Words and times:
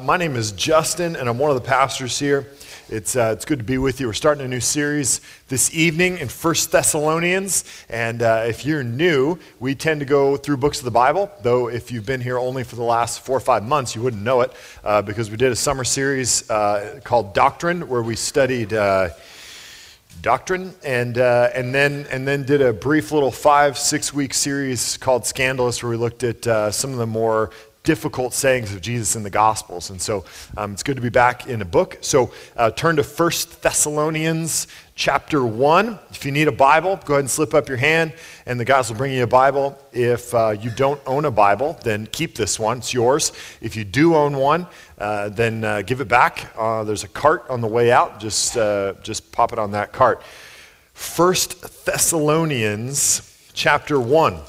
My 0.00 0.16
name 0.16 0.36
is 0.36 0.52
Justin, 0.52 1.16
and 1.16 1.28
I'm 1.28 1.38
one 1.38 1.50
of 1.50 1.56
the 1.56 1.66
pastors 1.66 2.18
here. 2.18 2.46
It's, 2.88 3.16
uh, 3.16 3.32
it's 3.34 3.44
good 3.44 3.58
to 3.58 3.64
be 3.64 3.78
with 3.78 4.00
you. 4.00 4.06
We're 4.06 4.12
starting 4.12 4.44
a 4.44 4.48
new 4.48 4.60
series 4.60 5.20
this 5.48 5.74
evening 5.74 6.18
in 6.18 6.28
First 6.28 6.70
Thessalonians. 6.70 7.64
And 7.88 8.22
uh, 8.22 8.44
if 8.46 8.64
you're 8.64 8.84
new, 8.84 9.38
we 9.58 9.74
tend 9.74 9.98
to 10.00 10.06
go 10.06 10.36
through 10.36 10.58
books 10.58 10.78
of 10.78 10.84
the 10.84 10.92
Bible, 10.92 11.32
though 11.42 11.68
if 11.68 11.90
you've 11.90 12.06
been 12.06 12.20
here 12.20 12.38
only 12.38 12.62
for 12.62 12.76
the 12.76 12.82
last 12.82 13.24
four 13.24 13.36
or 13.36 13.40
five 13.40 13.64
months, 13.64 13.96
you 13.96 14.02
wouldn't 14.02 14.22
know 14.22 14.42
it, 14.42 14.52
uh, 14.84 15.02
because 15.02 15.30
we 15.30 15.36
did 15.36 15.50
a 15.50 15.56
summer 15.56 15.82
series 15.84 16.48
uh, 16.48 17.00
called 17.02 17.34
Doctrine, 17.34 17.88
where 17.88 18.02
we 18.02 18.14
studied 18.14 18.72
uh, 18.72 19.08
doctrine 20.20 20.74
and, 20.84 21.18
uh, 21.18 21.50
and, 21.54 21.74
then, 21.74 22.06
and 22.10 22.26
then 22.26 22.44
did 22.44 22.60
a 22.60 22.72
brief 22.72 23.12
little 23.12 23.30
five, 23.30 23.78
six 23.78 24.12
week 24.12 24.34
series 24.34 24.96
called 24.96 25.26
Scandalous, 25.26 25.82
where 25.82 25.90
we 25.90 25.96
looked 25.96 26.24
at 26.24 26.46
uh, 26.46 26.70
some 26.70 26.92
of 26.92 26.98
the 26.98 27.06
more 27.06 27.50
difficult 27.88 28.34
sayings 28.34 28.74
of 28.74 28.82
Jesus 28.82 29.16
in 29.16 29.22
the 29.22 29.30
Gospels. 29.30 29.88
And 29.88 29.98
so 29.98 30.22
um, 30.58 30.74
it's 30.74 30.82
good 30.82 30.96
to 30.96 31.00
be 31.00 31.08
back 31.08 31.46
in 31.46 31.62
a 31.62 31.64
book. 31.64 31.96
So 32.02 32.30
uh, 32.54 32.70
turn 32.70 32.96
to 32.96 33.02
1 33.02 33.30
Thessalonians 33.62 34.66
chapter 34.94 35.42
1. 35.42 35.98
If 36.10 36.26
you 36.26 36.30
need 36.30 36.48
a 36.48 36.52
Bible, 36.52 37.00
go 37.06 37.14
ahead 37.14 37.20
and 37.20 37.30
slip 37.30 37.54
up 37.54 37.66
your 37.66 37.78
hand, 37.78 38.12
and 38.44 38.60
the 38.60 38.66
guys 38.66 38.90
will 38.90 38.98
bring 38.98 39.14
you 39.14 39.22
a 39.22 39.26
Bible. 39.26 39.78
If 39.94 40.34
uh, 40.34 40.54
you 40.60 40.68
don't 40.68 41.00
own 41.06 41.24
a 41.24 41.30
Bible, 41.30 41.78
then 41.82 42.06
keep 42.12 42.34
this 42.34 42.58
one. 42.58 42.76
It's 42.76 42.92
yours. 42.92 43.32
If 43.62 43.74
you 43.74 43.84
do 43.84 44.14
own 44.14 44.36
one, 44.36 44.66
uh, 44.98 45.30
then 45.30 45.64
uh, 45.64 45.80
give 45.80 46.02
it 46.02 46.08
back. 46.08 46.52
Uh, 46.58 46.84
there's 46.84 47.04
a 47.04 47.08
cart 47.08 47.46
on 47.48 47.62
the 47.62 47.68
way 47.68 47.90
out. 47.90 48.20
Just, 48.20 48.58
uh, 48.58 48.96
just 49.02 49.32
pop 49.32 49.54
it 49.54 49.58
on 49.58 49.70
that 49.70 49.94
cart. 49.94 50.22
1 51.16 51.34
Thessalonians 51.86 53.50
chapter 53.54 53.98
1 53.98 54.40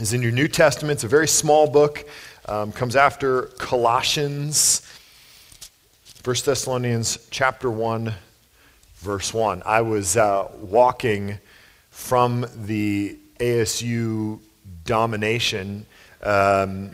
is 0.00 0.12
in 0.12 0.22
your 0.22 0.32
New 0.32 0.48
Testament. 0.48 0.96
It's 0.96 1.04
a 1.04 1.08
very 1.08 1.28
small 1.28 1.70
book 1.70 2.04
um, 2.46 2.72
comes 2.72 2.96
after 2.96 3.42
Colossians, 3.58 4.82
1 6.24 6.36
Thessalonians 6.44 7.26
chapter 7.30 7.70
1, 7.70 8.12
verse 8.96 9.32
1. 9.32 9.62
I 9.64 9.80
was 9.82 10.16
uh, 10.16 10.48
walking 10.60 11.38
from 11.90 12.46
the 12.64 13.18
ASU 13.38 14.40
domination. 14.84 15.86
Um, 16.22 16.90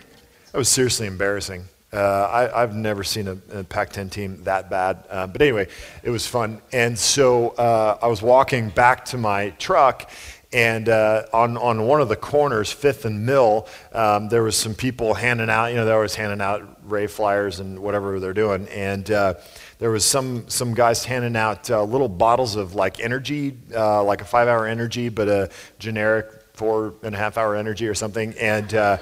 that 0.52 0.58
was 0.58 0.69
seriously 0.69 1.06
embarrassing. 1.06 1.64
Uh, 1.92 2.48
I, 2.55 2.61
have 2.61 2.77
never 2.77 3.02
seen 3.02 3.27
a, 3.27 3.39
a 3.52 3.64
Pac 3.64 3.91
10 3.91 4.11
team 4.11 4.44
that 4.44 4.70
bad. 4.70 5.02
Uh, 5.11 5.27
but 5.27 5.42
anyway, 5.42 5.67
it 6.05 6.11
was 6.11 6.24
fun. 6.24 6.61
And 6.72 6.96
so 6.96 7.50
uh, 7.50 7.98
I 8.00 8.06
was 8.06 8.22
walking 8.22 8.69
back 8.69 9.05
to 9.06 9.19
my 9.19 9.50
truck, 9.50 10.08
and 10.52 10.88
uh, 10.88 11.26
on, 11.32 11.56
on 11.56 11.86
one 11.86 12.00
of 12.00 12.08
the 12.08 12.16
corners, 12.16 12.72
Fifth 12.72 13.04
and 13.04 13.24
Mill, 13.24 13.68
um, 13.92 14.28
there 14.28 14.42
was 14.42 14.56
some 14.56 14.74
people 14.74 15.14
handing 15.14 15.48
out, 15.48 15.66
you 15.66 15.76
know, 15.76 15.84
they 15.84 15.92
always 15.92 16.16
handing 16.16 16.40
out 16.40 16.90
Ray 16.90 17.06
flyers 17.06 17.60
and 17.60 17.78
whatever 17.78 18.18
they're 18.18 18.34
doing. 18.34 18.66
And 18.68 19.08
uh, 19.12 19.34
there 19.78 19.92
was 19.92 20.04
some, 20.04 20.48
some 20.48 20.74
guys 20.74 21.04
handing 21.04 21.36
out 21.36 21.70
uh, 21.70 21.84
little 21.84 22.08
bottles 22.08 22.56
of 22.56 22.74
like 22.74 22.98
energy, 22.98 23.56
uh, 23.74 24.02
like 24.02 24.22
a 24.22 24.24
five 24.24 24.48
hour 24.48 24.66
energy, 24.66 25.08
but 25.08 25.28
a 25.28 25.50
generic 25.78 26.26
four 26.54 26.94
and 27.02 27.14
a 27.14 27.18
half 27.18 27.38
hour 27.38 27.54
energy 27.54 27.86
or 27.86 27.94
something. 27.94 28.34
And 28.38 28.74
uh, 28.74 28.98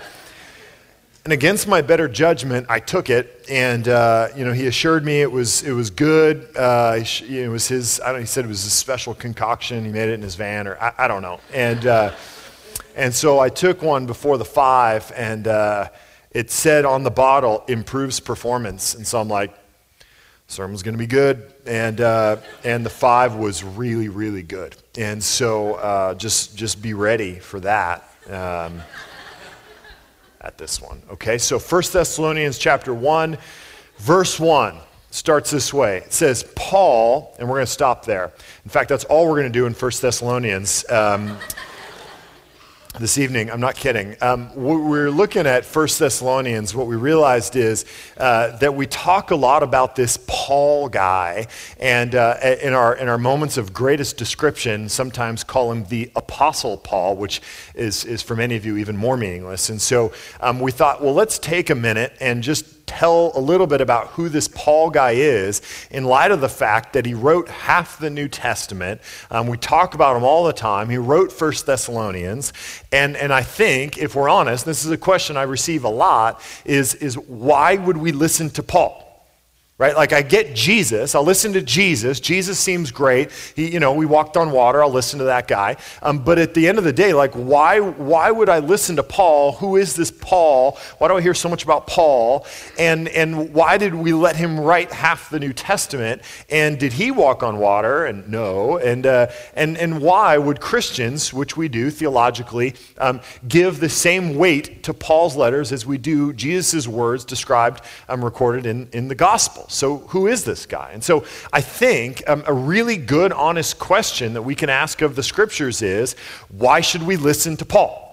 and 1.29 1.34
against 1.34 1.69
my 1.69 1.83
better 1.83 2.09
judgment, 2.09 2.65
I 2.71 2.81
took 2.81 3.11
it, 3.11 3.45
and 3.51 3.87
uh, 3.87 4.29
you 4.34 4.47
know, 4.47 4.55
he 4.55 4.67
assured 4.67 5.05
me 5.05 5.21
it 5.21 5.31
was 5.31 5.62
it 5.62 5.73
was 5.73 5.91
good. 5.91 6.48
Uh, 6.57 6.97
it 6.97 7.51
was 7.51 7.69
his. 7.69 8.01
I 8.01 8.12
don't. 8.12 8.23
He 8.23 8.27
said 8.27 8.47
it 8.47 8.48
was 8.48 8.65
a 8.65 8.71
special 8.71 9.12
concoction. 9.12 9.84
He 9.84 9.93
made 9.93 10.09
it 10.09 10.15
in 10.15 10.23
his 10.23 10.37
van, 10.37 10.67
or 10.67 10.83
I, 10.83 10.95
I 10.97 11.06
don't 11.06 11.21
know. 11.21 11.39
And 11.53 11.87
uh, 11.87 12.15
and 12.97 13.15
so 13.15 13.41
I 13.41 13.51
took 13.51 13.83
one 13.83 14.06
before 14.06 14.39
the 14.39 14.45
five, 14.47 15.12
and 15.15 15.47
uh, 15.47 15.91
it 16.31 16.51
said 16.51 16.87
on 16.87 17.03
the 17.03 17.11
bottle 17.11 17.62
improves 17.69 18.21
performance. 18.21 18.95
And 18.95 19.06
so 19.06 19.21
I'm 19.21 19.29
like, 19.29 19.55
sermon's 20.47 20.83
going 20.83 20.95
to 20.95 20.99
be 20.99 21.06
good, 21.06 21.53
and 21.67 22.01
uh, 22.01 22.39
and 22.65 22.87
the 22.87 22.91
five 22.91 23.34
was 23.34 23.62
really 23.62 24.09
really 24.09 24.43
good. 24.43 24.75
And 24.97 25.23
so 25.23 25.75
uh, 25.75 26.15
just 26.15 26.56
just 26.56 26.81
be 26.81 26.94
ready 26.94 27.34
for 27.34 27.61
that. 27.61 28.11
Um, 28.31 28.81
at 30.48 30.56
this 30.56 30.81
one. 30.81 31.03
Okay, 31.12 31.36
so 31.36 31.59
1 31.59 31.82
Thessalonians 31.92 32.56
chapter 32.56 32.94
1, 32.94 33.36
verse 33.98 34.41
1 34.41 34.75
starts 35.10 35.50
this 35.50 35.75
way. 35.75 35.98
It 35.98 36.12
says, 36.14 36.42
Paul, 36.56 37.36
and 37.38 37.47
we're 37.47 37.56
going 37.56 37.66
to 37.66 37.72
stop 37.72 38.06
there. 38.06 38.32
In 38.64 38.70
fact, 38.70 38.88
that's 38.88 39.04
all 39.04 39.26
we're 39.28 39.38
going 39.38 39.53
to 39.53 39.58
do 39.58 39.66
in 39.66 39.75
1 39.75 39.92
Thessalonians. 40.00 40.91
Um, 40.91 41.37
this 42.98 43.19
evening. 43.19 43.50
I'm 43.50 43.60
not 43.60 43.75
kidding. 43.75 44.16
Um, 44.20 44.54
we're 44.54 45.10
looking 45.10 45.47
at 45.47 45.64
1 45.64 45.88
Thessalonians. 45.98 46.75
What 46.75 46.86
we 46.86 46.97
realized 46.97 47.56
is 47.56 47.84
uh, 48.16 48.56
that 48.59 48.75
we 48.75 48.86
talk 48.86 49.31
a 49.31 49.36
lot 49.36 49.62
about 49.62 49.97
this 49.97 50.19
Paul 50.26 50.88
guy, 50.88 51.47
and 51.78 52.14
uh, 52.14 52.37
in, 52.62 52.72
our, 52.72 52.97
in 52.97 53.08
our 53.08 53.19
moments 53.19 53.56
of 53.56 53.72
greatest 53.72 54.16
description, 54.16 54.88
sometimes 54.88 55.44
call 55.44 55.72
him 55.72 55.84
the 55.84 56.10
Apostle 56.16 56.76
Paul, 56.76 57.16
which 57.16 57.41
is, 57.75 58.04
is 58.04 58.22
for 58.22 58.34
many 58.34 58.56
of 58.56 58.66
you 58.66 58.76
even 58.76 58.97
more 58.97 59.16
meaningless. 59.16 59.70
And 59.70 59.81
so 59.81 60.12
um, 60.41 60.60
we 60.60 60.72
thought, 60.72 61.03
well, 61.03 61.14
let's 61.14 61.38
take 61.38 61.70
a 61.70 61.75
minute 61.75 62.14
and 62.20 62.42
just 62.42 62.78
tell 62.88 63.32
a 63.34 63.41
little 63.41 63.66
bit 63.66 63.81
about 63.81 64.09
who 64.09 64.28
this 64.28 64.49
Paul 64.49 64.91
guy 64.91 65.12
is 65.12 65.62
in 65.91 66.04
light 66.04 66.31
of 66.31 66.41
the 66.41 66.49
fact 66.49 66.94
that 66.94 67.06
he 67.06 67.15
wrote 67.15 67.49
half 67.49 67.99
the 67.99 68.10
New 68.10 68.28
Testament. 68.28 69.00
Um, 69.31 69.47
we 69.47 69.56
talk 69.56 69.94
about 69.94 70.16
him 70.16 70.25
all 70.25 70.44
the 70.44 70.53
time. 70.53 70.88
He 70.88 70.99
wrote 70.99 71.31
First 71.31 71.66
Thessalonians. 71.66 72.53
And, 72.91 73.16
and 73.16 73.32
I 73.32 73.43
think, 73.43 73.99
if 73.99 74.15
we're 74.15 74.28
honest, 74.28 74.65
this 74.65 74.84
is 74.84 74.91
a 74.91 74.99
question 74.99 75.37
I 75.37 75.43
receive 75.43 75.84
a 75.84 75.88
lot, 75.88 76.43
is, 76.65 76.94
is 76.97 77.16
why 77.16 77.76
would 77.76 77.97
we 77.97 78.12
listen 78.12 78.50
to 78.50 78.62
Paul? 78.62 79.07
Right? 79.78 79.94
Like 79.94 80.12
I 80.12 80.22
get 80.22 80.56
Jesus, 80.56 81.15
I'll 81.15 81.22
listen 81.22 81.53
to 81.53 81.62
Jesus. 81.62 82.19
Jesus 82.19 82.59
seems 82.59 82.91
great. 82.91 83.31
He, 83.55 83.72
you 83.72 83.78
know, 83.78 83.93
we 83.93 84.06
walked 84.06 84.37
on 84.37 84.50
water. 84.50 84.83
I'll 84.83 84.91
listen 84.91 85.21
to 85.21 85.27
that 85.27 85.47
guy. 85.47 85.77
Um, 86.03 86.19
but 86.19 86.39
at 86.39 86.53
the 86.53 86.66
end 86.66 86.78
of 86.78 86.84
the 86.84 86.93
day, 86.93 87.12
like 87.12 87.33
why, 87.34 87.78
why 87.78 88.33
would 88.33 88.49
I 88.49 88.59
listen 88.59 88.97
to 88.97 89.05
Paul? 89.05 89.53
Who 89.53 89.77
is 89.77 89.94
this 89.94 90.11
Paul? 90.11 90.77
Why 90.99 91.06
do 91.06 91.17
I 91.17 91.21
hear 91.21 91.33
so 91.33 91.49
much 91.49 91.62
about 91.62 91.87
Paul? 91.87 92.44
And 92.77 93.09
and 93.09 93.55
why 93.55 93.78
did 93.78 93.94
we 93.94 94.12
let 94.12 94.34
him 94.34 94.59
write 94.59 94.91
half 94.91 95.31
the 95.31 95.38
New 95.38 95.53
Testament? 95.53 96.22
And 96.50 96.78
did 96.78 96.93
he 96.93 97.12
walk 97.12 97.44
on 97.44 97.59
water? 97.59 98.05
And 98.05 98.28
no. 98.28 98.78
And 98.78 99.06
uh, 99.06 99.28
and 99.55 99.78
and 99.78 100.00
why 100.00 100.38
would 100.38 100.61
Christians, 100.61 101.33
which 101.33 101.56
we 101.56 101.69
do 101.69 101.91
theologically, 101.91 102.75
um, 102.99 103.21
give 103.47 103.78
the 103.78 103.88
same 103.88 104.34
weight 104.34 104.83
to 104.83 104.93
Paul's 104.93 105.37
letters 105.37 105.71
as 105.71 105.87
we 105.87 105.99
do 105.99 106.33
Jesus' 106.33 106.88
words 106.88 107.25
described, 107.25 107.84
um, 108.09 108.25
recorded 108.25 108.67
in 108.67 108.88
in 108.93 109.06
the 109.06 109.15
gospel? 109.15 109.68
So, 109.69 109.99
who 109.99 110.27
is 110.27 110.45
this 110.45 110.67
guy? 110.67 110.91
And 110.93 111.05
so, 111.05 111.25
I 111.53 111.61
think 111.61 112.23
um, 112.27 112.43
a 112.47 112.53
really 112.53 112.97
good, 112.97 113.33
honest 113.33 113.79
question 113.79 114.33
that 114.33 114.43
we 114.43 114.55
can 114.55 114.71
ask 114.71 115.03
of 115.03 115.15
the 115.15 115.23
scriptures 115.23 115.83
is 115.83 116.17
why 116.49 116.81
should 116.81 117.03
we 117.03 117.17
listen 117.17 117.56
to 117.59 117.65
Paul? 117.65 118.09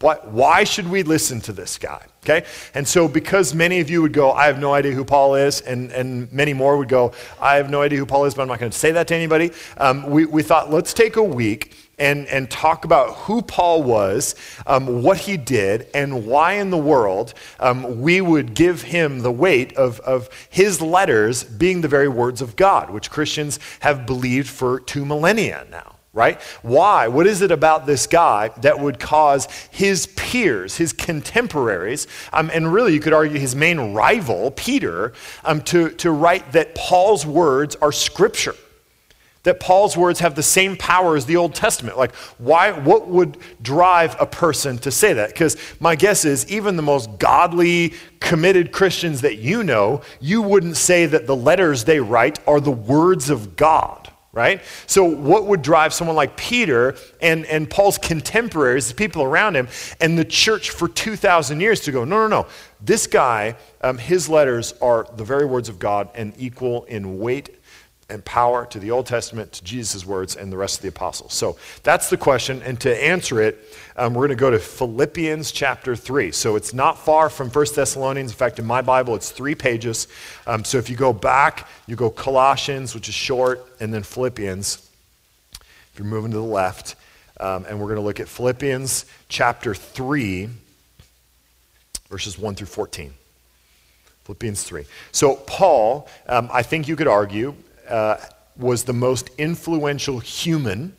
Why, 0.00 0.16
why 0.24 0.64
should 0.64 0.90
we 0.90 1.02
listen 1.04 1.40
to 1.42 1.52
this 1.52 1.78
guy? 1.78 2.04
Okay? 2.24 2.44
And 2.74 2.86
so, 2.86 3.08
because 3.08 3.54
many 3.54 3.80
of 3.80 3.88
you 3.88 4.02
would 4.02 4.12
go, 4.12 4.32
I 4.32 4.46
have 4.46 4.58
no 4.58 4.74
idea 4.74 4.92
who 4.92 5.04
Paul 5.04 5.36
is, 5.36 5.60
and, 5.60 5.90
and 5.92 6.30
many 6.32 6.52
more 6.52 6.76
would 6.76 6.88
go, 6.88 7.12
I 7.40 7.56
have 7.56 7.70
no 7.70 7.82
idea 7.82 7.98
who 7.98 8.06
Paul 8.06 8.24
is, 8.26 8.34
but 8.34 8.42
I'm 8.42 8.48
not 8.48 8.58
going 8.58 8.72
to 8.72 8.78
say 8.78 8.90
that 8.92 9.06
to 9.08 9.14
anybody, 9.14 9.52
um, 9.78 10.10
we, 10.10 10.26
we 10.26 10.42
thought, 10.42 10.70
let's 10.70 10.92
take 10.92 11.16
a 11.16 11.22
week 11.22 11.85
and, 11.98 12.26
and 12.28 12.50
talk 12.50 12.84
about 12.84 13.14
who 13.14 13.42
Paul 13.42 13.82
was, 13.82 14.34
um, 14.66 15.02
what 15.02 15.18
he 15.18 15.36
did, 15.36 15.88
and 15.94 16.26
why 16.26 16.54
in 16.54 16.70
the 16.70 16.76
world 16.78 17.34
um, 17.58 18.00
we 18.00 18.20
would 18.20 18.54
give 18.54 18.82
him 18.82 19.20
the 19.20 19.32
weight 19.32 19.74
of, 19.76 20.00
of 20.00 20.28
his 20.50 20.80
letters 20.80 21.44
being 21.44 21.80
the 21.80 21.88
very 21.88 22.08
words 22.08 22.42
of 22.42 22.56
God, 22.56 22.90
which 22.90 23.10
Christians 23.10 23.58
have 23.80 24.06
believed 24.06 24.48
for 24.48 24.80
two 24.80 25.04
millennia 25.04 25.66
now 25.70 25.96
right? 26.16 26.40
Why? 26.62 27.08
What 27.08 27.26
is 27.26 27.42
it 27.42 27.50
about 27.50 27.84
this 27.84 28.06
guy 28.06 28.48
that 28.62 28.80
would 28.80 28.98
cause 28.98 29.46
his 29.70 30.06
peers, 30.06 30.74
his 30.74 30.94
contemporaries, 30.94 32.06
um, 32.32 32.50
and 32.54 32.72
really 32.72 32.94
you 32.94 33.00
could 33.00 33.12
argue 33.12 33.38
his 33.38 33.54
main 33.54 33.92
rival, 33.92 34.50
Peter, 34.52 35.12
um, 35.44 35.60
to, 35.64 35.90
to 35.90 36.10
write 36.10 36.52
that 36.52 36.74
Paul's 36.74 37.26
words 37.26 37.76
are 37.76 37.92
scripture? 37.92 38.54
That 39.46 39.60
Paul's 39.60 39.96
words 39.96 40.18
have 40.18 40.34
the 40.34 40.42
same 40.42 40.76
power 40.76 41.16
as 41.16 41.24
the 41.24 41.36
Old 41.36 41.54
Testament. 41.54 41.96
Like, 41.96 42.12
why, 42.36 42.72
what 42.72 43.06
would 43.06 43.38
drive 43.62 44.16
a 44.20 44.26
person 44.26 44.76
to 44.78 44.90
say 44.90 45.12
that? 45.12 45.28
Because 45.28 45.56
my 45.78 45.94
guess 45.94 46.24
is, 46.24 46.50
even 46.50 46.74
the 46.74 46.82
most 46.82 47.18
godly, 47.20 47.94
committed 48.18 48.72
Christians 48.72 49.20
that 49.20 49.38
you 49.38 49.62
know, 49.62 50.02
you 50.20 50.42
wouldn't 50.42 50.76
say 50.76 51.06
that 51.06 51.28
the 51.28 51.36
letters 51.36 51.84
they 51.84 52.00
write 52.00 52.40
are 52.48 52.58
the 52.58 52.72
words 52.72 53.30
of 53.30 53.54
God, 53.54 54.10
right? 54.32 54.60
So, 54.88 55.04
what 55.04 55.46
would 55.46 55.62
drive 55.62 55.94
someone 55.94 56.16
like 56.16 56.36
Peter 56.36 56.96
and, 57.22 57.46
and 57.46 57.70
Paul's 57.70 57.98
contemporaries, 57.98 58.88
the 58.88 58.94
people 58.94 59.22
around 59.22 59.54
him, 59.54 59.68
and 60.00 60.18
the 60.18 60.24
church 60.24 60.70
for 60.70 60.88
2,000 60.88 61.60
years 61.60 61.82
to 61.82 61.92
go, 61.92 62.04
no, 62.04 62.26
no, 62.26 62.42
no. 62.42 62.48
This 62.80 63.06
guy, 63.06 63.54
um, 63.80 63.96
his 63.96 64.28
letters 64.28 64.74
are 64.82 65.06
the 65.14 65.24
very 65.24 65.46
words 65.46 65.68
of 65.68 65.78
God 65.78 66.10
and 66.16 66.34
equal 66.36 66.82
in 66.86 67.20
weight 67.20 67.50
and 68.08 68.24
power 68.24 68.64
to 68.66 68.78
the 68.78 68.92
Old 68.92 69.06
Testament, 69.06 69.52
to 69.52 69.64
Jesus' 69.64 70.06
words, 70.06 70.36
and 70.36 70.52
the 70.52 70.56
rest 70.56 70.76
of 70.76 70.82
the 70.82 70.88
apostles. 70.88 71.34
So 71.34 71.56
that's 71.82 72.08
the 72.08 72.16
question. 72.16 72.62
And 72.62 72.80
to 72.82 73.04
answer 73.04 73.40
it, 73.40 73.58
um, 73.96 74.14
we're 74.14 74.28
going 74.28 74.36
to 74.36 74.40
go 74.40 74.50
to 74.50 74.60
Philippians 74.60 75.50
chapter 75.50 75.96
3. 75.96 76.30
So 76.30 76.54
it's 76.54 76.72
not 76.72 76.98
far 76.98 77.28
from 77.28 77.50
1 77.50 77.66
Thessalonians. 77.74 78.30
In 78.30 78.36
fact, 78.36 78.60
in 78.60 78.64
my 78.64 78.80
Bible, 78.80 79.16
it's 79.16 79.30
three 79.30 79.56
pages. 79.56 80.06
Um, 80.46 80.64
so 80.64 80.78
if 80.78 80.88
you 80.88 80.96
go 80.96 81.12
back, 81.12 81.68
you 81.86 81.96
go 81.96 82.08
Colossians, 82.08 82.94
which 82.94 83.08
is 83.08 83.14
short, 83.14 83.66
and 83.80 83.92
then 83.92 84.04
Philippians. 84.04 84.88
If 85.92 85.98
you're 85.98 86.06
moving 86.06 86.30
to 86.30 86.36
the 86.36 86.42
left, 86.44 86.94
um, 87.40 87.64
and 87.68 87.80
we're 87.80 87.86
going 87.86 87.96
to 87.96 88.02
look 88.02 88.20
at 88.20 88.28
Philippians 88.28 89.04
chapter 89.28 89.74
3, 89.74 90.48
verses 92.08 92.38
1 92.38 92.54
through 92.54 92.68
14. 92.68 93.12
Philippians 94.24 94.62
3. 94.62 94.84
So, 95.12 95.36
Paul, 95.36 96.08
um, 96.28 96.48
I 96.52 96.62
think 96.62 96.88
you 96.88 96.96
could 96.96 97.06
argue, 97.08 97.54
uh, 97.88 98.16
was 98.56 98.84
the 98.84 98.92
most 98.92 99.30
influential 99.38 100.18
human 100.18 100.96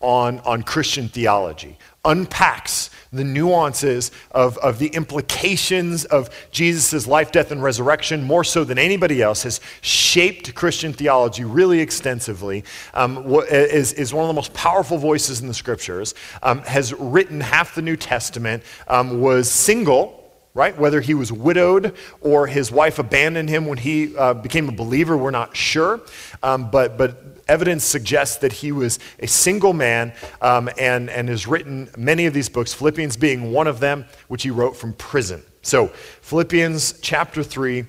on, 0.00 0.38
on 0.40 0.62
Christian 0.62 1.08
theology, 1.08 1.78
unpacks 2.04 2.90
the 3.10 3.24
nuances 3.24 4.10
of, 4.32 4.58
of 4.58 4.78
the 4.78 4.88
implications 4.88 6.04
of 6.04 6.28
Jesus' 6.50 7.06
life, 7.06 7.32
death, 7.32 7.50
and 7.50 7.62
resurrection 7.62 8.22
more 8.22 8.44
so 8.44 8.64
than 8.64 8.78
anybody 8.78 9.22
else, 9.22 9.44
has 9.44 9.60
shaped 9.80 10.54
Christian 10.54 10.92
theology 10.92 11.44
really 11.44 11.80
extensively, 11.80 12.64
um, 12.92 13.24
is, 13.50 13.94
is 13.94 14.12
one 14.12 14.24
of 14.24 14.28
the 14.28 14.34
most 14.34 14.52
powerful 14.52 14.98
voices 14.98 15.40
in 15.40 15.48
the 15.48 15.54
scriptures, 15.54 16.14
um, 16.42 16.60
has 16.62 16.92
written 16.92 17.40
half 17.40 17.74
the 17.74 17.82
New 17.82 17.96
Testament, 17.96 18.62
um, 18.88 19.20
was 19.20 19.50
single 19.50 20.23
right? 20.54 20.78
Whether 20.78 21.00
he 21.00 21.14
was 21.14 21.32
widowed 21.32 21.96
or 22.20 22.46
his 22.46 22.70
wife 22.70 23.00
abandoned 23.00 23.48
him 23.48 23.66
when 23.66 23.78
he 23.78 24.16
uh, 24.16 24.34
became 24.34 24.68
a 24.68 24.72
believer, 24.72 25.16
we're 25.16 25.32
not 25.32 25.56
sure. 25.56 26.00
Um, 26.42 26.70
but, 26.70 26.96
but 26.96 27.42
evidence 27.48 27.84
suggests 27.84 28.36
that 28.36 28.52
he 28.52 28.70
was 28.70 29.00
a 29.18 29.26
single 29.26 29.72
man 29.72 30.12
um, 30.40 30.70
and, 30.78 31.10
and 31.10 31.28
has 31.28 31.48
written 31.48 31.90
many 31.96 32.26
of 32.26 32.34
these 32.34 32.48
books, 32.48 32.72
Philippians 32.72 33.16
being 33.16 33.52
one 33.52 33.66
of 33.66 33.80
them, 33.80 34.06
which 34.28 34.44
he 34.44 34.50
wrote 34.50 34.76
from 34.76 34.92
prison. 34.94 35.42
So, 35.62 35.88
Philippians 35.88 37.00
chapter 37.00 37.42
3, 37.42 37.84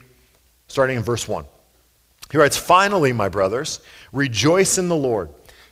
starting 0.67 0.97
in 0.97 1.03
verse 1.03 1.27
1. 1.27 1.45
He 2.31 2.37
writes, 2.37 2.57
Finally, 2.57 3.13
my 3.13 3.29
brothers, 3.29 3.79
rejoice 4.11 4.77
in 4.77 4.89
the 4.89 4.95
Lord. 4.95 5.29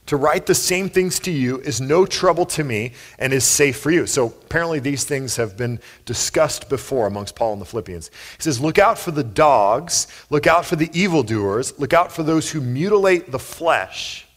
To 0.07 0.17
write 0.17 0.45
the 0.45 0.55
same 0.55 0.89
things 0.89 1.17
to 1.21 1.31
you 1.31 1.59
is 1.59 1.79
no 1.79 2.05
trouble 2.05 2.45
to 2.47 2.63
me 2.63 2.91
and 3.19 3.31
is 3.31 3.45
safe 3.45 3.77
for 3.77 3.89
you. 3.89 4.05
So 4.05 4.27
apparently, 4.27 4.79
these 4.79 5.05
things 5.05 5.37
have 5.37 5.55
been 5.55 5.79
discussed 6.05 6.67
before 6.67 7.07
amongst 7.07 7.35
Paul 7.35 7.53
and 7.53 7.61
the 7.61 7.65
Philippians. 7.65 8.09
He 8.37 8.43
says, 8.43 8.59
Look 8.59 8.77
out 8.77 8.99
for 8.99 9.11
the 9.11 9.23
dogs, 9.23 10.07
look 10.29 10.45
out 10.45 10.65
for 10.65 10.75
the 10.75 10.89
evildoers, 10.93 11.79
look 11.79 11.93
out 11.93 12.11
for 12.11 12.23
those 12.23 12.51
who 12.51 12.59
mutilate 12.59 13.31
the 13.31 13.39
flesh 13.39 14.27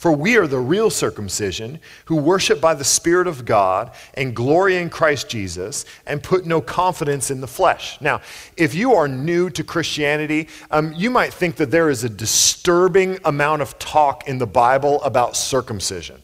for 0.00 0.12
we 0.12 0.38
are 0.38 0.46
the 0.46 0.58
real 0.58 0.88
circumcision 0.88 1.78
who 2.06 2.16
worship 2.16 2.58
by 2.58 2.72
the 2.72 2.84
Spirit 2.84 3.26
of 3.26 3.44
God 3.44 3.92
and 4.14 4.34
glory 4.34 4.78
in 4.78 4.88
Christ 4.88 5.28
Jesus 5.28 5.84
and 6.06 6.22
put 6.22 6.46
no 6.46 6.62
confidence 6.62 7.30
in 7.30 7.42
the 7.42 7.46
flesh. 7.46 8.00
Now, 8.00 8.22
if 8.56 8.74
you 8.74 8.94
are 8.94 9.06
new 9.06 9.50
to 9.50 9.62
Christianity, 9.62 10.48
um, 10.70 10.94
you 10.94 11.10
might 11.10 11.34
think 11.34 11.56
that 11.56 11.70
there 11.70 11.90
is 11.90 12.02
a 12.02 12.08
disturbing 12.08 13.18
amount 13.26 13.60
of 13.60 13.78
talk 13.78 14.26
in 14.26 14.38
the 14.38 14.46
Bible 14.46 15.02
about 15.02 15.36
circumcision. 15.36 16.22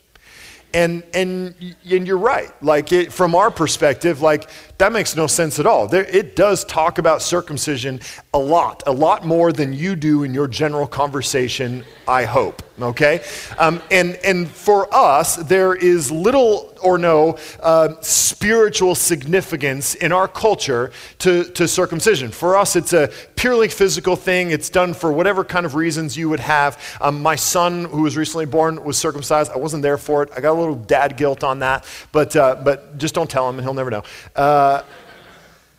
And, 0.73 1.03
and, 1.13 1.55
and 1.85 2.07
you're 2.07 2.17
right. 2.17 2.51
Like, 2.63 2.93
it, 2.93 3.13
from 3.13 3.35
our 3.35 3.51
perspective, 3.51 4.23
like, 4.23 4.49
that 4.79 4.91
makes 4.91 5.15
no 5.15 5.27
sense 5.27 5.59
at 5.59 5.67
all. 5.67 5.87
There, 5.87 6.05
it 6.05 6.35
does 6.35 6.65
talk 6.65 6.97
about 6.97 7.21
circumcision 7.21 8.01
a 8.33 8.39
lot, 8.39 8.85
a 8.87 8.93
lot 8.93 9.27
more 9.27 9.53
than 9.53 9.75
you 9.75 9.97
do 9.97 10.23
in 10.23 10.33
your 10.33 10.49
general 10.49 10.87
conversation, 10.87 11.85
I 12.09 12.25
hope. 12.25 12.63
Okay? 12.81 13.25
Um, 13.59 13.83
and, 13.91 14.17
and 14.17 14.49
for 14.49 14.93
us, 14.95 15.37
there 15.37 15.75
is 15.75 16.11
little 16.11 16.77
or 16.83 16.99
no 16.99 17.39
uh, 17.61 17.95
spiritual 18.01 18.95
significance 18.95 19.95
in 19.95 20.13
our 20.13 20.29
culture 20.29 20.93
to, 21.19 21.45
to 21.45 21.67
circumcision. 21.67 22.31
For 22.31 22.57
us, 22.57 22.77
it's 22.77 22.93
a 22.93 23.11
purely 23.35 23.69
physical 23.69 24.15
thing. 24.15 24.51
It's 24.51 24.69
done 24.69 24.95
for 24.95 25.11
whatever 25.11 25.45
kind 25.45 25.65
of 25.65 25.75
reasons 25.75 26.17
you 26.17 26.29
would 26.29 26.41
have. 26.41 26.99
Um, 27.01 27.23
my 27.23 27.37
son, 27.37 27.87
who 27.87 28.03
was 28.03 28.17
recently 28.17 28.47
born, 28.47 28.83
was 28.85 28.99
circumcised. 28.99 29.53
I 29.53 29.57
wasn't 29.57 29.83
there 29.83 29.99
for 29.99 30.23
it. 30.23 30.31
I 30.37 30.41
got 30.41 30.53
a 30.53 30.61
little 30.61 30.75
dad 30.75 31.17
guilt 31.17 31.43
on 31.45 31.61
that, 31.61 31.87
but, 32.13 32.37
uh, 32.37 32.57
but 32.63 32.99
just 32.99 33.15
don't 33.15 33.31
tell 33.31 33.49
him 33.49 33.57
and 33.57 33.65
he'll 33.65 33.75
never 33.75 33.91
know. 33.91 34.03
Uh, 34.35 34.83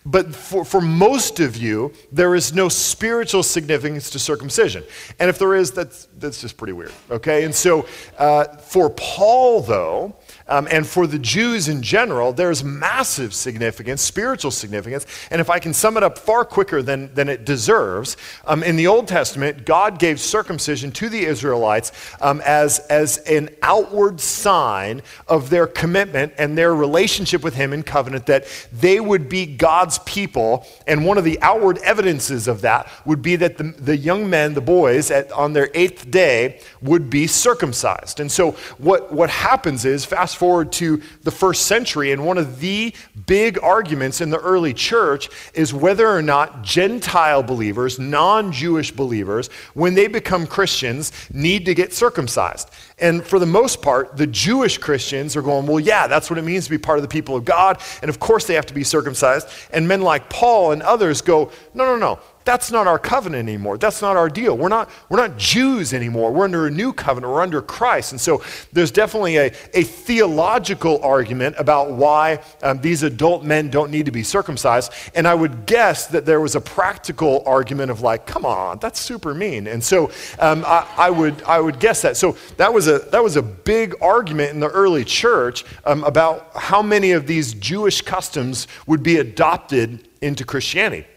but 0.08 0.34
for, 0.34 0.64
for 0.64 0.80
most 0.80 1.42
of 1.42 1.58
you, 1.58 1.92
there 2.14 2.34
is 2.34 2.54
no 2.54 2.70
spiritual 2.70 3.44
significance 3.44 4.10
to 4.12 4.20
circumcision. 4.20 4.84
And 5.20 5.30
if 5.30 5.38
there 5.38 5.54
is, 5.54 5.72
that's, 5.72 6.08
that's 6.18 6.40
just 6.40 6.56
pretty 6.56 6.72
weird, 6.72 6.94
okay? 7.12 7.44
And 7.44 7.54
so 7.54 7.86
uh, 8.18 8.46
for 8.58 8.90
Paul, 8.90 9.62
though, 9.62 10.16
um, 10.48 10.66
and 10.72 10.88
for 10.88 11.08
the 11.08 11.20
Jews 11.20 11.68
in 11.68 11.82
general, 11.82 12.32
there's 12.32 12.64
massive 12.64 13.34
significance, 13.34 14.02
spiritual 14.02 14.52
significance. 14.52 15.06
And 15.30 15.42
if 15.42 15.50
I 15.50 15.60
can 15.60 15.74
sum 15.74 15.98
it 15.98 16.04
up 16.04 16.18
far 16.18 16.46
quicker 16.46 16.82
than, 16.82 17.14
than 17.14 17.28
it 17.28 17.44
deserves, 17.44 18.16
um, 18.46 18.64
in 18.64 18.78
the 18.78 18.88
Old 18.88 19.10
Testament, 19.10 19.66
God 19.66 20.00
gave 20.00 20.22
circumcision 20.22 20.92
to 20.94 21.10
the 21.10 21.26
Israelites 21.26 21.92
um, 22.22 22.42
as, 22.46 22.80
as 22.80 23.18
an 23.20 23.50
outward 23.62 24.22
sign 24.22 25.02
of 25.28 25.50
their 25.50 25.68
commitment 25.68 26.34
and 26.38 26.58
their 26.58 26.74
relationship 26.74 27.44
with 27.44 27.56
Him 27.56 27.74
in 27.74 27.84
covenant, 27.84 28.26
that 28.28 28.48
they 28.72 29.02
would 29.02 29.28
be 29.28 29.46
God's 29.46 29.97
people. 30.00 30.66
And 30.86 31.06
one 31.06 31.18
of 31.18 31.24
the 31.24 31.40
outward 31.42 31.78
evidences 31.80 32.48
of 32.48 32.62
that 32.62 32.90
would 33.06 33.22
be 33.22 33.36
that 33.38 33.58
the, 33.58 33.64
the 33.64 33.98
young 33.98 34.30
men, 34.30 34.54
the 34.54 34.62
boys, 34.62 35.12
at, 35.12 35.32
on 35.32 35.54
their 35.54 35.70
eighth 35.74 36.10
day 36.12 36.60
would 36.82 37.10
be 37.10 37.28
circumcised. 37.28 38.20
And 38.20 38.32
so 38.32 38.52
what, 38.78 39.12
what 39.12 39.30
happens 39.30 39.86
is, 39.86 40.06
fast 40.06 40.38
forward 40.38 40.72
to 40.74 41.02
the 41.24 41.32
first 41.32 41.66
century, 41.66 42.12
and 42.12 42.26
one 42.26 42.38
of 42.38 42.60
the 42.60 42.94
big 43.26 43.62
arguments 43.62 44.22
in 44.22 44.30
the 44.30 44.40
early 44.40 44.74
church 44.74 45.30
is 45.54 45.74
whether 45.74 46.08
or 46.08 46.22
not 46.22 46.62
Gentile 46.62 47.44
believers, 47.44 48.00
non 48.00 48.52
Jewish 48.52 48.92
believers, 48.92 49.50
when 49.74 49.94
they 49.94 50.08
become 50.08 50.48
Christians, 50.48 51.12
need 51.34 51.66
to 51.66 51.74
get 51.74 51.94
circumcised. 51.94 52.70
And 53.00 53.24
for 53.24 53.38
the 53.38 53.46
most 53.46 53.82
part, 53.82 54.18
the 54.18 54.28
Jewish 54.28 54.78
Christians 54.78 55.36
are 55.36 55.42
going, 55.42 55.68
well, 55.68 55.80
yeah, 55.80 56.08
that's 56.08 56.30
what 56.30 56.40
it 56.40 56.44
means 56.44 56.66
to 56.66 56.72
be 56.72 56.78
part 56.78 56.98
of 56.98 57.04
the 57.04 57.08
people 57.08 57.36
of 57.36 57.46
God. 57.46 57.80
And 58.02 58.10
of 58.10 58.20
course, 58.20 58.46
they 58.46 58.56
have 58.56 58.66
to 58.68 58.74
be 58.74 58.84
circumcised. 58.84 59.48
And 59.72 59.87
men 59.88 60.02
like 60.02 60.30
Paul 60.30 60.72
and 60.72 60.82
others 60.82 61.22
go, 61.22 61.52
no, 61.74 61.86
no, 61.86 61.98
no. 61.98 62.20
That's 62.48 62.72
not 62.72 62.88
our 62.88 62.98
covenant 62.98 63.50
anymore. 63.50 63.78
That's 63.78 64.02
not 64.02 64.16
our 64.16 64.30
deal. 64.30 64.58
We're 64.58 64.70
not, 64.70 64.90
we're 65.10 65.18
not 65.18 65.36
Jews 65.36 65.94
anymore. 65.94 66.32
We're 66.32 66.46
under 66.46 66.66
a 66.66 66.72
new 66.72 66.94
covenant. 66.94 67.34
We're 67.34 67.42
under 67.42 67.62
Christ. 67.62 68.14
And 68.14 68.22
so 68.22 68.42
there's 68.72 68.90
definitely 68.90 69.36
a, 69.36 69.48
a 69.74 69.84
theological 69.84 71.04
argument 71.04 71.58
about 71.60 71.92
why 71.92 72.40
um, 72.64 72.80
these 72.80 73.04
adult 73.04 73.44
men 73.44 73.70
don't 73.70 73.92
need 73.92 74.06
to 74.06 74.14
be 74.14 74.24
circumcised. 74.24 74.94
And 75.14 75.28
I 75.28 75.36
would 75.36 75.66
guess 75.66 76.08
that 76.08 76.26
there 76.26 76.40
was 76.40 76.56
a 76.56 76.62
practical 76.62 77.44
argument 77.46 77.92
of 77.92 78.00
like, 78.00 78.26
come 78.26 78.46
on, 78.46 78.80
that's 78.80 79.02
super 79.02 79.34
mean. 79.34 79.68
And 79.68 79.84
so 79.84 80.10
um, 80.40 80.64
I, 80.66 80.88
I, 80.96 81.10
would, 81.10 81.44
I 81.44 81.60
would 81.60 81.82
guess 81.82 82.02
that. 82.04 82.16
So 82.16 82.38
that 82.56 82.74
was 82.74 82.88
a, 82.88 83.00
that 83.12 83.22
was 83.22 83.36
a 83.36 83.42
big 83.42 83.94
argument 84.02 84.54
in 84.54 84.62
the 84.62 84.70
early 84.70 85.04
church 85.04 85.66
um, 85.84 86.02
about 86.06 86.52
how 86.56 86.82
many 86.82 87.12
of 87.12 87.28
these 87.28 87.54
Jewish 87.56 88.02
customs 88.04 88.70
would 88.86 89.04
be 89.04 89.18
adopted 89.18 90.08
into 90.22 90.46
Christianity. 90.46 91.08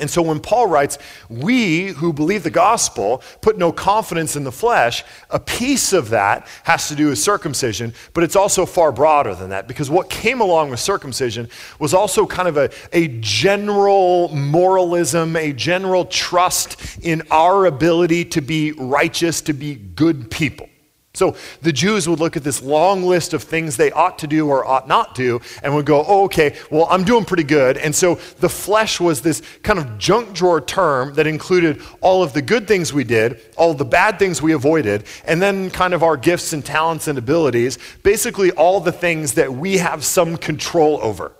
And 0.00 0.10
so 0.10 0.22
when 0.22 0.40
Paul 0.40 0.66
writes, 0.66 0.98
we 1.28 1.88
who 1.88 2.12
believe 2.12 2.42
the 2.42 2.50
gospel 2.50 3.22
put 3.40 3.58
no 3.58 3.72
confidence 3.72 4.34
in 4.36 4.44
the 4.44 4.52
flesh, 4.52 5.04
a 5.30 5.38
piece 5.38 5.92
of 5.92 6.10
that 6.10 6.48
has 6.64 6.88
to 6.88 6.94
do 6.94 7.08
with 7.08 7.18
circumcision, 7.18 7.94
but 8.12 8.24
it's 8.24 8.36
also 8.36 8.66
far 8.66 8.90
broader 8.90 9.34
than 9.34 9.50
that 9.50 9.68
because 9.68 9.90
what 9.90 10.10
came 10.10 10.40
along 10.40 10.70
with 10.70 10.80
circumcision 10.80 11.48
was 11.78 11.94
also 11.94 12.26
kind 12.26 12.48
of 12.48 12.56
a, 12.56 12.70
a 12.92 13.08
general 13.20 14.28
moralism, 14.34 15.36
a 15.36 15.52
general 15.52 16.04
trust 16.04 16.98
in 17.02 17.22
our 17.30 17.66
ability 17.66 18.24
to 18.24 18.40
be 18.40 18.72
righteous, 18.72 19.40
to 19.42 19.52
be 19.52 19.74
good 19.74 20.30
people. 20.30 20.68
So 21.14 21.36
the 21.62 21.72
Jews 21.72 22.08
would 22.08 22.18
look 22.18 22.36
at 22.36 22.42
this 22.42 22.60
long 22.60 23.04
list 23.04 23.34
of 23.34 23.44
things 23.44 23.76
they 23.76 23.92
ought 23.92 24.18
to 24.18 24.26
do 24.26 24.48
or 24.48 24.66
ought 24.66 24.88
not 24.88 25.14
do 25.14 25.40
and 25.62 25.72
would 25.76 25.86
go, 25.86 26.04
oh, 26.04 26.24
okay, 26.24 26.56
well, 26.72 26.88
I'm 26.90 27.04
doing 27.04 27.24
pretty 27.24 27.44
good. 27.44 27.78
And 27.78 27.94
so 27.94 28.16
the 28.40 28.48
flesh 28.48 28.98
was 28.98 29.22
this 29.22 29.40
kind 29.62 29.78
of 29.78 29.96
junk 29.96 30.32
drawer 30.32 30.60
term 30.60 31.14
that 31.14 31.28
included 31.28 31.80
all 32.00 32.24
of 32.24 32.32
the 32.32 32.42
good 32.42 32.66
things 32.66 32.92
we 32.92 33.04
did, 33.04 33.40
all 33.56 33.74
the 33.74 33.84
bad 33.84 34.18
things 34.18 34.42
we 34.42 34.54
avoided, 34.54 35.04
and 35.24 35.40
then 35.40 35.70
kind 35.70 35.94
of 35.94 36.02
our 36.02 36.16
gifts 36.16 36.52
and 36.52 36.64
talents 36.64 37.06
and 37.06 37.16
abilities, 37.16 37.78
basically 38.02 38.50
all 38.50 38.80
the 38.80 38.92
things 38.92 39.34
that 39.34 39.54
we 39.54 39.78
have 39.78 40.04
some 40.04 40.36
control 40.36 40.98
over. 41.00 41.30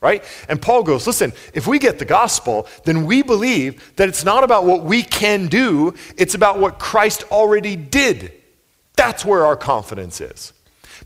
Right? 0.00 0.22
And 0.48 0.62
Paul 0.62 0.84
goes, 0.84 1.06
listen, 1.08 1.32
if 1.54 1.66
we 1.66 1.78
get 1.80 1.98
the 1.98 2.04
gospel, 2.04 2.68
then 2.84 3.04
we 3.06 3.22
believe 3.22 3.96
that 3.96 4.08
it's 4.08 4.22
not 4.22 4.44
about 4.44 4.64
what 4.64 4.84
we 4.84 5.02
can 5.02 5.48
do, 5.48 5.94
it's 6.16 6.34
about 6.34 6.60
what 6.60 6.78
Christ 6.78 7.24
already 7.32 7.74
did. 7.74 8.32
That's 8.96 9.24
where 9.24 9.44
our 9.44 9.56
confidence 9.56 10.20
is. 10.20 10.52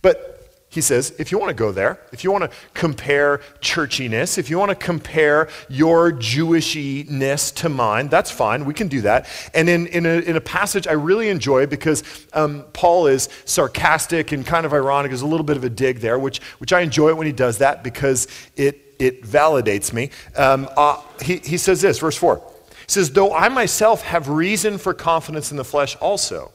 But 0.02 0.38
he 0.70 0.82
says, 0.82 1.14
if 1.18 1.32
you 1.32 1.38
want 1.38 1.48
to 1.48 1.54
go 1.54 1.72
there, 1.72 1.98
if 2.12 2.22
you 2.22 2.30
want 2.30 2.44
to 2.44 2.56
compare 2.74 3.38
churchiness, 3.60 4.36
if 4.36 4.50
you 4.50 4.58
want 4.58 4.68
to 4.68 4.74
compare 4.74 5.48
your 5.70 6.12
Jewishiness 6.12 7.54
to 7.56 7.70
mine, 7.70 8.08
that's 8.08 8.30
fine. 8.30 8.66
We 8.66 8.74
can 8.74 8.88
do 8.88 9.00
that. 9.00 9.26
And 9.54 9.68
in, 9.68 9.86
in, 9.86 10.04
a, 10.04 10.20
in 10.20 10.36
a 10.36 10.42
passage 10.42 10.86
I 10.86 10.92
really 10.92 11.30
enjoy 11.30 11.66
because 11.66 12.04
um, 12.34 12.66
Paul 12.74 13.06
is 13.06 13.30
sarcastic 13.46 14.32
and 14.32 14.44
kind 14.44 14.66
of 14.66 14.74
ironic. 14.74 15.10
There's 15.10 15.22
a 15.22 15.26
little 15.26 15.46
bit 15.46 15.56
of 15.56 15.64
a 15.64 15.70
dig 15.70 16.00
there, 16.00 16.18
which, 16.18 16.42
which 16.58 16.74
I 16.74 16.82
enjoy 16.82 17.14
when 17.14 17.26
he 17.26 17.32
does 17.32 17.58
that 17.58 17.82
because 17.82 18.28
it, 18.54 18.94
it 18.98 19.24
validates 19.24 19.94
me. 19.94 20.10
Um, 20.36 20.68
uh, 20.76 21.00
he, 21.22 21.38
he 21.38 21.56
says 21.56 21.80
this, 21.80 21.98
verse 21.98 22.16
4. 22.16 22.36
He 22.36 22.74
says, 22.88 23.10
Though 23.10 23.32
I 23.32 23.48
myself 23.48 24.02
have 24.02 24.28
reason 24.28 24.76
for 24.76 24.92
confidence 24.92 25.50
in 25.50 25.56
the 25.56 25.64
flesh 25.64 25.96
also 25.96 26.52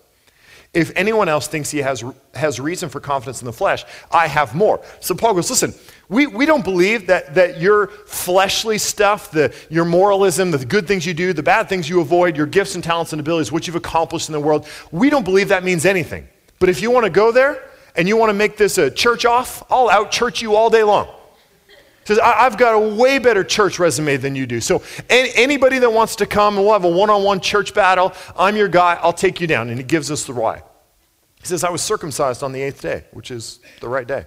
if 0.74 0.92
anyone 0.96 1.30
else 1.30 1.48
thinks 1.48 1.70
he 1.70 1.80
has, 1.80 2.04
has 2.34 2.60
reason 2.60 2.90
for 2.90 3.00
confidence 3.00 3.42
in 3.42 3.46
the 3.46 3.54
flesh, 3.54 3.86
I 4.12 4.28
have 4.28 4.56
more. 4.56 4.84
So 5.02 5.14
Paul 5.14 5.36
goes, 5.36 5.50
listen, 5.50 5.74
we, 6.10 6.26
we 6.26 6.48
don't 6.48 6.64
believe 6.64 7.08
that, 7.08 7.36
that 7.36 7.62
your 7.62 7.88
fleshly 7.88 8.80
stuff, 8.80 9.30
the, 9.30 9.54
your 9.70 9.86
moralism, 9.86 10.50
the 10.50 10.66
good 10.66 10.88
things 10.88 11.06
you 11.06 11.14
do, 11.14 11.32
the 11.32 11.44
bad 11.44 11.70
things 11.70 11.88
you 11.88 12.02
avoid, 12.02 12.36
your 12.36 12.48
gifts 12.48 12.74
and 12.74 12.84
talents 12.84 13.14
and 13.14 13.20
abilities, 13.20 13.52
what 13.52 13.68
you've 13.68 13.76
accomplished 13.76 14.30
in 14.30 14.34
the 14.34 14.40
world, 14.40 14.68
we 14.92 15.12
don't 15.12 15.24
believe 15.24 15.50
that 15.50 15.64
means 15.64 15.86
anything. 15.86 16.28
But 16.58 16.70
if 16.70 16.82
you 16.82 16.90
want 16.90 17.04
to 17.06 17.12
go 17.12 17.32
there 17.32 17.64
and 17.96 18.08
you 18.08 18.18
want 18.18 18.32
to 18.32 18.34
make 18.34 18.58
this 18.58 18.80
a 18.80 18.90
church 18.90 19.26
off, 19.26 19.64
I'll 19.70 19.90
out 19.90 20.12
church 20.12 20.42
you 20.42 20.56
all 20.56 20.72
day 20.72 20.84
long. 20.84 21.08
Says, 22.06 22.20
I've 22.20 22.58
got 22.58 22.74
a 22.74 22.80
way 22.80 23.18
better 23.20 23.44
church 23.44 23.80
resume 23.80 24.18
than 24.18 24.36
you 24.36 24.46
do. 24.46 24.60
So, 24.60 24.84
anybody 25.10 25.80
that 25.80 25.92
wants 25.92 26.18
to 26.18 26.26
come 26.26 26.58
we'll 26.58 26.74
have 26.74 26.84
a 26.84 26.90
one 26.90 27.10
on 27.10 27.24
one 27.24 27.40
church 27.40 27.74
battle, 27.74 28.14
I'm 28.38 28.56
your 28.56 28.68
guy, 28.68 29.00
I'll 29.02 29.14
take 29.14 29.40
you 29.40 29.48
down. 29.48 29.70
And 29.70 29.78
he 29.78 29.84
gives 29.84 30.12
us 30.12 30.26
the 30.26 30.34
why. 30.34 30.64
He 31.44 31.48
says, 31.48 31.64
I 31.64 31.70
was 31.70 31.82
circumcised 31.82 32.42
on 32.42 32.54
the 32.54 32.62
eighth 32.62 32.82
day, 32.82 33.04
which 33.12 33.30
is 33.30 33.60
the 33.82 33.90
right 33.90 34.08
day, 34.08 34.26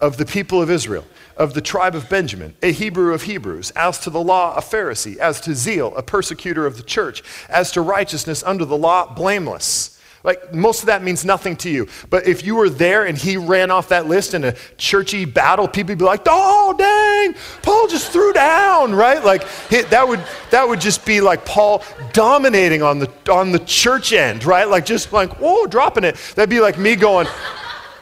of 0.00 0.16
the 0.16 0.26
people 0.26 0.60
of 0.60 0.68
Israel, 0.68 1.04
of 1.36 1.54
the 1.54 1.60
tribe 1.60 1.94
of 1.94 2.08
Benjamin, 2.08 2.56
a 2.62 2.72
Hebrew 2.72 3.14
of 3.14 3.22
Hebrews, 3.22 3.70
as 3.72 4.00
to 4.00 4.10
the 4.10 4.20
law, 4.20 4.56
a 4.56 4.60
Pharisee, 4.60 5.16
as 5.16 5.40
to 5.42 5.54
zeal, 5.54 5.94
a 5.96 6.02
persecutor 6.02 6.66
of 6.66 6.76
the 6.76 6.82
church, 6.82 7.22
as 7.48 7.70
to 7.72 7.80
righteousness 7.80 8.42
under 8.42 8.64
the 8.64 8.76
law, 8.76 9.14
blameless. 9.14 9.95
Like, 10.26 10.52
most 10.52 10.80
of 10.80 10.86
that 10.86 11.04
means 11.04 11.24
nothing 11.24 11.54
to 11.58 11.70
you. 11.70 11.86
But 12.10 12.26
if 12.26 12.44
you 12.44 12.56
were 12.56 12.68
there 12.68 13.06
and 13.06 13.16
he 13.16 13.36
ran 13.36 13.70
off 13.70 13.90
that 13.90 14.08
list 14.08 14.34
in 14.34 14.42
a 14.42 14.56
churchy 14.76 15.24
battle, 15.24 15.68
people 15.68 15.92
would 15.92 15.98
be 15.98 16.04
like, 16.04 16.22
oh, 16.26 16.74
dang, 16.76 17.40
Paul 17.62 17.86
just 17.86 18.10
threw 18.10 18.32
down, 18.32 18.92
right? 18.92 19.24
Like, 19.24 19.46
that 19.70 20.06
would, 20.08 20.20
that 20.50 20.68
would 20.68 20.80
just 20.80 21.06
be 21.06 21.20
like 21.20 21.44
Paul 21.44 21.84
dominating 22.12 22.82
on 22.82 22.98
the, 22.98 23.08
on 23.30 23.52
the 23.52 23.60
church 23.60 24.12
end, 24.12 24.44
right? 24.44 24.68
Like, 24.68 24.84
just 24.84 25.12
like, 25.12 25.38
whoa, 25.38 25.66
dropping 25.66 26.02
it. 26.02 26.16
That'd 26.34 26.50
be 26.50 26.58
like 26.58 26.76
me 26.76 26.96
going, 26.96 27.28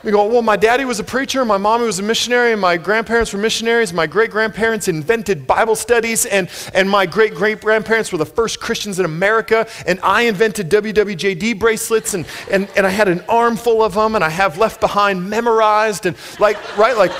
we 0.05 0.13
go, 0.13 0.27
well, 0.27 0.43
my 0.43 0.57
daddy 0.57 0.85
was 0.85 1.01
a 1.01 1.05
preacher, 1.05 1.45
my 1.47 1.57
mommy 1.57 1.87
was 1.87 1.99
a 1.99 2.03
missionary, 2.03 2.53
and 2.53 2.61
my 2.61 2.77
grandparents 2.77 3.33
were 3.33 3.39
missionaries, 3.39 3.93
my 3.93 4.07
great 4.07 4.31
grandparents 4.31 4.87
invented 4.87 5.47
Bible 5.47 5.75
studies, 5.75 6.27
and, 6.27 6.51
and 6.75 6.91
my 6.91 7.07
great 7.07 7.35
great 7.35 7.63
grandparents 7.63 8.13
were 8.13 8.19
the 8.19 8.27
first 8.27 8.61
Christians 8.61 8.99
in 8.99 9.07
America, 9.07 9.67
and 9.87 9.99
I 10.03 10.23
invented 10.23 10.69
WWJD 10.69 11.59
bracelets, 11.59 12.13
and, 12.13 12.27
and, 12.51 12.69
and 12.77 12.87
I 12.87 12.91
had 12.91 13.09
an 13.09 13.25
armful 13.31 13.83
of 13.83 13.95
them, 13.95 14.15
and 14.15 14.23
I 14.23 14.29
have 14.29 14.59
Left 14.59 14.79
Behind 14.79 15.31
memorized, 15.31 16.05
and 16.05 16.17
like, 16.39 16.77
right, 16.77 16.97
like, 16.97 17.13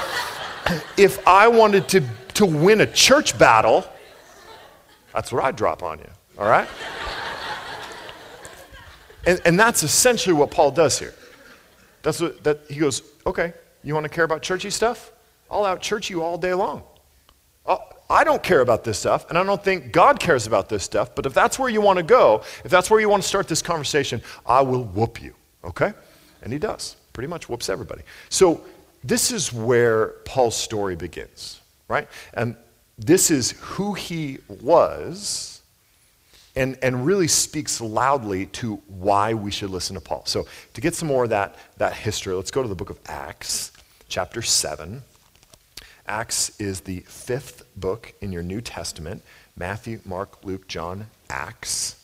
if 0.99 1.27
I 1.27 1.49
wanted 1.49 1.89
to, 1.89 2.03
to 2.35 2.45
win 2.45 2.83
a 2.83 2.87
church 2.87 3.39
battle, 3.39 3.87
that's 5.15 5.33
what 5.33 5.43
I'd 5.43 5.57
drop 5.57 5.83
on 5.83 6.01
you, 6.01 6.11
all 6.39 6.47
right? 6.47 6.69
And, 9.27 9.41
and 9.47 9.59
that's 9.59 9.83
essentially 9.83 10.35
what 10.35 10.51
Paul 10.51 10.71
does 10.71 10.99
here. 10.99 11.15
That's 12.05 12.21
what 12.21 12.45
that 12.45 12.61
he 12.69 12.77
goes, 12.77 13.03
okay, 13.27 13.53
you 13.83 13.95
want 13.95 14.05
to 14.05 14.11
care 14.11 14.25
about 14.25 14.43
churchy 14.43 14.71
stuff? 14.71 15.11
I'll 15.51 15.65
out 15.65 15.81
church 15.81 16.09
you 16.09 16.23
all 16.23 16.39
day 16.39 16.55
long. 16.55 16.85
Uh, 17.67 17.79
I 18.09 18.23
don't 18.25 18.43
care 18.43 18.61
about 18.61 18.85
this 18.85 18.99
stuff, 18.99 19.29
and 19.31 19.39
I 19.39 19.43
don't 19.43 19.63
think 19.65 19.91
God 19.91 20.21
cares 20.21 20.47
about 20.47 20.69
this 20.69 20.85
stuff, 20.85 21.15
but 21.15 21.25
if 21.27 21.33
that's 21.33 21.59
where 21.59 21.71
you 21.71 21.81
want 21.81 21.97
to 21.97 22.03
go, 22.03 22.43
if 22.63 22.71
that's 22.71 22.91
where 22.91 23.01
you 23.01 23.09
want 23.09 23.23
to 23.23 23.29
start 23.29 23.49
this 23.49 23.63
conversation, 23.63 24.23
I 24.45 24.61
will 24.61 24.85
whoop 24.85 25.23
you, 25.23 25.35
okay? 25.65 25.95
And 26.43 26.53
he 26.53 26.59
does. 26.59 26.97
Pretty 27.15 27.29
much 27.29 27.49
whoops 27.49 27.71
everybody. 27.71 28.03
So 28.29 28.63
this 29.03 29.33
is 29.33 29.53
where 29.53 30.09
Paul's 30.27 30.57
story 30.57 30.97
begins, 30.97 31.61
right? 31.89 32.07
And 32.35 32.57
this 32.99 33.31
is 33.31 33.53
who 33.53 33.95
he 33.95 34.39
was 34.61 35.54
and, 36.57 36.79
and 36.83 37.05
really 37.05 37.29
speaks 37.29 37.81
loudly 37.81 38.47
to 38.47 38.77
why 38.87 39.35
we 39.35 39.51
should 39.51 39.71
listen 39.71 39.95
to 39.95 40.01
Paul. 40.01 40.23
So, 40.27 40.47
to 40.75 40.81
get 40.81 40.95
some 40.95 41.09
more 41.09 41.25
of 41.25 41.31
that, 41.31 41.57
that 41.79 41.95
history, 41.95 42.35
let's 42.35 42.51
go 42.51 42.63
to 42.63 42.69
the 42.69 42.75
book 42.75 42.91
of 42.91 42.99
Acts, 43.07 43.73
chapter 44.09 44.43
7. 44.43 45.03
Acts 46.07 46.59
is 46.61 46.81
the 46.83 47.01
fifth 47.01 47.65
book 47.77 48.13
in 48.21 48.31
your 48.33 48.43
New 48.43 48.61
Testament 48.61 49.23
Matthew, 49.57 50.01
Mark, 50.05 50.45
Luke, 50.45 50.69
John, 50.69 51.07
Acts. 51.31 51.97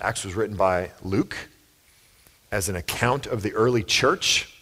Acts 0.00 0.24
was 0.24 0.34
written 0.34 0.56
by 0.56 0.90
Luke 1.02 1.36
as 2.52 2.68
an 2.68 2.76
account 2.76 3.26
of 3.26 3.42
the 3.42 3.52
early 3.54 3.82
church 3.82 4.54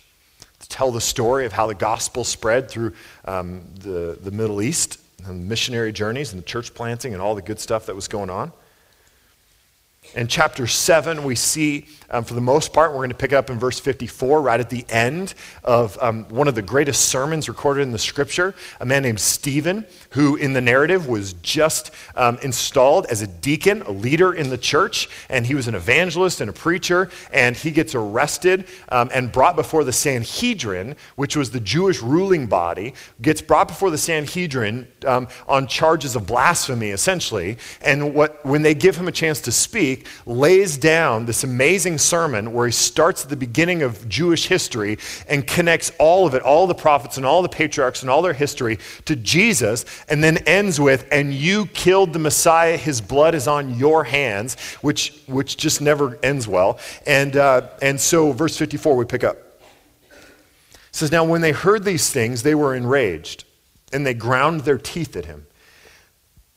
to 0.60 0.68
tell 0.68 0.90
the 0.90 1.00
story 1.00 1.44
of 1.44 1.52
how 1.52 1.66
the 1.66 1.74
gospel 1.74 2.24
spread 2.24 2.70
through 2.70 2.94
um, 3.24 3.62
the, 3.80 4.16
the 4.22 4.30
Middle 4.30 4.62
East 4.62 4.98
and 5.26 5.48
missionary 5.48 5.92
journeys 5.92 6.32
and 6.32 6.40
the 6.40 6.46
church 6.46 6.72
planting 6.72 7.12
and 7.12 7.20
all 7.20 7.34
the 7.34 7.42
good 7.42 7.60
stuff 7.60 7.86
that 7.86 7.94
was 7.94 8.08
going 8.08 8.30
on. 8.30 8.52
In 10.14 10.28
chapter 10.28 10.66
7, 10.66 11.24
we 11.24 11.34
see, 11.34 11.86
um, 12.10 12.24
for 12.24 12.34
the 12.34 12.40
most 12.42 12.74
part, 12.74 12.90
we're 12.90 12.98
going 12.98 13.08
to 13.08 13.14
pick 13.14 13.32
it 13.32 13.34
up 13.34 13.48
in 13.48 13.58
verse 13.58 13.80
54, 13.80 14.42
right 14.42 14.60
at 14.60 14.68
the 14.68 14.84
end 14.90 15.32
of 15.64 15.96
um, 16.02 16.24
one 16.28 16.48
of 16.48 16.54
the 16.54 16.60
greatest 16.60 17.06
sermons 17.06 17.48
recorded 17.48 17.80
in 17.80 17.92
the 17.92 17.98
scripture. 17.98 18.54
A 18.80 18.84
man 18.84 19.04
named 19.04 19.20
Stephen, 19.20 19.86
who 20.10 20.36
in 20.36 20.52
the 20.52 20.60
narrative 20.60 21.08
was 21.08 21.32
just 21.34 21.92
um, 22.14 22.36
installed 22.42 23.06
as 23.06 23.22
a 23.22 23.26
deacon, 23.26 23.80
a 23.82 23.90
leader 23.90 24.34
in 24.34 24.50
the 24.50 24.58
church, 24.58 25.08
and 25.30 25.46
he 25.46 25.54
was 25.54 25.66
an 25.66 25.74
evangelist 25.74 26.42
and 26.42 26.50
a 26.50 26.52
preacher, 26.52 27.08
and 27.32 27.56
he 27.56 27.70
gets 27.70 27.94
arrested 27.94 28.66
um, 28.90 29.08
and 29.14 29.32
brought 29.32 29.56
before 29.56 29.82
the 29.82 29.94
Sanhedrin, 29.94 30.94
which 31.16 31.36
was 31.36 31.52
the 31.52 31.60
Jewish 31.60 32.02
ruling 32.02 32.48
body, 32.48 32.92
gets 33.22 33.40
brought 33.40 33.68
before 33.68 33.90
the 33.90 33.96
Sanhedrin 33.96 34.86
um, 35.06 35.26
on 35.48 35.66
charges 35.66 36.16
of 36.16 36.26
blasphemy, 36.26 36.90
essentially. 36.90 37.56
And 37.80 38.14
what, 38.14 38.44
when 38.44 38.60
they 38.60 38.74
give 38.74 38.94
him 38.96 39.08
a 39.08 39.12
chance 39.12 39.40
to 39.42 39.52
speak, 39.52 40.01
lays 40.26 40.76
down 40.76 41.26
this 41.26 41.44
amazing 41.44 41.98
sermon 41.98 42.52
where 42.52 42.66
he 42.66 42.72
starts 42.72 43.24
at 43.24 43.30
the 43.30 43.36
beginning 43.36 43.82
of 43.82 44.08
Jewish 44.08 44.46
history 44.46 44.98
and 45.28 45.46
connects 45.46 45.92
all 45.98 46.26
of 46.26 46.34
it, 46.34 46.42
all 46.42 46.66
the 46.66 46.74
prophets 46.74 47.16
and 47.16 47.26
all 47.26 47.42
the 47.42 47.48
patriarchs 47.48 48.02
and 48.02 48.10
all 48.10 48.22
their 48.22 48.32
history 48.32 48.78
to 49.04 49.16
Jesus, 49.16 49.84
and 50.08 50.22
then 50.22 50.38
ends 50.38 50.80
with, 50.80 51.06
And 51.10 51.32
you 51.32 51.66
killed 51.66 52.12
the 52.12 52.18
Messiah, 52.18 52.76
his 52.76 53.00
blood 53.00 53.34
is 53.34 53.46
on 53.48 53.74
your 53.78 54.04
hands, 54.04 54.60
which, 54.82 55.20
which 55.26 55.56
just 55.56 55.80
never 55.80 56.18
ends 56.22 56.46
well. 56.48 56.78
And, 57.06 57.36
uh, 57.36 57.68
and 57.80 58.00
so, 58.00 58.32
verse 58.32 58.56
54, 58.56 58.96
we 58.96 59.04
pick 59.04 59.24
up. 59.24 59.36
It 59.36 60.96
says, 60.96 61.10
Now 61.10 61.24
when 61.24 61.40
they 61.40 61.52
heard 61.52 61.84
these 61.84 62.10
things, 62.10 62.42
they 62.42 62.54
were 62.54 62.74
enraged, 62.74 63.44
and 63.92 64.06
they 64.06 64.14
ground 64.14 64.62
their 64.62 64.78
teeth 64.78 65.16
at 65.16 65.24
him. 65.24 65.46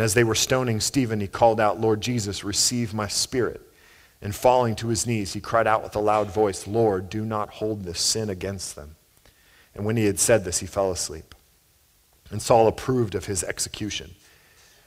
And 0.00 0.06
as 0.06 0.14
they 0.14 0.24
were 0.24 0.34
stoning 0.34 0.80
Stephen, 0.80 1.20
he 1.20 1.26
called 1.26 1.60
out, 1.60 1.78
Lord 1.78 2.00
Jesus, 2.00 2.42
receive 2.42 2.94
my 2.94 3.06
spirit. 3.06 3.60
And 4.22 4.34
falling 4.34 4.74
to 4.76 4.88
his 4.88 5.06
knees, 5.06 5.34
he 5.34 5.42
cried 5.42 5.66
out 5.66 5.82
with 5.82 5.94
a 5.94 6.00
loud 6.00 6.30
voice, 6.30 6.66
Lord, 6.66 7.10
do 7.10 7.22
not 7.22 7.50
hold 7.50 7.84
this 7.84 8.00
sin 8.00 8.30
against 8.30 8.76
them. 8.76 8.96
And 9.74 9.84
when 9.84 9.98
he 9.98 10.06
had 10.06 10.18
said 10.18 10.42
this, 10.42 10.60
he 10.60 10.66
fell 10.66 10.90
asleep. 10.90 11.34
And 12.30 12.40
Saul 12.40 12.66
approved 12.66 13.14
of 13.14 13.26
his 13.26 13.44
execution. 13.44 14.12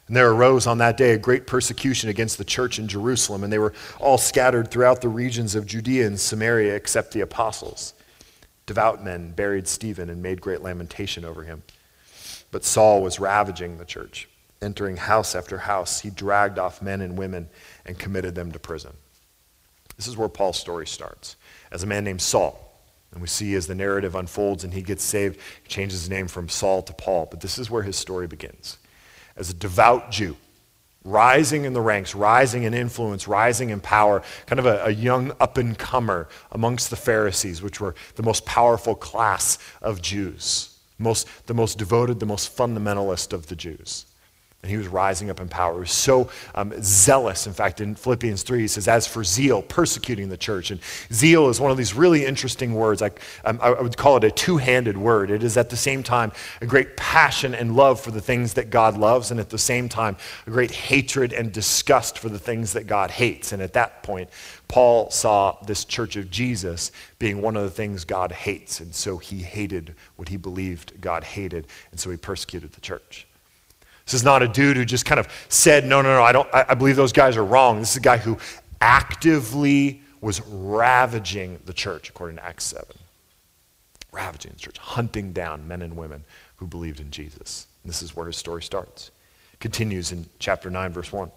And 0.08 0.16
there 0.16 0.32
arose 0.32 0.66
on 0.66 0.80
that 0.80 0.98
day 0.98 1.12
a 1.12 1.20
great 1.20 1.46
persecution 1.46 2.10
against 2.10 2.40
the 2.40 2.44
church 2.44 2.80
in 2.80 2.88
Jerusalem, 2.88 3.44
and 3.44 3.54
they 3.54 3.60
were 3.60 3.76
all 4.00 4.18
scattered 4.18 4.72
throughout 4.72 5.02
the 5.02 5.10
regions 5.10 5.54
of 5.54 5.68
Judea 5.68 6.08
and 6.08 6.20
Samaria 6.20 6.74
except 6.74 7.12
the 7.12 7.22
apostles. 7.22 7.94
Devout 8.66 9.04
men 9.04 9.30
buried 9.30 9.68
Stephen 9.68 10.10
and 10.10 10.24
made 10.24 10.42
great 10.42 10.64
lamentation 10.64 11.24
over 11.24 11.44
him. 11.44 11.62
But 12.50 12.66
Saul 12.66 13.04
was 13.04 13.20
ravaging 13.20 13.78
the 13.78 13.86
church 13.86 14.28
entering 14.64 14.98
house 14.98 15.36
after 15.36 15.60
house, 15.60 16.00
he 16.00 16.10
dragged 16.10 16.58
off 16.58 16.82
men 16.82 17.02
and 17.02 17.18
women 17.18 17.50
and 17.86 18.00
committed 18.00 18.34
them 18.34 18.52
to 18.52 18.60
prison. 18.60 18.94
This 19.98 20.08
is 20.08 20.18
where 20.18 20.30
Paul's 20.30 20.60
story 20.60 20.88
starts. 20.88 21.36
As 21.72 21.84
a 21.84 21.88
man 21.88 22.04
named 22.04 22.22
Saul, 22.22 22.60
And 23.12 23.22
we 23.22 23.28
see 23.28 23.54
as 23.54 23.68
the 23.68 23.76
narrative 23.76 24.16
unfolds 24.16 24.64
and 24.64 24.74
he 24.74 24.82
gets 24.82 25.04
saved, 25.04 25.40
he 25.62 25.70
changes 25.70 26.02
his 26.02 26.10
name 26.10 26.28
from 26.28 26.50
Saul 26.50 26.82
to 26.84 26.94
Paul. 26.94 27.28
But 27.30 27.42
this 27.42 27.60
is 27.60 27.70
where 27.70 27.84
his 27.84 27.96
story 27.96 28.26
begins. 28.26 28.78
As 29.36 29.52
a 29.52 29.54
devout 29.54 30.10
Jew, 30.10 30.36
rising 31.04 31.66
in 31.66 31.74
the 31.74 31.82
ranks, 31.82 32.16
rising 32.16 32.64
in 32.64 32.74
influence, 32.74 33.28
rising 33.28 33.70
in 33.70 33.82
power, 33.82 34.24
kind 34.46 34.60
of 34.60 34.66
a, 34.66 34.86
a 34.86 34.90
young 34.90 35.32
up 35.40 35.58
and 35.58 35.78
comer 35.78 36.28
amongst 36.52 36.90
the 36.90 36.96
Pharisees, 36.96 37.62
which 37.62 37.80
were 37.80 37.94
the 38.16 38.24
most 38.24 38.46
powerful 38.46 38.96
class 38.96 39.60
of 39.82 40.02
Jews, 40.02 40.78
most, 40.98 41.28
the 41.46 41.54
most 41.54 41.78
devoted, 41.78 42.20
the 42.20 42.26
most 42.26 42.56
fundamentalist 42.56 43.34
of 43.34 43.48
the 43.48 43.56
Jews. 43.56 44.06
And 44.64 44.72
he 44.72 44.78
was 44.78 44.88
rising 44.88 45.30
up 45.30 45.42
in 45.42 45.50
power. 45.50 45.74
He 45.74 45.80
was 45.82 45.92
so 45.92 46.30
um, 46.56 46.74
zealous. 46.82 47.48
In 47.48 47.54
fact, 47.54 47.82
in 47.82 47.96
Philippians 47.96 48.44
3, 48.44 48.62
he 48.62 48.68
says, 48.70 48.88
As 48.88 49.06
for 49.06 49.22
zeal, 49.22 49.62
persecuting 49.62 50.30
the 50.30 50.38
church. 50.38 50.72
And 50.72 50.80
zeal 51.12 51.50
is 51.50 51.60
one 51.60 51.70
of 51.70 51.76
these 51.76 51.94
really 51.94 52.26
interesting 52.26 52.74
words. 52.74 53.02
I, 53.02 53.12
um, 53.44 53.60
I 53.62 53.72
would 53.72 53.98
call 53.98 54.16
it 54.16 54.24
a 54.24 54.32
two 54.32 54.56
handed 54.56 54.98
word. 54.98 55.32
It 55.32 55.44
is 55.44 55.58
at 55.58 55.70
the 55.70 55.76
same 55.76 56.02
time 56.02 56.32
a 56.62 56.66
great 56.66 56.96
passion 56.96 57.54
and 57.54 57.76
love 57.76 58.00
for 58.00 58.12
the 58.12 58.22
things 58.22 58.54
that 58.54 58.70
God 58.70 58.98
loves, 58.98 59.32
and 59.32 59.40
at 59.40 59.50
the 59.50 59.58
same 59.58 59.90
time, 59.90 60.16
a 60.48 60.50
great 60.50 60.72
hatred 60.72 61.34
and 61.34 61.52
disgust 61.52 62.18
for 62.18 62.30
the 62.30 62.40
things 62.40 62.72
that 62.72 62.88
God 62.88 63.12
hates. 63.12 63.52
And 63.52 63.62
at 63.62 63.74
that 63.74 64.02
point, 64.02 64.30
Paul 64.70 65.12
saw 65.12 65.58
this 65.66 65.84
church 65.84 66.16
of 66.16 66.32
Jesus 66.32 66.92
being 67.20 67.42
one 67.42 67.58
of 67.58 67.64
the 67.64 67.70
things 67.70 68.06
God 68.06 68.32
hates. 68.32 68.80
And 68.80 68.96
so 68.96 69.18
he 69.18 69.40
hated 69.40 69.94
what 70.16 70.30
he 70.30 70.38
believed 70.38 71.02
God 71.02 71.26
hated. 71.26 71.68
And 71.92 72.00
so 72.00 72.10
he 72.10 72.18
persecuted 72.18 72.72
the 72.72 72.82
church. 72.82 73.28
This 74.06 74.14
is 74.16 74.24
not 74.24 74.44
a 74.44 74.48
dude 74.48 74.78
who 74.78 74.86
just 74.86 75.06
kind 75.06 75.20
of 75.20 75.28
said, 75.50 75.86
no, 75.86 76.02
no, 76.02 76.16
no, 76.16 76.24
I, 76.24 76.32
don't, 76.32 76.50
I, 76.54 76.66
I 76.70 76.74
believe 76.74 76.96
those 76.96 77.14
guys 77.14 77.38
are 77.38 77.46
wrong. 77.46 77.80
This 77.80 77.92
is 77.92 77.98
a 77.98 78.02
guy 78.02 78.18
who 78.18 78.38
actively 78.82 80.02
was 80.20 80.42
ravaging 80.42 81.60
the 81.66 81.74
church, 81.74 82.10
according 82.10 82.38
to 82.38 82.46
Acts 82.46 82.66
7. 82.66 82.86
Ravaging 84.12 84.52
the 84.54 84.60
church, 84.60 84.78
hunting 84.78 85.32
down 85.32 85.68
men 85.68 85.82
and 85.82 85.96
women 85.96 86.26
who 86.58 86.68
believed 86.68 87.00
in 87.00 87.12
Jesus. 87.12 87.68
And 87.84 87.90
this 87.90 88.02
is 88.02 88.16
where 88.16 88.28
his 88.28 88.38
story 88.38 88.62
starts. 88.62 89.12
Continues 89.60 90.12
in 90.12 90.26
chapter 90.40 90.70
9, 90.70 90.92
verse 90.92 91.12
1. 91.12 91.32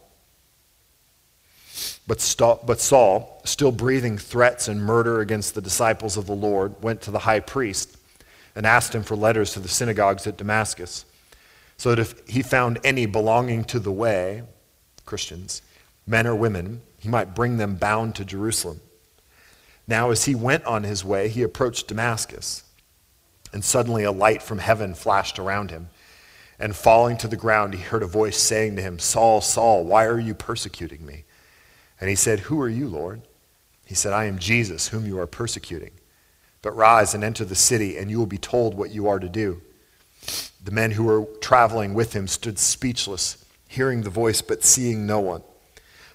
But, 2.06 2.37
but 2.66 2.80
Saul, 2.80 3.42
still 3.44 3.73
breathing 3.73 4.18
threats 4.18 4.66
and 4.66 4.82
murder 4.82 5.20
against 5.20 5.54
the 5.54 5.61
disciples 5.61 6.16
of 6.16 6.26
the 6.26 6.35
Lord, 6.35 6.82
went 6.82 7.02
to 7.02 7.11
the 7.11 7.20
high 7.20 7.40
priest 7.40 7.96
and 8.54 8.66
asked 8.66 8.94
him 8.94 9.02
for 9.02 9.14
letters 9.14 9.52
to 9.52 9.61
the 9.61 9.68
synagogues 9.68 10.26
at 10.26 10.37
Damascus 10.37 11.04
so 11.76 11.90
that 11.90 11.99
if 11.99 12.26
he 12.26 12.42
found 12.42 12.78
any 12.85 13.06
belonging 13.06 13.64
to 13.64 13.78
the 13.78 13.92
way, 13.92 14.42
Christians, 15.04 15.62
men 16.06 16.26
or 16.26 16.35
women, 16.35 16.83
he 16.99 17.09
might 17.09 17.35
bring 17.35 17.56
them 17.56 17.76
bound 17.76 18.14
to 18.16 18.25
Jerusalem. 18.25 18.80
Now, 19.87 20.11
as 20.11 20.25
he 20.25 20.35
went 20.35 20.64
on 20.64 20.83
his 20.83 21.04
way, 21.04 21.28
he 21.28 21.42
approached 21.42 21.88
Damascus, 21.88 22.64
and 23.52 23.64
suddenly 23.64 24.04
a 24.04 24.12
light 24.12 24.42
from 24.42 24.59
heaven 24.59 24.95
flashed 24.95 25.38
around 25.38 25.71
him. 25.71 25.88
And 26.59 26.75
falling 26.75 27.18
to 27.18 27.28
the 27.28 27.37
ground, 27.37 27.75
he 27.75 27.83
heard 27.83 28.02
a 28.02 28.06
voice 28.06 28.38
saying 28.38 28.76
to 28.76 28.83
him, 28.83 28.99
Saul, 28.99 29.40
Saul, 29.42 29.85
why 29.85 30.06
are 30.06 30.18
you 30.18 30.35
persecuting 30.35 31.04
me? 31.04 31.25
And 32.00 32.09
he 32.09 32.16
said, 32.16 32.40
Who 32.40 32.61
are 32.61 32.68
you, 32.68 32.88
Lord? 32.88 33.23
He 33.85 33.95
said, 33.95 34.12
I 34.12 34.25
am 34.25 34.38
Jesus, 34.38 34.88
whom 34.88 35.06
you 35.06 35.18
are 35.18 35.26
persecuting. 35.26 35.92
But 36.62 36.75
rise 36.75 37.14
and 37.14 37.23
enter 37.23 37.45
the 37.45 37.54
city, 37.54 37.97
and 37.97 38.11
you 38.11 38.18
will 38.18 38.26
be 38.26 38.38
told 38.38 38.75
what 38.75 38.90
you 38.90 39.06
are 39.06 39.21
to 39.21 39.28
do. 39.28 39.62
The 40.62 40.71
men 40.71 40.92
who 40.92 41.04
were 41.04 41.26
traveling 41.40 41.95
with 41.95 42.12
him 42.12 42.26
stood 42.26 42.59
speechless, 42.59 43.45
hearing 43.68 44.02
the 44.02 44.11
voice 44.11 44.42
but 44.42 44.64
seeing 44.64 45.06
no 45.06 45.21
one. 45.21 45.42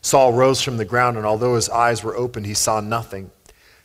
Saul 0.02 0.34
rose 0.34 0.62
from 0.62 0.78
the 0.78 0.86
ground, 0.86 1.18
and 1.18 1.26
although 1.26 1.56
his 1.56 1.70
eyes 1.70 2.04
were 2.04 2.16
opened, 2.16 2.46
he 2.46 2.54
saw 2.54 2.82
nothing. 2.82 3.32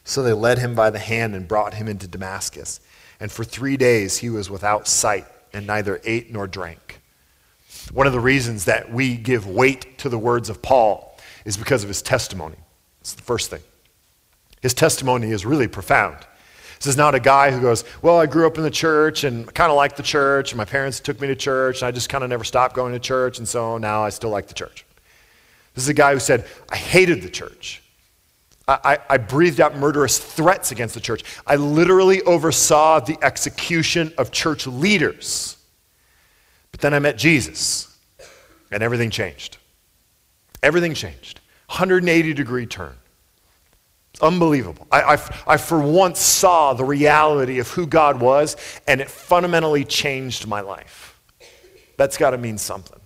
So 0.04 0.22
they 0.22 0.32
led 0.32 0.58
him 0.58 0.74
by 0.74 0.90
the 0.90 0.98
hand 0.98 1.34
and 1.34 1.46
brought 1.46 1.74
him 1.74 1.88
into 1.88 2.06
Damascus. 2.06 2.80
And 3.20 3.30
for 3.30 3.44
three 3.44 3.76
days 3.76 4.18
he 4.18 4.30
was 4.30 4.48
without 4.48 4.88
sight 4.88 5.26
and 5.52 5.66
neither 5.66 6.00
ate 6.04 6.32
nor 6.32 6.46
drank. 6.46 7.00
One 7.92 8.06
of 8.06 8.12
the 8.12 8.20
reasons 8.20 8.64
that 8.64 8.92
we 8.92 9.16
give 9.16 9.46
weight 9.46 9.98
to 9.98 10.08
the 10.08 10.18
words 10.18 10.48
of 10.48 10.62
Paul 10.62 11.18
is 11.44 11.56
because 11.56 11.82
of 11.82 11.88
his 11.88 12.02
testimony. 12.02 12.56
It's 13.00 13.14
the 13.14 13.22
first 13.22 13.50
thing. 13.50 13.62
His 14.62 14.74
testimony 14.74 15.30
is 15.30 15.46
really 15.46 15.68
profound. 15.68 16.18
This 16.78 16.86
is 16.86 16.96
not 16.96 17.14
a 17.14 17.20
guy 17.20 17.50
who 17.50 17.60
goes, 17.60 17.84
Well, 18.02 18.18
I 18.18 18.26
grew 18.26 18.46
up 18.46 18.58
in 18.58 18.62
the 18.62 18.70
church 18.70 19.24
and 19.24 19.52
kind 19.54 19.70
of 19.70 19.76
liked 19.76 19.96
the 19.96 20.02
church, 20.02 20.52
and 20.52 20.58
my 20.58 20.64
parents 20.64 21.00
took 21.00 21.20
me 21.20 21.26
to 21.28 21.36
church, 21.36 21.80
and 21.80 21.88
I 21.88 21.90
just 21.90 22.08
kind 22.08 22.22
of 22.22 22.30
never 22.30 22.44
stopped 22.44 22.74
going 22.74 22.92
to 22.92 22.98
church, 22.98 23.38
and 23.38 23.48
so 23.48 23.78
now 23.78 24.02
I 24.02 24.10
still 24.10 24.30
like 24.30 24.46
the 24.46 24.54
church. 24.54 24.84
This 25.74 25.84
is 25.84 25.88
a 25.88 25.94
guy 25.94 26.12
who 26.12 26.20
said, 26.20 26.46
I 26.70 26.76
hated 26.76 27.22
the 27.22 27.30
church. 27.30 27.82
I, 28.68 28.78
I, 28.84 28.98
I 29.10 29.16
breathed 29.18 29.60
out 29.60 29.76
murderous 29.76 30.18
threats 30.18 30.72
against 30.72 30.94
the 30.94 31.00
church. 31.00 31.24
I 31.46 31.56
literally 31.56 32.22
oversaw 32.22 33.00
the 33.00 33.18
execution 33.22 34.12
of 34.18 34.30
church 34.30 34.66
leaders. 34.66 35.56
But 36.72 36.80
then 36.80 36.94
I 36.94 36.98
met 36.98 37.16
Jesus, 37.16 37.96
and 38.70 38.82
everything 38.82 39.10
changed. 39.10 39.58
Everything 40.62 40.94
changed. 40.94 41.40
180 41.68 42.34
degree 42.34 42.66
turn. 42.66 42.94
Unbelievable. 44.20 44.86
I, 44.90 45.02
I, 45.02 45.30
I, 45.46 45.56
for 45.58 45.78
once 45.78 46.20
saw 46.20 46.72
the 46.72 46.84
reality 46.84 47.58
of 47.58 47.68
who 47.68 47.86
God 47.86 48.20
was, 48.20 48.56
and 48.86 49.00
it 49.00 49.10
fundamentally 49.10 49.84
changed 49.84 50.46
my 50.46 50.60
life. 50.60 51.20
That's 51.98 52.16
got 52.16 52.30
to 52.30 52.38
mean 52.38 52.58
something. 52.58 53.00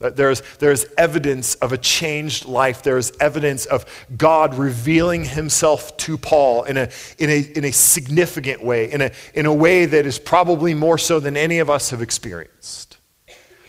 There's, 0.00 0.40
there's 0.58 0.86
evidence 0.96 1.56
of 1.56 1.72
a 1.72 1.78
changed 1.78 2.46
life. 2.46 2.82
There's 2.82 3.12
evidence 3.18 3.66
of 3.66 3.84
God 4.16 4.54
revealing 4.54 5.26
himself 5.26 5.94
to 5.98 6.16
Paul 6.16 6.64
in 6.64 6.78
a, 6.78 6.88
in 7.18 7.28
a, 7.28 7.40
in 7.54 7.64
a 7.66 7.70
significant 7.70 8.64
way, 8.64 8.90
in 8.90 9.02
a, 9.02 9.10
in 9.34 9.44
a 9.44 9.52
way 9.52 9.84
that 9.84 10.06
is 10.06 10.18
probably 10.18 10.72
more 10.72 10.96
so 10.96 11.20
than 11.20 11.36
any 11.36 11.58
of 11.58 11.68
us 11.68 11.90
have 11.90 12.00
experienced. 12.00 12.96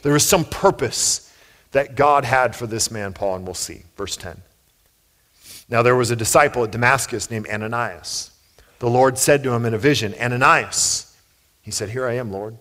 There 0.04 0.14
was 0.14 0.26
some 0.26 0.46
purpose 0.46 1.34
that 1.72 1.96
God 1.96 2.24
had 2.24 2.56
for 2.56 2.66
this 2.66 2.90
man, 2.92 3.12
Paul, 3.12 3.36
and 3.36 3.46
we'll 3.46 3.54
see. 3.54 3.84
Verse 3.98 4.16
10. 4.16 4.42
Now 5.72 5.82
there 5.82 5.96
was 5.96 6.12
a 6.12 6.18
disciple 6.18 6.66
at 6.66 6.72
Damascus 6.72 7.32
named 7.32 7.48
Ananias. 7.48 8.32
The 8.80 8.90
Lord 8.90 9.18
said 9.18 9.42
to 9.44 9.54
him 9.54 9.66
in 9.66 9.74
a 9.74 9.78
vision, 9.78 10.14
Ananias. 10.22 11.16
He 11.62 11.72
said, 11.72 11.90
Here 11.90 12.06
I 12.06 12.14
am, 12.14 12.32
Lord. 12.32 12.58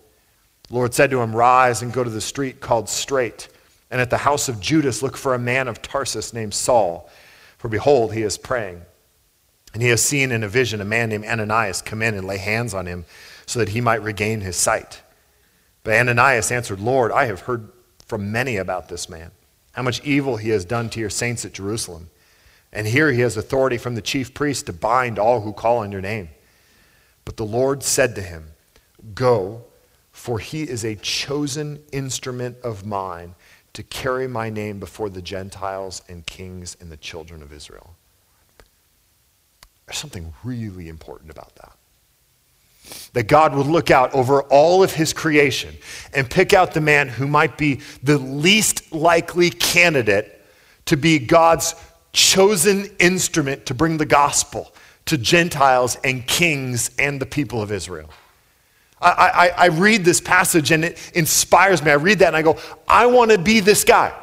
The 0.69 0.75
Lord 0.75 0.95
said 0.95 1.11
to 1.11 1.21
him, 1.21 1.35
Rise 1.35 1.83
and 1.83 1.93
go 1.93 2.05
to 2.05 2.11
the 2.11 2.21
street 2.21 2.61
called 2.61 2.89
Straight, 2.89 3.49
and 3.91 4.01
at 4.01 4.11
the 4.11 4.19
house 4.19 4.49
of 4.49 4.61
Judas 4.61 5.03
look 5.03 5.17
for 5.17 5.35
a 5.35 5.41
man 5.41 5.67
of 5.67 5.83
Tarsus 5.83 6.33
named 6.33 6.55
Saul. 6.55 7.11
For 7.59 7.69
behold, 7.69 8.15
he 8.15 8.23
is 8.23 8.39
praying. 8.39 8.83
And 9.75 9.83
he 9.83 9.89
has 9.89 10.03
seen 10.03 10.31
in 10.31 10.45
a 10.45 10.49
vision 10.49 10.81
a 10.81 10.85
man 10.85 11.09
named 11.09 11.25
Ananias 11.25 11.83
come 11.83 12.03
in 12.03 12.15
and 12.15 12.27
lay 12.27 12.39
hands 12.39 12.75
on 12.75 12.87
him 12.87 13.05
so 13.45 13.59
that 13.59 13.71
he 13.71 13.81
might 13.81 14.03
regain 14.03 14.41
his 14.41 14.57
sight. 14.57 15.03
But 15.83 15.95
Ananias 15.95 16.53
answered, 16.53 16.79
Lord, 16.79 17.11
I 17.11 17.25
have 17.25 17.41
heard 17.41 17.71
from 18.07 18.31
many 18.31 18.57
about 18.57 18.89
this 18.89 19.09
man, 19.09 19.33
how 19.73 19.83
much 19.83 20.05
evil 20.05 20.37
he 20.37 20.51
has 20.51 20.65
done 20.65 20.91
to 20.91 21.01
your 21.01 21.11
saints 21.11 21.45
at 21.45 21.53
Jerusalem. 21.53 22.11
And 22.73 22.87
here 22.87 23.11
he 23.11 23.21
has 23.21 23.37
authority 23.37 23.79
from 23.79 23.95
the 23.95 24.03
chief 24.03 24.33
priest 24.33 24.67
to 24.67 24.73
bind 24.73 25.19
all 25.19 25.41
who 25.41 25.53
call 25.53 25.79
on 25.79 25.91
your 25.91 26.01
name. 26.01 26.29
But 27.25 27.37
the 27.37 27.45
Lord 27.45 27.83
said 27.83 28.15
to 28.15 28.23
him, 28.23 28.53
Go, 29.15 29.65
for 30.13 30.39
he 30.39 30.63
is 30.63 30.85
a 30.85 30.97
chosen 30.97 31.83
instrument 31.93 32.57
of 32.63 32.87
mine 32.87 33.35
to 33.73 33.83
carry 33.83 34.29
my 34.29 34.51
name 34.51 34.79
before 34.79 35.09
the 35.09 35.23
Gentiles 35.23 36.03
and 36.09 36.27
kings 36.27 36.77
and 36.81 36.91
the 36.91 36.97
children 36.97 37.43
of 37.43 37.53
Israel. 37.53 37.95
There's 39.87 39.99
something 39.99 40.33
really 40.45 40.89
important 40.89 41.31
about 41.31 41.55
that. 41.57 41.73
That 43.13 43.25
God 43.25 43.55
would 43.55 43.67
look 43.67 43.91
out 43.91 44.13
over 44.15 44.43
all 44.45 44.83
of 44.83 44.93
his 44.93 45.13
creation 45.13 45.77
and 46.15 46.31
pick 46.31 46.53
out 46.53 46.75
the 46.75 46.81
man 46.81 47.09
who 47.09 47.27
might 47.27 47.59
be 47.59 47.81
the 48.03 48.19
least 48.19 48.93
likely 48.93 49.51
candidate 49.51 50.41
to 50.87 50.97
be 50.97 51.19
God's 51.19 51.75
chosen 52.13 52.87
instrument 52.99 53.67
to 53.67 53.75
bring 53.75 53.97
the 53.97 54.07
gospel 54.07 54.73
to 55.07 55.19
Gentiles 55.19 55.97
and 56.05 56.27
kings 56.27 56.91
and 56.99 57.21
the 57.21 57.27
people 57.27 57.63
of 57.63 57.73
Israel. 57.73 58.11
I, 59.01 59.09
I, 59.57 59.65
I, 59.65 59.67
read 59.69 60.05
this 60.05 60.21
passage 60.21 60.73
and 60.73 60.85
it 60.85 61.13
inspires 61.15 61.83
me. 61.83 61.91
I 61.91 61.95
read 61.95 62.19
that 62.19 62.29
and 62.29 62.37
I 62.37 62.43
go, 62.43 62.59
I 62.87 63.07
want 63.07 63.31
to 63.31 63.39
be 63.39 63.61
this 63.61 63.83
guy. 63.83 64.15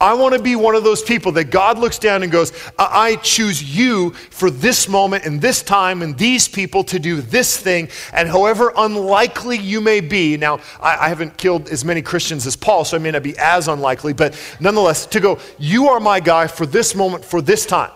I 0.00 0.14
want 0.14 0.32
to 0.34 0.40
be 0.40 0.54
one 0.54 0.76
of 0.76 0.84
those 0.84 1.02
people 1.02 1.32
that 1.32 1.46
God 1.46 1.76
looks 1.76 1.98
down 1.98 2.22
and 2.22 2.30
goes, 2.30 2.52
I 2.78 3.16
choose 3.16 3.60
you 3.76 4.10
for 4.10 4.48
this 4.48 4.88
moment 4.88 5.24
and 5.24 5.40
this 5.40 5.60
time 5.60 6.02
and 6.02 6.16
these 6.16 6.46
people 6.46 6.84
to 6.84 7.00
do 7.00 7.20
this 7.20 7.56
thing. 7.56 7.88
And 8.12 8.28
however 8.28 8.72
unlikely 8.76 9.58
you 9.58 9.80
may 9.80 10.00
be, 10.00 10.36
now 10.36 10.60
I, 10.80 11.06
I 11.06 11.08
haven't 11.08 11.36
killed 11.36 11.68
as 11.68 11.84
many 11.84 12.00
Christians 12.00 12.46
as 12.46 12.54
Paul, 12.54 12.84
so 12.84 12.96
I 12.96 13.00
may 13.00 13.10
not 13.10 13.24
be 13.24 13.36
as 13.38 13.66
unlikely, 13.66 14.12
but 14.12 14.40
nonetheless, 14.60 15.04
to 15.06 15.18
go, 15.18 15.40
you 15.58 15.88
are 15.88 15.98
my 15.98 16.20
guy 16.20 16.46
for 16.46 16.64
this 16.64 16.94
moment, 16.94 17.24
for 17.24 17.42
this 17.42 17.66
time. 17.66 17.90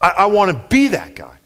I, 0.00 0.10
I 0.10 0.26
want 0.26 0.52
to 0.52 0.68
be 0.68 0.88
that 0.88 1.16
guy. 1.16 1.38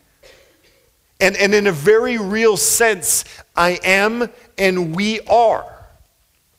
And, 1.21 1.35
and 1.39 1.55
in 1.55 1.67
a 1.67 1.73
very 1.73 2.19
real 2.19 2.59
sense, 2.59 3.25
I 3.57 3.81
am 3.83 4.29
and 4.59 4.95
we 4.95 5.21
are. 5.21 5.78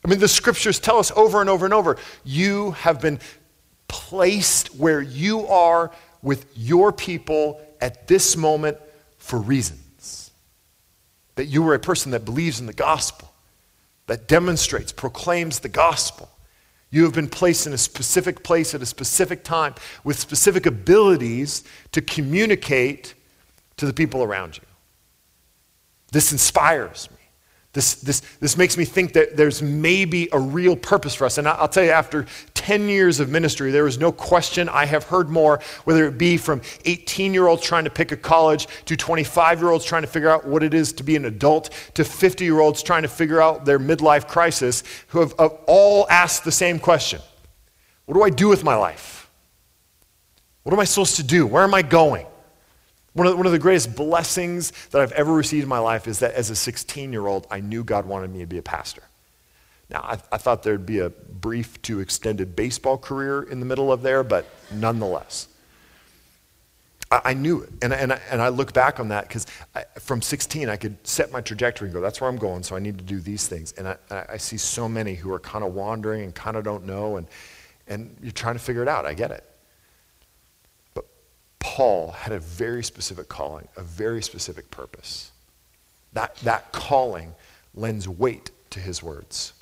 I 0.04 0.08
mean, 0.08 0.18
the 0.18 0.28
scriptures 0.28 0.80
tell 0.80 0.98
us 0.98 1.12
over 1.14 1.40
and 1.40 1.50
over 1.50 1.64
and 1.64 1.74
over 1.74 1.96
you 2.24 2.72
have 2.72 3.00
been 3.00 3.20
placed 3.88 4.74
where 4.76 5.00
you 5.00 5.46
are 5.46 5.90
with 6.22 6.46
your 6.56 6.92
people 6.92 7.60
at 7.80 8.06
this 8.06 8.36
moment 8.36 8.78
for 9.18 9.38
reasons. 9.38 10.30
That 11.34 11.46
you 11.46 11.66
are 11.68 11.74
a 11.74 11.78
person 11.78 12.12
that 12.12 12.24
believes 12.24 12.60
in 12.60 12.66
the 12.66 12.72
gospel, 12.72 13.32
that 14.06 14.28
demonstrates, 14.28 14.92
proclaims 14.92 15.60
the 15.60 15.68
gospel. 15.68 16.30
You 16.90 17.04
have 17.04 17.14
been 17.14 17.28
placed 17.28 17.66
in 17.66 17.72
a 17.72 17.78
specific 17.78 18.42
place 18.42 18.74
at 18.74 18.82
a 18.82 18.86
specific 18.86 19.44
time 19.44 19.74
with 20.02 20.18
specific 20.18 20.66
abilities 20.66 21.62
to 21.92 22.00
communicate 22.00 23.14
to 23.76 23.86
the 23.86 23.92
people 23.92 24.22
around 24.22 24.56
you. 24.56 24.64
This 26.12 26.32
inspires 26.32 27.08
me. 27.10 27.19
This, 27.72 27.94
this, 27.94 28.20
this 28.40 28.56
makes 28.56 28.76
me 28.76 28.84
think 28.84 29.12
that 29.12 29.36
there's 29.36 29.62
maybe 29.62 30.28
a 30.32 30.40
real 30.40 30.74
purpose 30.74 31.14
for 31.14 31.24
us. 31.24 31.38
And 31.38 31.46
I'll 31.46 31.68
tell 31.68 31.84
you, 31.84 31.92
after 31.92 32.26
10 32.54 32.88
years 32.88 33.20
of 33.20 33.28
ministry, 33.28 33.70
there 33.70 33.86
is 33.86 33.96
no 33.96 34.10
question 34.10 34.68
I 34.68 34.86
have 34.86 35.04
heard 35.04 35.30
more, 35.30 35.60
whether 35.84 36.04
it 36.06 36.18
be 36.18 36.36
from 36.36 36.62
18 36.84 37.32
year 37.32 37.46
olds 37.46 37.62
trying 37.62 37.84
to 37.84 37.90
pick 37.90 38.10
a 38.10 38.16
college, 38.16 38.66
to 38.86 38.96
25 38.96 39.60
year 39.60 39.70
olds 39.70 39.84
trying 39.84 40.02
to 40.02 40.08
figure 40.08 40.28
out 40.28 40.44
what 40.44 40.64
it 40.64 40.74
is 40.74 40.92
to 40.94 41.04
be 41.04 41.14
an 41.14 41.26
adult, 41.26 41.70
to 41.94 42.04
50 42.04 42.44
year 42.44 42.58
olds 42.58 42.82
trying 42.82 43.02
to 43.02 43.08
figure 43.08 43.40
out 43.40 43.64
their 43.64 43.78
midlife 43.78 44.26
crisis, 44.26 44.82
who 45.08 45.20
have, 45.20 45.32
have 45.38 45.56
all 45.68 46.08
asked 46.10 46.44
the 46.44 46.52
same 46.52 46.80
question 46.80 47.20
What 48.06 48.16
do 48.16 48.22
I 48.24 48.30
do 48.30 48.48
with 48.48 48.64
my 48.64 48.74
life? 48.74 49.30
What 50.64 50.72
am 50.72 50.80
I 50.80 50.84
supposed 50.84 51.16
to 51.16 51.22
do? 51.22 51.46
Where 51.46 51.62
am 51.62 51.74
I 51.74 51.82
going? 51.82 52.26
One 53.12 53.26
of, 53.26 53.36
one 53.36 53.46
of 53.46 53.52
the 53.52 53.58
greatest 53.58 53.96
blessings 53.96 54.72
that 54.90 55.00
I've 55.00 55.12
ever 55.12 55.32
received 55.32 55.64
in 55.64 55.68
my 55.68 55.78
life 55.78 56.06
is 56.06 56.20
that 56.20 56.34
as 56.34 56.50
a 56.50 56.56
16 56.56 57.12
year 57.12 57.26
old, 57.26 57.46
I 57.50 57.60
knew 57.60 57.82
God 57.82 58.06
wanted 58.06 58.30
me 58.30 58.40
to 58.40 58.46
be 58.46 58.58
a 58.58 58.62
pastor. 58.62 59.02
Now, 59.88 60.02
I, 60.02 60.18
I, 60.30 60.38
thought 60.38 60.62
there'd 60.62 60.86
be 60.86 61.00
a 61.00 61.10
brief 61.10 61.82
to 61.82 61.98
extended 61.98 62.54
baseball 62.54 62.96
career 62.96 63.42
in 63.42 63.58
the 63.58 63.66
middle 63.66 63.92
of 63.92 64.02
there, 64.02 64.22
but 64.22 64.46
nonetheless. 64.72 65.48
I, 67.10 67.34
knew 67.34 67.62
it. 67.62 67.70
And, 67.82 67.92
and, 67.92 68.12
I, 68.12 68.20
and 68.30 68.40
I 68.40 68.50
look 68.50 68.72
back 68.72 69.00
on 69.00 69.08
that 69.08 69.26
because 69.26 69.44
from 69.98 70.22
16, 70.22 70.68
I 70.68 70.76
could 70.76 70.96
set 71.04 71.32
my 71.32 71.40
trajectory 71.40 71.88
and 71.88 71.92
go, 71.92 72.00
that's 72.00 72.20
where 72.20 72.30
I'm 72.30 72.36
going, 72.36 72.62
so 72.62 72.76
I 72.76 72.78
need 72.78 72.98
to 72.98 73.04
do 73.04 73.18
these 73.18 73.48
things. 73.48 73.72
And 73.72 73.88
I, 73.88 73.96
I 74.28 74.36
see 74.36 74.56
so 74.56 74.88
many 74.88 75.16
who 75.16 75.32
are 75.32 75.40
kind 75.40 75.64
of 75.64 75.74
wandering 75.74 76.22
and 76.22 76.32
kind 76.32 76.56
of 76.56 76.62
don't 76.62 76.86
know, 76.86 77.16
and, 77.16 77.26
and 77.88 78.16
you're 78.22 78.30
trying 78.30 78.54
to 78.54 78.60
figure 78.60 78.82
it 78.82 78.88
out. 78.88 79.06
I 79.06 79.14
get 79.14 79.32
it. 79.32 79.44
Paul 81.60 82.12
had 82.12 82.32
a 82.32 82.40
very 82.40 82.82
specific 82.82 83.28
calling, 83.28 83.68
a 83.76 83.82
very 83.82 84.22
specific 84.22 84.70
purpose. 84.70 85.30
That, 86.12 86.34
that 86.36 86.72
calling 86.72 87.34
lends 87.74 88.08
weight 88.08 88.50
to 88.70 88.80
his 88.80 89.02
words. 89.02 89.52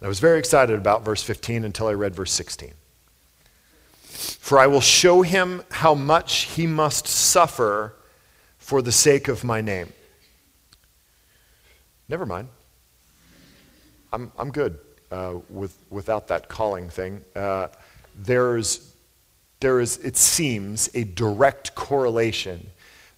And 0.00 0.06
I 0.06 0.08
was 0.08 0.20
very 0.20 0.38
excited 0.38 0.76
about 0.78 1.04
verse 1.04 1.22
15 1.22 1.64
until 1.64 1.88
I 1.88 1.92
read 1.92 2.14
verse 2.14 2.32
16. 2.32 2.72
For 4.02 4.58
I 4.58 4.66
will 4.66 4.80
show 4.80 5.22
him 5.22 5.62
how 5.70 5.94
much 5.94 6.44
he 6.44 6.66
must 6.66 7.06
suffer 7.06 7.94
for 8.58 8.80
the 8.80 8.92
sake 8.92 9.28
of 9.28 9.44
my 9.44 9.60
name. 9.60 9.92
Never 12.08 12.24
mind. 12.24 12.48
I'm, 14.12 14.32
I'm 14.38 14.50
good 14.50 14.78
uh, 15.10 15.34
with, 15.50 15.76
without 15.90 16.28
that 16.28 16.48
calling 16.48 16.88
thing. 16.88 17.22
Uh, 17.34 17.68
there's 18.14 18.95
there 19.60 19.80
is, 19.80 19.98
it 19.98 20.16
seems, 20.16 20.90
a 20.94 21.04
direct 21.04 21.74
correlation 21.74 22.70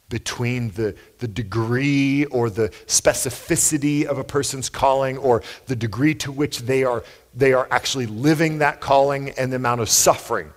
between 0.08 0.70
the, 0.70 0.96
the 1.18 1.28
degree 1.28 2.24
or 2.26 2.48
the 2.48 2.70
specificity 2.86 4.04
of 4.04 4.18
a 4.18 4.24
person's 4.24 4.70
calling 4.70 5.18
or 5.18 5.42
the 5.66 5.76
degree 5.76 6.14
to 6.14 6.32
which 6.32 6.60
they 6.60 6.82
are, 6.82 7.04
they 7.34 7.52
are 7.52 7.68
actually 7.70 8.06
living 8.06 8.58
that 8.58 8.80
calling 8.80 9.30
and 9.30 9.52
the 9.52 9.56
amount 9.56 9.80
of 9.80 9.88
suffering 9.88 10.50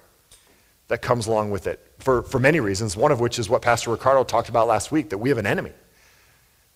that 0.88 1.02
comes 1.02 1.28
along 1.28 1.52
with 1.52 1.68
it 1.68 1.92
for, 2.00 2.24
for 2.24 2.40
many 2.40 2.60
reasons, 2.60 2.96
one 2.96 3.12
of 3.12 3.20
which 3.20 3.40
is 3.40 3.50
what 3.50 3.62
Pastor 3.62 3.92
Ricardo 3.92 4.24
talked 4.24 4.50
about 4.50 4.68
last 4.68 4.92
week 4.92 5.10
that 5.10 5.18
we 5.18 5.30
have 5.30 5.38
an 5.38 5.46
enemy. 5.46 5.72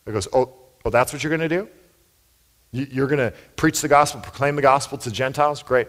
That 0.03 0.11
goes, 0.11 0.27
oh, 0.33 0.53
oh 0.83 0.89
that's 0.89 1.13
what 1.13 1.23
you're 1.23 1.35
going 1.35 1.49
to 1.49 1.63
do? 1.63 1.69
You're 2.71 3.07
going 3.07 3.19
to 3.19 3.33
preach 3.55 3.81
the 3.81 3.87
gospel, 3.87 4.19
proclaim 4.19 4.57
the 4.57 4.61
gospel 4.61 4.97
to 4.97 5.11
Gentiles? 5.11 5.63
Great. 5.63 5.87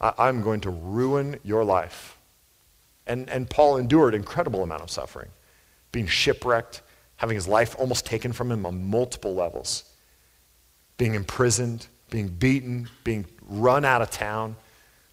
I, 0.00 0.28
am 0.28 0.42
going 0.42 0.60
to 0.62 0.70
ruin 0.70 1.38
your 1.42 1.64
life. 1.64 2.18
And, 3.06 3.28
and 3.30 3.48
Paul 3.48 3.78
endured 3.78 4.14
incredible 4.14 4.62
amount 4.62 4.82
of 4.82 4.90
suffering, 4.90 5.30
being 5.92 6.06
shipwrecked, 6.06 6.82
having 7.16 7.34
his 7.34 7.48
life 7.48 7.74
almost 7.78 8.04
taken 8.04 8.32
from 8.32 8.50
him 8.50 8.66
on 8.66 8.88
multiple 8.90 9.34
levels, 9.34 9.84
being 10.98 11.14
imprisoned, 11.14 11.86
being 12.10 12.28
beaten, 12.28 12.88
being 13.04 13.24
run 13.48 13.84
out 13.84 14.02
of 14.02 14.10
town. 14.10 14.56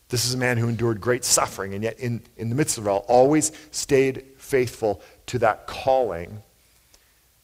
This 0.09 0.25
is 0.25 0.33
a 0.33 0.37
man 0.37 0.57
who 0.57 0.67
endured 0.67 0.99
great 0.99 1.23
suffering, 1.23 1.73
and 1.73 1.83
yet 1.83 1.99
in, 1.99 2.21
in 2.37 2.49
the 2.49 2.55
midst 2.55 2.77
of 2.77 2.85
it 2.85 2.89
all, 2.89 3.05
always 3.07 3.51
stayed 3.71 4.25
faithful 4.37 5.01
to 5.27 5.39
that 5.39 5.65
calling 5.65 6.41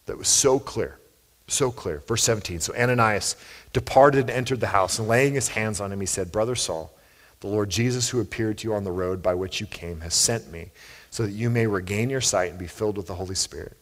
that 0.06 0.18
was 0.18 0.28
so 0.28 0.60
clear. 0.60 1.00
So 1.48 1.72
clear. 1.72 2.04
Verse 2.08 2.24
17. 2.24 2.60
So 2.60 2.76
Ananias 2.76 3.36
departed 3.74 4.22
and 4.22 4.30
entered 4.32 4.60
the 4.60 4.68
house, 4.68 5.00
and 5.00 5.08
laying 5.08 5.34
his 5.34 5.48
hands 5.48 5.80
on 5.80 5.92
him, 5.92 6.00
he 6.00 6.06
said, 6.06 6.32
Brother 6.32 6.56
Saul, 6.56 6.94
the 7.42 7.48
Lord 7.48 7.70
Jesus, 7.70 8.10
who 8.10 8.20
appeared 8.20 8.58
to 8.60 8.68
you 8.68 8.74
on 8.74 8.84
the 8.84 8.92
road 8.92 9.22
by 9.22 9.34
which 9.34 9.62
you 9.62 9.68
came, 9.68 10.02
has 10.02 10.14
sent 10.14 10.52
me 10.52 10.72
so 11.10 11.24
that 11.24 11.32
you 11.32 11.50
may 11.50 11.68
regain 11.68 12.10
your 12.10 12.22
sight 12.22 12.50
and 12.50 12.60
be 12.60 12.68
filled 12.68 12.98
with 12.98 13.08
the 13.08 13.16
Holy 13.16 13.36
Spirit. 13.36 13.78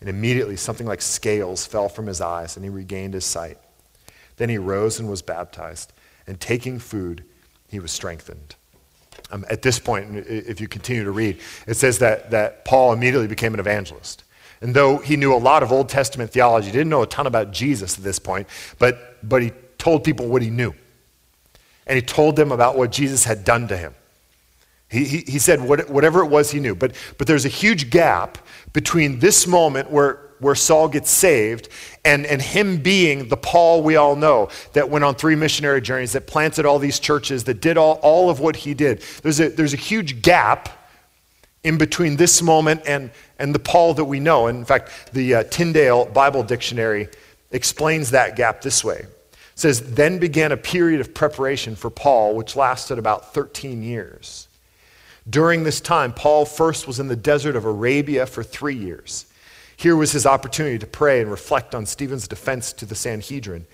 And 0.00 0.08
immediately 0.08 0.56
something 0.56 0.86
like 0.86 1.02
scales 1.02 1.66
fell 1.66 1.88
from 1.88 2.06
his 2.06 2.20
eyes, 2.20 2.56
and 2.56 2.64
he 2.64 2.70
regained 2.70 3.14
his 3.14 3.24
sight. 3.24 3.58
Then 4.36 4.48
he 4.48 4.58
rose 4.58 4.98
and 4.98 5.08
was 5.08 5.22
baptized, 5.22 5.92
and 6.26 6.40
taking 6.40 6.78
food, 6.78 7.24
he 7.68 7.80
was 7.80 7.90
strengthened. 7.90 8.54
Um, 9.30 9.44
at 9.50 9.62
this 9.62 9.78
point, 9.78 10.16
if 10.26 10.60
you 10.60 10.68
continue 10.68 11.04
to 11.04 11.10
read, 11.10 11.38
it 11.66 11.74
says 11.74 11.98
that, 11.98 12.30
that 12.30 12.64
Paul 12.64 12.92
immediately 12.92 13.26
became 13.26 13.54
an 13.54 13.60
evangelist. 13.60 14.24
And 14.62 14.74
though 14.74 14.98
he 14.98 15.16
knew 15.16 15.34
a 15.34 15.36
lot 15.36 15.62
of 15.62 15.72
Old 15.72 15.88
Testament 15.88 16.32
theology, 16.32 16.66
he 16.66 16.72
didn't 16.72 16.90
know 16.90 17.02
a 17.02 17.06
ton 17.06 17.26
about 17.26 17.50
Jesus 17.50 17.98
at 17.98 18.04
this 18.04 18.18
point, 18.18 18.46
but, 18.78 19.16
but 19.26 19.42
he 19.42 19.52
told 19.78 20.04
people 20.04 20.28
what 20.28 20.42
he 20.42 20.50
knew 20.50 20.74
and 21.90 21.96
he 21.96 22.02
told 22.02 22.36
them 22.36 22.52
about 22.52 22.76
what 22.78 22.92
Jesus 22.92 23.24
had 23.24 23.44
done 23.44 23.66
to 23.66 23.76
him. 23.76 23.92
He, 24.88 25.04
he, 25.04 25.18
he 25.26 25.38
said 25.40 25.60
what, 25.60 25.90
whatever 25.90 26.22
it 26.22 26.28
was 26.28 26.52
he 26.52 26.60
knew. 26.60 26.76
But, 26.76 26.94
but 27.18 27.26
there's 27.26 27.44
a 27.44 27.48
huge 27.48 27.90
gap 27.90 28.38
between 28.72 29.18
this 29.18 29.48
moment 29.48 29.90
where, 29.90 30.20
where 30.38 30.54
Saul 30.54 30.88
gets 30.88 31.10
saved 31.10 31.68
and, 32.04 32.24
and 32.26 32.40
him 32.40 32.76
being 32.76 33.26
the 33.26 33.36
Paul 33.36 33.82
we 33.82 33.96
all 33.96 34.14
know 34.14 34.50
that 34.72 34.88
went 34.88 35.04
on 35.04 35.16
three 35.16 35.34
missionary 35.34 35.80
journeys, 35.80 36.12
that 36.12 36.28
planted 36.28 36.64
all 36.64 36.78
these 36.78 37.00
churches, 37.00 37.42
that 37.44 37.60
did 37.60 37.76
all, 37.76 37.94
all 38.02 38.30
of 38.30 38.38
what 38.38 38.54
he 38.54 38.72
did. 38.72 39.02
There's 39.22 39.40
a, 39.40 39.48
there's 39.48 39.74
a 39.74 39.76
huge 39.76 40.22
gap 40.22 40.68
in 41.64 41.76
between 41.76 42.18
this 42.18 42.40
moment 42.40 42.82
and, 42.86 43.10
and 43.40 43.52
the 43.52 43.58
Paul 43.58 43.94
that 43.94 44.04
we 44.04 44.20
know. 44.20 44.46
And 44.46 44.58
in 44.58 44.64
fact, 44.64 45.12
the 45.12 45.34
uh, 45.34 45.42
Tyndale 45.50 46.04
Bible 46.04 46.44
Dictionary 46.44 47.08
explains 47.50 48.12
that 48.12 48.36
gap 48.36 48.62
this 48.62 48.84
way 48.84 49.06
says, 49.60 49.94
Then 49.94 50.18
began 50.18 50.52
a 50.52 50.56
period 50.56 51.00
of 51.00 51.14
preparation 51.14 51.76
for 51.76 51.90
Paul, 51.90 52.34
which 52.34 52.56
lasted 52.56 52.98
about 52.98 53.34
13 53.34 53.82
years. 53.82 54.48
During 55.28 55.64
this 55.64 55.80
time, 55.80 56.12
Paul 56.12 56.44
first 56.46 56.86
was 56.86 56.98
in 56.98 57.08
the 57.08 57.16
desert 57.16 57.56
of 57.56 57.64
Arabia 57.64 58.26
for 58.26 58.42
three 58.42 58.74
years. 58.74 59.26
Here 59.76 59.96
was 59.96 60.12
his 60.12 60.26
opportunity 60.26 60.78
to 60.78 60.86
pray 60.86 61.20
and 61.20 61.30
reflect 61.30 61.74
on 61.74 61.86
Stephen's 61.86 62.28
defense 62.28 62.72
to 62.74 62.86
the 62.86 62.94
Sanhedrin, 62.94 63.66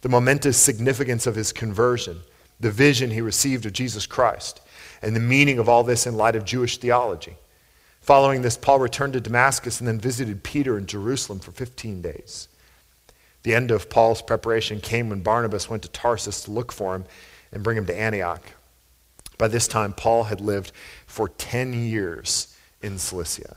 the 0.00 0.08
momentous 0.08 0.56
significance 0.56 1.26
of 1.26 1.34
his 1.34 1.52
conversion, 1.52 2.20
the 2.58 2.70
vision 2.70 3.10
he 3.10 3.20
received 3.20 3.66
of 3.66 3.72
Jesus 3.72 4.06
Christ, 4.06 4.60
and 5.02 5.14
the 5.14 5.20
meaning 5.20 5.58
of 5.58 5.68
all 5.68 5.84
this 5.84 6.06
in 6.06 6.16
light 6.16 6.36
of 6.36 6.44
Jewish 6.44 6.78
theology. 6.78 7.36
Following 8.00 8.42
this, 8.42 8.56
Paul 8.56 8.80
returned 8.80 9.12
to 9.12 9.20
Damascus 9.20 9.80
and 9.80 9.86
then 9.86 10.00
visited 10.00 10.42
Peter 10.42 10.76
in 10.78 10.86
Jerusalem 10.86 11.38
for 11.38 11.52
15 11.52 12.02
days. 12.02 12.48
The 13.42 13.54
end 13.54 13.70
of 13.70 13.90
Paul's 13.90 14.22
preparation 14.22 14.80
came 14.80 15.08
when 15.08 15.20
Barnabas 15.20 15.68
went 15.68 15.82
to 15.82 15.88
Tarsus 15.88 16.42
to 16.44 16.50
look 16.50 16.72
for 16.72 16.94
him 16.94 17.04
and 17.52 17.62
bring 17.62 17.76
him 17.76 17.86
to 17.86 17.98
Antioch. 17.98 18.42
By 19.38 19.48
this 19.48 19.66
time, 19.66 19.92
Paul 19.92 20.24
had 20.24 20.40
lived 20.40 20.72
for 21.06 21.28
10 21.28 21.74
years 21.74 22.56
in 22.80 22.98
Cilicia. 22.98 23.56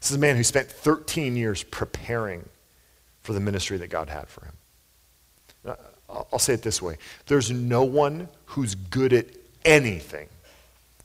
This 0.00 0.10
is 0.10 0.16
a 0.16 0.20
man 0.20 0.36
who 0.36 0.44
spent 0.44 0.70
13 0.70 1.36
years 1.36 1.62
preparing 1.62 2.48
for 3.22 3.32
the 3.32 3.40
ministry 3.40 3.76
that 3.78 3.88
God 3.88 4.08
had 4.08 4.28
for 4.28 4.44
him. 4.44 4.54
I'll 6.08 6.38
say 6.38 6.54
it 6.54 6.62
this 6.62 6.82
way 6.82 6.98
there's 7.26 7.50
no 7.50 7.84
one 7.84 8.28
who's 8.46 8.74
good 8.74 9.12
at 9.12 9.26
anything. 9.64 10.28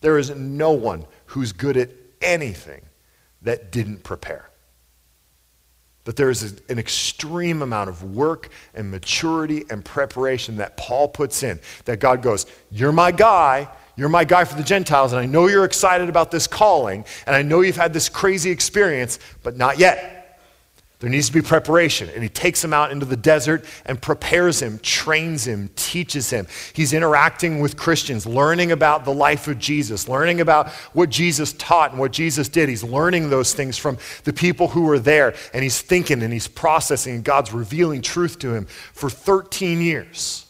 There 0.01 0.17
is 0.17 0.29
no 0.31 0.71
one 0.71 1.05
who's 1.27 1.51
good 1.51 1.77
at 1.77 1.89
anything 2.21 2.81
that 3.41 3.71
didn't 3.71 4.03
prepare. 4.03 4.49
That 6.05 6.15
there 6.15 6.29
is 6.29 6.61
an 6.69 6.79
extreme 6.79 7.61
amount 7.61 7.89
of 7.89 8.15
work 8.15 8.49
and 8.73 8.89
maturity 8.89 9.65
and 9.69 9.83
preparation 9.83 10.57
that 10.57 10.77
Paul 10.77 11.07
puts 11.07 11.43
in. 11.43 11.59
That 11.85 11.99
God 11.99 12.21
goes, 12.21 12.45
You're 12.71 12.91
my 12.91 13.11
guy. 13.11 13.67
You're 13.97 14.09
my 14.09 14.25
guy 14.25 14.43
for 14.43 14.55
the 14.55 14.63
Gentiles, 14.63 15.13
and 15.13 15.21
I 15.21 15.25
know 15.25 15.47
you're 15.47 15.63
excited 15.63 16.09
about 16.09 16.29
this 16.29 16.47
calling, 16.47 17.05
and 17.25 17.33
I 17.33 17.43
know 17.43 17.61
you've 17.61 17.77
had 17.77 17.93
this 17.93 18.09
crazy 18.09 18.51
experience, 18.51 19.19
but 19.41 19.55
not 19.55 19.79
yet. 19.79 20.14
There 20.99 21.09
needs 21.09 21.27
to 21.27 21.33
be 21.33 21.41
preparation. 21.41 22.09
And 22.09 22.23
he 22.23 22.29
takes 22.29 22.63
him 22.63 22.73
out 22.73 22.91
into 22.91 23.05
the 23.05 23.17
desert 23.17 23.65
and 23.85 24.01
prepares 24.01 24.61
him, 24.61 24.79
trains 24.79 25.45
him, 25.45 25.69
teaches 25.75 26.29
him. 26.29 26.47
He's 26.73 26.93
interacting 26.93 27.59
with 27.59 27.75
Christians, 27.75 28.25
learning 28.25 28.71
about 28.71 29.03
the 29.03 29.13
life 29.13 29.47
of 29.47 29.59
Jesus, 29.59 30.07
learning 30.07 30.39
about 30.39 30.69
what 30.93 31.09
Jesus 31.09 31.51
taught 31.53 31.91
and 31.91 31.99
what 31.99 32.13
Jesus 32.13 32.47
did. 32.47 32.69
He's 32.69 32.83
learning 32.83 33.29
those 33.29 33.53
things 33.53 33.77
from 33.77 33.97
the 34.23 34.31
people 34.31 34.69
who 34.69 34.83
were 34.83 34.99
there. 34.99 35.35
And 35.53 35.63
he's 35.63 35.81
thinking 35.81 36.23
and 36.23 36.31
he's 36.31 36.47
processing, 36.47 37.15
and 37.15 37.23
God's 37.23 37.51
revealing 37.51 38.01
truth 38.01 38.39
to 38.39 38.53
him 38.53 38.65
for 38.65 39.09
13 39.09 39.81
years. 39.81 40.45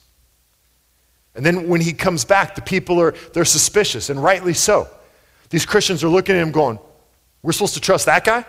And 1.34 1.46
then 1.46 1.68
when 1.68 1.82
he 1.82 1.92
comes 1.92 2.24
back, 2.24 2.56
the 2.56 2.62
people 2.62 3.02
are 3.02 3.14
they're 3.34 3.46
suspicious, 3.46 4.10
and 4.10 4.24
rightly 4.24 4.54
so. 4.54 4.88
These 5.50 5.66
Christians 5.66 6.04
are 6.04 6.08
looking 6.08 6.36
at 6.36 6.42
him 6.42 6.52
going, 6.52 6.80
We're 7.42 7.52
supposed 7.52 7.74
to 7.74 7.82
trust 7.82 8.06
that 8.06 8.24
guy? 8.24 8.46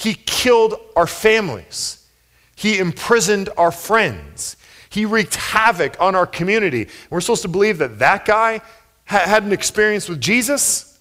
He 0.00 0.14
killed 0.14 0.80
our 0.96 1.06
families. 1.06 2.06
He 2.56 2.78
imprisoned 2.78 3.50
our 3.58 3.70
friends. 3.70 4.56
He 4.88 5.04
wreaked 5.04 5.34
havoc 5.34 5.94
on 6.00 6.14
our 6.14 6.26
community. 6.26 6.88
We're 7.10 7.20
supposed 7.20 7.42
to 7.42 7.48
believe 7.48 7.76
that 7.78 7.98
that 7.98 8.24
guy 8.24 8.62
ha- 9.04 9.26
had 9.26 9.42
an 9.42 9.52
experience 9.52 10.08
with 10.08 10.18
Jesus? 10.18 10.98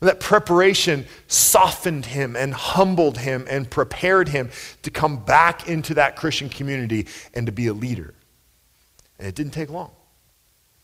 That 0.00 0.18
preparation 0.18 1.04
softened 1.26 2.06
him 2.06 2.36
and 2.36 2.54
humbled 2.54 3.18
him 3.18 3.46
and 3.50 3.68
prepared 3.68 4.28
him 4.28 4.48
to 4.82 4.90
come 4.90 5.22
back 5.22 5.68
into 5.68 5.92
that 5.94 6.16
Christian 6.16 6.48
community 6.48 7.06
and 7.34 7.44
to 7.44 7.52
be 7.52 7.66
a 7.66 7.74
leader. 7.74 8.14
And 9.18 9.28
it 9.28 9.34
didn't 9.34 9.52
take 9.52 9.68
long. 9.68 9.90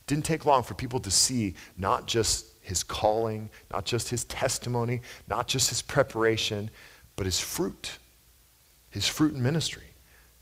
It 0.01 0.07
didn't 0.09 0.27
take 0.27 0.45
long 0.45 0.65
for 0.65 0.75
people 0.75 1.01
to 1.01 1.11
see 1.11 1.55
not 1.79 2.07
just 2.07 2.45
his 2.65 2.83
calling, 2.83 3.51
not 3.71 3.85
just 3.85 4.09
his 4.09 4.25
testimony, 4.25 5.03
not 5.29 5.47
just 5.47 5.69
his 5.69 5.83
preparation, 5.83 6.71
but 7.15 7.27
his 7.27 7.39
fruit, 7.39 7.99
his 8.89 9.07
fruit 9.07 9.35
in 9.35 9.43
ministry. 9.43 9.83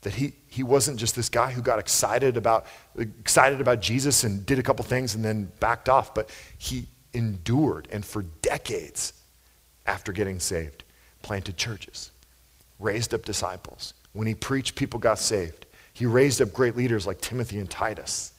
That 0.03 0.15
he, 0.15 0.35
he 0.47 0.63
wasn't 0.63 0.99
just 0.99 1.17
this 1.17 1.29
guy 1.29 1.51
who 1.51 1.63
got 1.63 1.81
excited 1.81 2.37
about, 2.37 2.67
excited 2.97 3.61
about 3.61 3.81
Jesus 3.81 4.23
and 4.23 4.47
did 4.47 4.61
a 4.61 4.63
couple 4.63 4.85
things 4.85 5.17
and 5.17 5.25
then 5.25 5.51
backed 5.59 5.89
off, 5.89 6.15
but 6.15 6.31
he 6.59 6.87
endured 7.13 7.89
and 7.91 8.05
for 8.05 8.23
decades 8.41 9.15
after 9.85 10.13
getting 10.13 10.39
saved, 10.39 10.85
planted 11.23 11.57
churches, 11.57 12.13
raised 12.79 13.13
up 13.15 13.25
disciples. 13.25 13.95
When 14.13 14.29
he 14.29 14.35
preached, 14.35 14.77
people 14.77 15.01
got 15.01 15.19
saved. 15.19 15.67
He 15.93 16.07
raised 16.07 16.41
up 16.41 16.53
great 16.53 16.77
leaders 16.77 17.05
like 17.05 17.21
Timothy 17.21 17.59
and 17.59 17.69
Titus. 17.69 18.33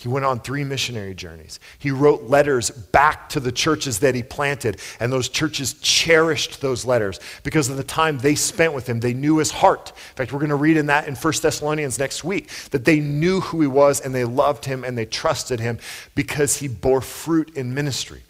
He 0.00 0.08
went 0.08 0.24
on 0.24 0.40
three 0.40 0.64
missionary 0.64 1.14
journeys. 1.14 1.60
He 1.78 1.90
wrote 1.90 2.22
letters 2.22 2.70
back 2.70 3.28
to 3.28 3.38
the 3.38 3.52
churches 3.52 3.98
that 3.98 4.14
he 4.14 4.22
planted, 4.22 4.80
and 4.98 5.12
those 5.12 5.28
churches 5.28 5.74
cherished 5.74 6.62
those 6.62 6.86
letters 6.86 7.20
because 7.42 7.68
of 7.68 7.76
the 7.76 7.84
time 7.84 8.16
they 8.16 8.34
spent 8.34 8.72
with 8.72 8.88
him. 8.88 9.00
They 9.00 9.12
knew 9.12 9.36
his 9.36 9.50
heart. 9.50 9.90
In 9.90 10.16
fact, 10.16 10.32
we're 10.32 10.38
going 10.38 10.48
to 10.48 10.56
read 10.56 10.78
in 10.78 10.86
that 10.86 11.06
in 11.06 11.14
1 11.14 11.34
Thessalonians 11.42 11.98
next 11.98 12.24
week 12.24 12.48
that 12.70 12.86
they 12.86 12.98
knew 12.98 13.40
who 13.40 13.60
he 13.60 13.66
was 13.66 14.00
and 14.00 14.14
they 14.14 14.24
loved 14.24 14.64
him 14.64 14.84
and 14.84 14.96
they 14.96 15.04
trusted 15.04 15.60
him 15.60 15.78
because 16.14 16.56
he 16.56 16.66
bore 16.66 17.02
fruit 17.02 17.54
in 17.54 17.74
ministry. 17.74 18.22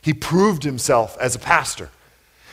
He 0.00 0.12
proved 0.12 0.64
himself 0.64 1.16
as 1.20 1.36
a 1.36 1.38
pastor. 1.38 1.90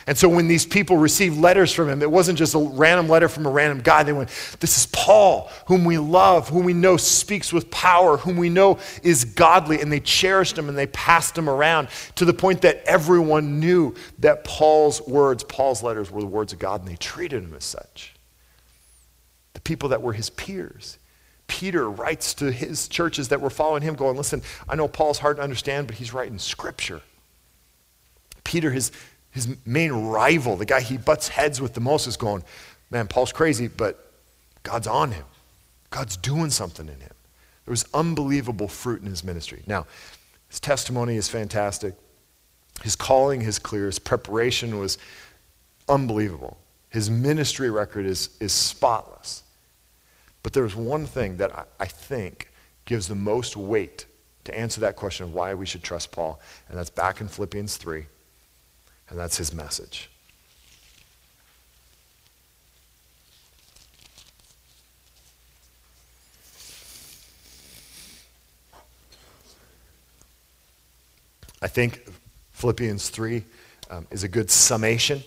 And 0.06 0.16
so 0.16 0.28
when 0.28 0.48
these 0.48 0.64
people 0.64 0.96
received 0.96 1.38
letters 1.38 1.72
from 1.72 1.88
him, 1.88 2.02
it 2.02 2.10
wasn't 2.10 2.38
just 2.38 2.54
a 2.54 2.58
random 2.58 3.08
letter 3.08 3.28
from 3.28 3.46
a 3.46 3.50
random 3.50 3.80
guy. 3.80 4.02
They 4.02 4.12
went, 4.12 4.30
This 4.60 4.78
is 4.78 4.86
Paul, 4.86 5.50
whom 5.66 5.84
we 5.84 5.98
love, 5.98 6.48
whom 6.48 6.64
we 6.64 6.72
know 6.72 6.96
speaks 6.96 7.52
with 7.52 7.70
power, 7.70 8.16
whom 8.16 8.36
we 8.36 8.48
know 8.48 8.78
is 9.02 9.24
godly. 9.24 9.80
And 9.80 9.92
they 9.92 10.00
cherished 10.00 10.56
him 10.56 10.68
and 10.68 10.76
they 10.76 10.86
passed 10.88 11.36
him 11.36 11.48
around 11.48 11.88
to 12.16 12.24
the 12.24 12.32
point 12.32 12.62
that 12.62 12.82
everyone 12.86 13.60
knew 13.60 13.94
that 14.20 14.44
Paul's 14.44 15.00
words, 15.06 15.44
Paul's 15.44 15.82
letters, 15.82 16.10
were 16.10 16.20
the 16.20 16.26
words 16.26 16.52
of 16.52 16.58
God, 16.58 16.80
and 16.80 16.88
they 16.88 16.96
treated 16.96 17.42
him 17.42 17.54
as 17.54 17.64
such. 17.64 18.14
The 19.52 19.60
people 19.60 19.90
that 19.90 20.02
were 20.02 20.14
his 20.14 20.30
peers. 20.30 20.98
Peter 21.46 21.90
writes 21.90 22.34
to 22.34 22.52
his 22.52 22.86
churches 22.86 23.28
that 23.28 23.40
were 23.40 23.50
following 23.50 23.82
him, 23.82 23.96
going, 23.96 24.16
Listen, 24.16 24.40
I 24.68 24.76
know 24.76 24.88
Paul's 24.88 25.18
hard 25.18 25.36
to 25.36 25.42
understand, 25.42 25.88
but 25.88 25.96
he's 25.96 26.14
writing 26.14 26.38
scripture. 26.38 27.02
Peter 28.44 28.70
has 28.70 28.92
his 29.30 29.54
main 29.64 29.92
rival, 29.92 30.56
the 30.56 30.64
guy 30.64 30.80
he 30.80 30.96
butts 30.96 31.28
heads 31.28 31.60
with 31.60 31.74
the 31.74 31.80
most, 31.80 32.06
is 32.06 32.16
going, 32.16 32.42
Man, 32.90 33.06
Paul's 33.06 33.32
crazy, 33.32 33.68
but 33.68 34.12
God's 34.62 34.88
on 34.88 35.12
him. 35.12 35.24
God's 35.90 36.16
doing 36.16 36.50
something 36.50 36.88
in 36.88 37.00
him. 37.00 37.14
There 37.64 37.72
was 37.72 37.84
unbelievable 37.94 38.68
fruit 38.68 39.00
in 39.00 39.06
his 39.06 39.22
ministry. 39.22 39.62
Now, 39.66 39.86
his 40.48 40.58
testimony 40.58 41.16
is 41.16 41.28
fantastic. 41.28 41.94
His 42.82 42.96
calling 42.96 43.42
is 43.42 43.58
clear. 43.58 43.86
His 43.86 43.98
preparation 43.98 44.78
was 44.78 44.98
unbelievable. 45.88 46.58
His 46.88 47.08
ministry 47.08 47.70
record 47.70 48.06
is, 48.06 48.30
is 48.40 48.52
spotless. 48.52 49.44
But 50.42 50.52
there's 50.52 50.74
one 50.74 51.06
thing 51.06 51.36
that 51.36 51.54
I, 51.54 51.64
I 51.78 51.86
think 51.86 52.50
gives 52.84 53.06
the 53.06 53.14
most 53.14 53.56
weight 53.56 54.06
to 54.44 54.58
answer 54.58 54.80
that 54.80 54.96
question 54.96 55.24
of 55.24 55.34
why 55.34 55.54
we 55.54 55.66
should 55.66 55.82
trust 55.82 56.10
Paul, 56.10 56.40
and 56.68 56.76
that's 56.76 56.90
back 56.90 57.20
in 57.20 57.28
Philippians 57.28 57.76
3. 57.76 58.06
And 59.10 59.18
that's 59.18 59.36
his 59.36 59.52
message. 59.52 60.08
I 71.62 71.66
think 71.66 72.06
Philippians 72.52 73.10
3 73.10 73.44
um, 73.90 74.06
is 74.10 74.24
a 74.24 74.28
good 74.28 74.50
summation 74.50 75.22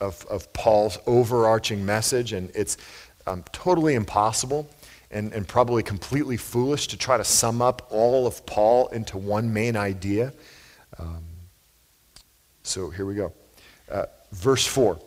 of, 0.00 0.24
of 0.26 0.52
Paul's 0.52 0.98
overarching 1.06 1.84
message, 1.84 2.32
and 2.32 2.50
it's 2.54 2.78
um, 3.26 3.44
totally 3.52 3.94
impossible 3.94 4.68
and, 5.10 5.32
and 5.32 5.46
probably 5.46 5.82
completely 5.82 6.36
foolish 6.36 6.88
to 6.88 6.96
try 6.96 7.16
to 7.16 7.24
sum 7.24 7.62
up 7.62 7.86
all 7.90 8.26
of 8.26 8.44
Paul 8.44 8.88
into 8.88 9.18
one 9.18 9.52
main 9.52 9.76
idea. 9.76 10.32
Um, 10.98 11.22
so 12.68 12.90
here 12.90 13.06
we 13.06 13.14
go. 13.14 13.32
Uh, 13.90 14.06
verse 14.32 14.66
4. 14.66 15.00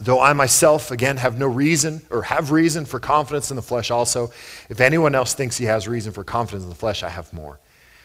Though 0.00 0.20
I 0.20 0.32
myself, 0.32 0.90
again, 0.90 1.16
have 1.16 1.38
no 1.38 1.48
reason 1.48 2.02
or 2.10 2.22
have 2.22 2.52
reason 2.52 2.84
for 2.84 3.00
confidence 3.00 3.50
in 3.50 3.56
the 3.56 3.62
flesh 3.62 3.90
also, 3.90 4.30
if 4.68 4.80
anyone 4.80 5.14
else 5.14 5.34
thinks 5.34 5.56
he 5.56 5.64
has 5.64 5.88
reason 5.88 6.12
for 6.12 6.22
confidence 6.22 6.62
in 6.62 6.68
the 6.68 6.76
flesh, 6.76 7.02
I 7.02 7.08
have 7.08 7.32
more. 7.32 7.58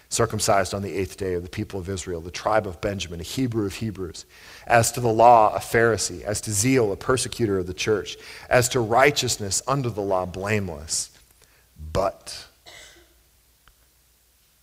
Circumcised 0.09 0.73
on 0.73 0.81
the 0.81 0.93
eighth 0.93 1.17
day 1.17 1.33
of 1.33 1.43
the 1.43 1.49
people 1.49 1.79
of 1.79 1.89
Israel, 1.89 2.21
the 2.21 2.31
tribe 2.31 2.67
of 2.67 2.81
Benjamin, 2.81 3.19
a 3.19 3.23
Hebrew 3.23 3.65
of 3.65 3.75
Hebrews. 3.75 4.25
As 4.65 4.91
to 4.93 4.99
the 4.99 5.11
law, 5.11 5.55
a 5.55 5.59
Pharisee. 5.59 6.23
As 6.23 6.41
to 6.41 6.51
zeal, 6.51 6.91
a 6.91 6.97
persecutor 6.97 7.59
of 7.59 7.67
the 7.67 7.73
church. 7.73 8.17
As 8.49 8.69
to 8.69 8.79
righteousness 8.79 9.61
under 9.67 9.89
the 9.89 10.01
law, 10.01 10.25
blameless. 10.25 11.11
But, 11.91 12.47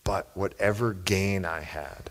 but 0.03 0.29
whatever 0.33 0.93
gain 0.93 1.45
I 1.45 1.61
had, 1.61 2.10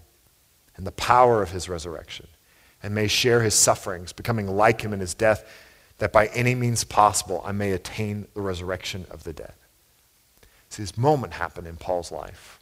and 0.81 0.87
the 0.87 0.91
power 0.93 1.43
of 1.43 1.51
his 1.51 1.69
resurrection, 1.69 2.25
and 2.81 2.95
may 2.95 3.07
share 3.07 3.43
his 3.43 3.53
sufferings, 3.53 4.11
becoming 4.11 4.47
like 4.47 4.81
him 4.81 4.93
in 4.93 4.99
his 4.99 5.13
death, 5.13 5.47
that 5.99 6.11
by 6.11 6.25
any 6.29 6.55
means 6.55 6.83
possible 6.83 7.39
I 7.45 7.51
may 7.51 7.73
attain 7.73 8.25
the 8.33 8.41
resurrection 8.41 9.05
of 9.11 9.23
the 9.23 9.31
dead. 9.31 9.53
See, 10.69 10.81
this 10.81 10.97
moment 10.97 11.33
happened 11.33 11.67
in 11.67 11.75
Paul's 11.75 12.11
life. 12.11 12.59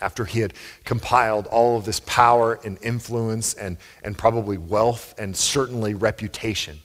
After 0.00 0.24
he 0.24 0.40
had 0.40 0.54
compiled 0.84 1.46
all 1.46 1.78
of 1.78 1.84
this 1.84 2.00
power 2.00 2.58
and 2.64 2.76
influence 2.82 3.54
and, 3.54 3.76
and 4.02 4.18
probably 4.18 4.58
wealth 4.58 5.14
and 5.16 5.36
certainly 5.36 5.94
reputation 5.94 6.80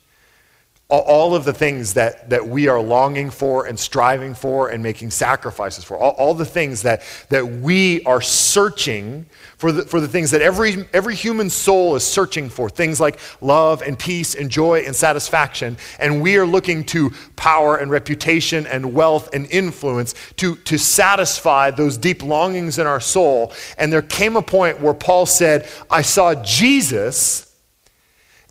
all 0.89 1.35
of 1.35 1.43
the 1.43 1.51
things 1.51 1.95
that, 1.95 2.29
that 2.29 2.47
we 2.47 2.69
are 2.69 2.79
longing 2.79 3.29
for 3.29 3.65
and 3.65 3.77
striving 3.77 4.33
for 4.33 4.69
and 4.69 4.81
making 4.81 5.11
sacrifices 5.11 5.83
for, 5.83 5.97
all, 5.97 6.11
all, 6.11 6.33
the 6.33 6.45
things 6.45 6.83
that, 6.83 7.01
that 7.27 7.45
we 7.45 8.01
are 8.05 8.21
searching 8.21 9.25
for 9.57 9.73
the, 9.73 9.81
for 9.83 9.99
the 9.99 10.07
things 10.07 10.31
that 10.31 10.41
every, 10.41 10.87
every 10.93 11.13
human 11.13 11.49
soul 11.49 11.97
is 11.97 12.05
searching 12.05 12.47
for, 12.47 12.69
things 12.69 13.01
like 13.01 13.19
love 13.41 13.81
and 13.81 13.99
peace 13.99 14.33
and 14.33 14.49
joy 14.49 14.79
and 14.85 14.95
satisfaction. 14.95 15.75
And 15.99 16.21
we 16.21 16.37
are 16.37 16.45
looking 16.45 16.85
to 16.85 17.11
power 17.35 17.75
and 17.75 17.91
reputation 17.91 18.65
and 18.65 18.93
wealth 18.93 19.33
and 19.33 19.45
influence 19.51 20.15
to, 20.37 20.55
to 20.55 20.77
satisfy 20.79 21.69
those 21.69 21.97
deep 21.97 22.23
longings 22.23 22.79
in 22.79 22.87
our 22.87 23.01
soul. 23.01 23.51
And 23.77 23.91
there 23.91 24.01
came 24.01 24.37
a 24.37 24.41
point 24.41 24.79
where 24.79 24.93
Paul 24.93 25.25
said, 25.25 25.69
I 25.89 26.01
saw 26.01 26.33
Jesus 26.45 27.46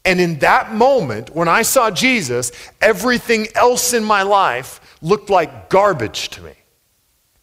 And 0.07 0.21
in 0.21 0.39
that 0.39 0.73
moment, 0.73 1.35
when 1.35 1.49
I 1.49 1.63
saw 1.63 1.91
Jesus, 1.91 2.53
everything 2.81 3.49
else 3.57 3.93
in 3.93 4.05
my 4.05 4.23
life 4.23 4.97
looked 5.03 5.31
like 5.31 5.69
garbage 5.69 6.29
to 6.31 6.43
me. 6.43 6.53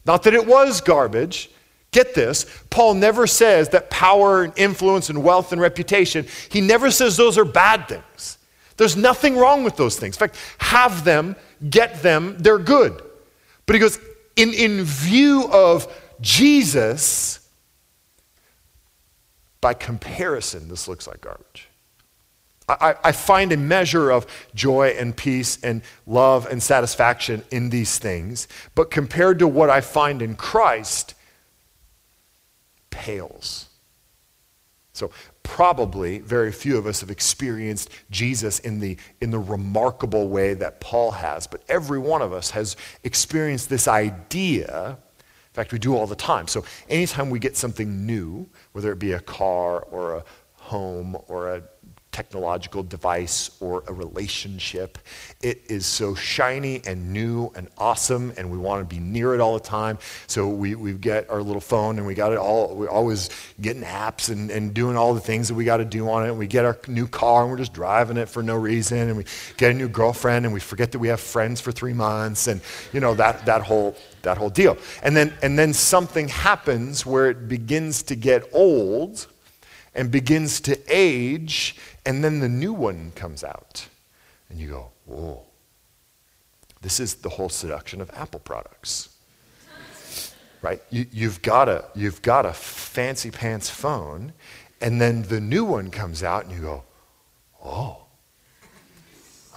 Not 0.05 0.23
that 0.23 0.33
it 0.33 0.47
was 0.47 0.79
garbage. 0.79 1.51
Get 1.91 2.15
this, 2.15 2.45
Paul 2.69 2.95
never 2.95 3.27
says 3.27 3.69
that 3.69 3.89
power 3.89 4.43
and 4.43 4.53
influence 4.55 5.09
and 5.09 5.23
wealth 5.23 5.51
and 5.51 5.61
reputation, 5.61 6.25
he 6.49 6.61
never 6.61 6.89
says 6.89 7.17
those 7.17 7.37
are 7.37 7.45
bad 7.45 7.87
things. 7.87 8.39
There's 8.77 8.95
nothing 8.95 9.37
wrong 9.37 9.63
with 9.63 9.75
those 9.75 9.99
things. 9.99 10.15
In 10.15 10.19
fact, 10.19 10.37
have 10.57 11.03
them, 11.03 11.35
get 11.69 12.01
them, 12.01 12.37
they're 12.39 12.57
good. 12.57 12.99
But 13.65 13.75
he 13.75 13.79
goes, 13.79 13.99
in, 14.35 14.53
in 14.53 14.83
view 14.83 15.47
of 15.51 15.93
Jesus, 16.21 17.47
by 19.61 19.73
comparison, 19.73 20.69
this 20.69 20.87
looks 20.87 21.05
like 21.05 21.21
garbage. 21.21 21.69
I, 22.67 22.95
I, 23.03 23.11
find 23.11 23.51
a 23.51 23.57
measure 23.57 24.09
of 24.09 24.25
joy 24.55 24.95
and 24.97 25.15
peace 25.15 25.61
and 25.63 25.81
love 26.07 26.45
and 26.45 26.63
satisfaction 26.63 27.43
in 27.51 27.69
these 27.69 27.97
things, 27.97 28.47
but 28.73 28.89
compared 28.89 29.39
to 29.39 29.47
what 29.47 29.69
I 29.69 29.81
find 29.81 30.21
in 30.21 30.35
Christ, 30.35 31.13
pales. 32.89 33.67
So, 34.93 35.11
probably 35.41 36.19
very 36.19 36.51
few 36.51 36.77
of 36.77 36.85
us 36.85 37.01
have 37.01 37.09
experienced 37.09 37.89
Jesus 38.11 38.59
in 38.59 38.79
the, 38.79 38.95
in 39.19 39.31
the 39.31 39.39
remarkable 39.39 40.29
way 40.29 40.53
that 40.53 40.79
Paul 40.79 41.11
has, 41.11 41.47
but 41.47 41.63
every 41.67 41.99
one 41.99 42.21
of 42.21 42.31
us 42.31 42.51
has 42.51 42.77
experienced 43.03 43.69
this 43.69 43.87
idea. 43.87 44.97
In 45.19 45.53
fact, 45.53 45.71
we 45.71 45.79
do 45.79 45.97
all 45.97 46.07
the 46.07 46.15
time. 46.15 46.47
So, 46.47 46.63
anytime 46.87 47.29
we 47.29 47.39
get 47.39 47.57
something 47.57 48.05
new, 48.05 48.47
whether 48.71 48.91
it 48.91 48.99
be 48.99 49.13
a 49.13 49.19
car 49.19 49.81
or 49.81 50.17
a 50.17 50.23
home 50.53 51.17
or 51.27 51.55
a 51.55 51.63
technological 52.13 52.83
device 52.83 53.57
or 53.59 53.83
a 53.87 53.93
relationship. 53.93 54.97
It 55.41 55.63
is 55.67 55.85
so 55.85 56.15
shiny 56.15 56.81
and 56.85 57.11
new 57.11 57.51
and 57.55 57.67
awesome, 57.77 58.31
and 58.37 58.49
we 58.49 58.57
want 58.57 58.87
to 58.87 58.95
be 58.95 59.01
near 59.01 59.33
it 59.33 59.41
all 59.41 59.55
the 59.55 59.59
time. 59.59 59.97
So 60.27 60.47
we, 60.47 60.75
we 60.75 60.93
get 60.93 61.29
our 61.29 61.41
little 61.41 61.59
phone 61.61 61.97
and 61.97 62.07
we 62.07 62.13
got 62.13 62.31
it 62.31 62.37
all, 62.37 62.75
we're 62.75 62.89
always 62.89 63.29
getting 63.59 63.83
apps 63.83 64.29
and, 64.29 64.51
and 64.51 64.73
doing 64.73 64.95
all 64.95 65.13
the 65.13 65.19
things 65.19 65.47
that 65.49 65.55
we 65.55 65.65
got 65.65 65.77
to 65.77 65.85
do 65.85 66.07
on 66.09 66.23
it. 66.23 66.29
And 66.29 66.37
we 66.37 66.47
get 66.47 66.63
our 66.63 66.77
new 66.87 67.07
car 67.07 67.41
and 67.41 67.51
we're 67.51 67.57
just 67.57 67.73
driving 67.73 68.17
it 68.17 68.29
for 68.29 68.43
no 68.43 68.55
reason. 68.55 68.97
And 69.09 69.17
we 69.17 69.25
get 69.57 69.71
a 69.71 69.73
new 69.73 69.89
girlfriend 69.89 70.45
and 70.45 70.53
we 70.53 70.59
forget 70.59 70.91
that 70.91 70.99
we 70.99 71.07
have 71.07 71.19
friends 71.19 71.59
for 71.59 71.71
three 71.71 71.93
months 71.93 72.47
and, 72.47 72.61
you 72.93 72.99
know, 72.99 73.15
that, 73.15 73.45
that, 73.47 73.63
whole, 73.63 73.95
that 74.21 74.37
whole 74.37 74.49
deal. 74.49 74.77
And 75.01 75.17
then, 75.17 75.33
and 75.41 75.57
then 75.57 75.73
something 75.73 76.27
happens 76.27 77.05
where 77.05 77.29
it 77.31 77.49
begins 77.49 78.03
to 78.03 78.15
get 78.15 78.47
old 78.53 79.27
and 79.95 80.11
begins 80.11 80.59
to 80.61 80.79
age, 80.87 81.75
and 82.05 82.23
then 82.23 82.39
the 82.39 82.49
new 82.49 82.73
one 82.73 83.11
comes 83.15 83.43
out. 83.43 83.87
And 84.49 84.59
you 84.59 84.69
go, 84.69 84.91
whoa. 85.05 85.43
This 86.81 86.99
is 86.99 87.15
the 87.15 87.29
whole 87.29 87.49
seduction 87.49 88.01
of 88.01 88.09
Apple 88.13 88.41
products. 88.41 89.09
right? 90.61 90.81
You, 90.89 91.29
have 91.29 91.41
got 91.41 91.69
a, 91.69 91.85
you've 91.95 92.21
got 92.21 92.45
a 92.45 92.53
fancy 92.53 93.31
pants 93.31 93.69
phone, 93.69 94.33
and 94.81 94.99
then 94.99 95.23
the 95.23 95.39
new 95.39 95.63
one 95.63 95.91
comes 95.91 96.23
out, 96.23 96.45
and 96.45 96.53
you 96.53 96.61
go, 96.61 96.83
oh, 97.63 98.03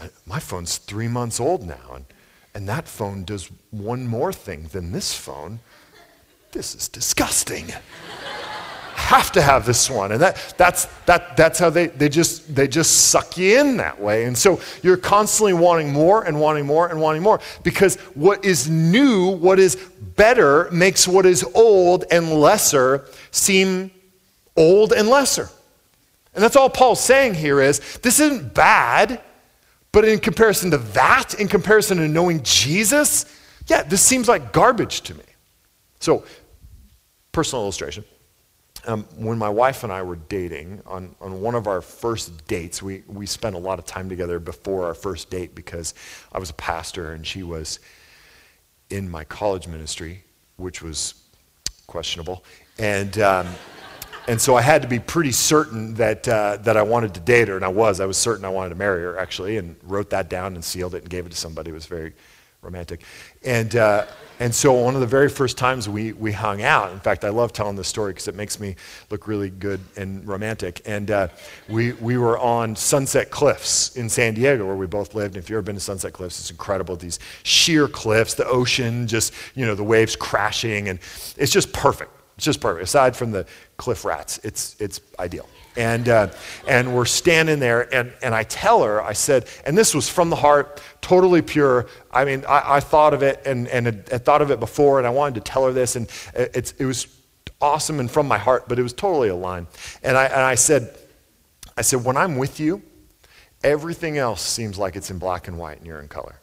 I, 0.00 0.10
my 0.24 0.38
phone's 0.38 0.78
three 0.78 1.08
months 1.08 1.40
old 1.40 1.66
now, 1.66 1.94
and, 1.94 2.04
and 2.54 2.68
that 2.68 2.86
phone 2.86 3.24
does 3.24 3.50
one 3.70 4.06
more 4.06 4.32
thing 4.32 4.68
than 4.72 4.92
this 4.92 5.14
phone. 5.14 5.60
This 6.52 6.74
is 6.74 6.88
disgusting 6.88 7.72
have 8.96 9.30
to 9.32 9.42
have 9.42 9.66
this 9.66 9.90
one. 9.90 10.10
And 10.12 10.20
that, 10.22 10.54
that's, 10.56 10.86
that, 11.04 11.36
that's 11.36 11.58
how 11.58 11.70
they, 11.70 11.88
they, 11.88 12.08
just, 12.08 12.54
they 12.54 12.66
just 12.66 13.10
suck 13.10 13.36
you 13.36 13.60
in 13.60 13.76
that 13.76 14.00
way. 14.00 14.24
And 14.24 14.36
so 14.36 14.58
you're 14.82 14.96
constantly 14.96 15.52
wanting 15.52 15.92
more 15.92 16.24
and 16.24 16.40
wanting 16.40 16.66
more 16.66 16.88
and 16.88 17.00
wanting 17.00 17.22
more 17.22 17.40
because 17.62 17.96
what 18.14 18.44
is 18.44 18.68
new, 18.68 19.28
what 19.36 19.58
is 19.58 19.76
better, 20.16 20.70
makes 20.72 21.06
what 21.06 21.26
is 21.26 21.44
old 21.54 22.04
and 22.10 22.32
lesser 22.32 23.04
seem 23.30 23.90
old 24.56 24.92
and 24.92 25.08
lesser. 25.08 25.50
And 26.34 26.42
that's 26.42 26.56
all 26.56 26.70
Paul's 26.70 27.00
saying 27.00 27.34
here 27.34 27.60
is 27.60 27.98
this 27.98 28.18
isn't 28.18 28.54
bad, 28.54 29.20
but 29.92 30.06
in 30.06 30.18
comparison 30.18 30.70
to 30.70 30.78
that, 30.78 31.34
in 31.34 31.48
comparison 31.48 31.98
to 31.98 32.08
knowing 32.08 32.42
Jesus, 32.42 33.26
yeah, 33.66 33.82
this 33.82 34.02
seems 34.02 34.26
like 34.26 34.52
garbage 34.52 35.02
to 35.02 35.14
me. 35.14 35.24
So, 36.00 36.24
personal 37.32 37.62
illustration. 37.62 38.04
Um, 38.86 39.02
when 39.16 39.36
my 39.36 39.48
wife 39.48 39.82
and 39.82 39.92
I 39.92 40.02
were 40.02 40.14
dating, 40.16 40.80
on, 40.86 41.14
on 41.20 41.40
one 41.40 41.56
of 41.56 41.66
our 41.66 41.80
first 41.80 42.46
dates, 42.46 42.80
we, 42.80 43.02
we 43.08 43.26
spent 43.26 43.56
a 43.56 43.58
lot 43.58 43.80
of 43.80 43.84
time 43.84 44.08
together 44.08 44.38
before 44.38 44.84
our 44.84 44.94
first 44.94 45.28
date 45.28 45.56
because 45.56 45.92
I 46.30 46.38
was 46.38 46.50
a 46.50 46.54
pastor 46.54 47.12
and 47.12 47.26
she 47.26 47.42
was 47.42 47.80
in 48.90 49.10
my 49.10 49.24
college 49.24 49.66
ministry, 49.66 50.22
which 50.56 50.82
was 50.82 51.14
questionable. 51.88 52.44
And, 52.78 53.18
um, 53.18 53.48
and 54.28 54.40
so 54.40 54.54
I 54.54 54.62
had 54.62 54.82
to 54.82 54.88
be 54.88 55.00
pretty 55.00 55.32
certain 55.32 55.94
that, 55.94 56.28
uh, 56.28 56.58
that 56.58 56.76
I 56.76 56.82
wanted 56.82 57.14
to 57.14 57.20
date 57.20 57.48
her, 57.48 57.56
and 57.56 57.64
I 57.64 57.68
was. 57.68 58.00
I 58.00 58.06
was 58.06 58.16
certain 58.16 58.44
I 58.44 58.50
wanted 58.50 58.70
to 58.70 58.76
marry 58.76 59.02
her, 59.02 59.18
actually, 59.18 59.56
and 59.56 59.76
wrote 59.82 60.10
that 60.10 60.28
down 60.28 60.54
and 60.54 60.64
sealed 60.64 60.94
it 60.94 61.02
and 61.02 61.10
gave 61.10 61.26
it 61.26 61.30
to 61.30 61.36
somebody. 61.36 61.70
It 61.70 61.74
was 61.74 61.86
very 61.86 62.12
romantic. 62.62 63.02
And, 63.44 63.74
uh, 63.74 64.06
and 64.38 64.54
so 64.54 64.72
one 64.72 64.94
of 64.94 65.00
the 65.00 65.06
very 65.06 65.28
first 65.28 65.56
times 65.56 65.88
we, 65.88 66.12
we 66.12 66.30
hung 66.30 66.62
out, 66.62 66.92
in 66.92 67.00
fact, 67.00 67.24
I 67.24 67.30
love 67.30 67.52
telling 67.52 67.74
this 67.76 67.88
story 67.88 68.12
because 68.12 68.28
it 68.28 68.34
makes 68.34 68.60
me 68.60 68.76
look 69.10 69.26
really 69.26 69.48
good 69.48 69.80
and 69.96 70.26
romantic. 70.26 70.82
And 70.84 71.10
uh, 71.10 71.28
we, 71.68 71.92
we 71.92 72.18
were 72.18 72.38
on 72.38 72.76
Sunset 72.76 73.30
Cliffs 73.30 73.96
in 73.96 74.08
San 74.08 74.34
Diego 74.34 74.66
where 74.66 74.76
we 74.76 74.86
both 74.86 75.14
lived. 75.14 75.36
And 75.36 75.42
If 75.42 75.48
you've 75.48 75.56
ever 75.56 75.62
been 75.62 75.76
to 75.76 75.80
Sunset 75.80 76.12
Cliffs, 76.12 76.38
it's 76.38 76.50
incredible. 76.50 76.96
These 76.96 77.18
sheer 77.44 77.88
cliffs, 77.88 78.34
the 78.34 78.46
ocean, 78.46 79.06
just, 79.06 79.32
you 79.54 79.64
know, 79.64 79.74
the 79.74 79.84
waves 79.84 80.16
crashing. 80.16 80.88
And 80.88 80.98
it's 81.38 81.52
just 81.52 81.72
perfect. 81.72 82.12
It's 82.36 82.44
just 82.44 82.60
perfect. 82.60 82.84
Aside 82.84 83.16
from 83.16 83.30
the 83.30 83.46
cliff 83.78 84.04
rats, 84.04 84.38
it's, 84.44 84.76
it's 84.78 85.00
ideal. 85.18 85.48
And, 85.76 86.08
uh, 86.08 86.28
and 86.66 86.94
we're 86.94 87.04
standing 87.04 87.58
there, 87.58 87.92
and, 87.94 88.12
and 88.22 88.34
I 88.34 88.44
tell 88.44 88.82
her, 88.82 89.02
I 89.02 89.12
said, 89.12 89.46
and 89.66 89.76
this 89.76 89.94
was 89.94 90.08
from 90.08 90.30
the 90.30 90.36
heart, 90.36 90.80
totally 91.02 91.42
pure. 91.42 91.86
I 92.10 92.24
mean, 92.24 92.44
I, 92.48 92.76
I 92.76 92.80
thought 92.80 93.12
of 93.12 93.22
it 93.22 93.42
and, 93.44 93.68
and 93.68 93.86
had, 93.86 94.08
had, 94.08 94.24
thought 94.24 94.40
of 94.40 94.50
it 94.50 94.58
before, 94.58 94.98
and 94.98 95.06
I 95.06 95.10
wanted 95.10 95.34
to 95.34 95.40
tell 95.42 95.66
her 95.66 95.72
this, 95.72 95.94
and 95.94 96.08
it's, 96.34 96.72
it 96.72 96.86
was 96.86 97.06
awesome 97.60 98.00
and 98.00 98.10
from 98.10 98.26
my 98.26 98.38
heart, 98.38 98.68
but 98.68 98.78
it 98.78 98.82
was 98.82 98.92
totally 98.92 99.28
aligned. 99.28 99.66
And 100.02 100.16
I, 100.16 100.24
and 100.24 100.40
I 100.40 100.54
said, 100.54 100.96
I 101.76 101.82
said, 101.82 102.04
when 102.04 102.16
I'm 102.16 102.36
with 102.36 102.58
you, 102.58 102.82
everything 103.62 104.18
else 104.18 104.42
seems 104.42 104.78
like 104.78 104.96
it's 104.96 105.10
in 105.10 105.18
black 105.18 105.48
and 105.48 105.58
white 105.58 105.78
and 105.78 105.86
you're 105.86 106.00
in 106.00 106.08
color. 106.08 106.40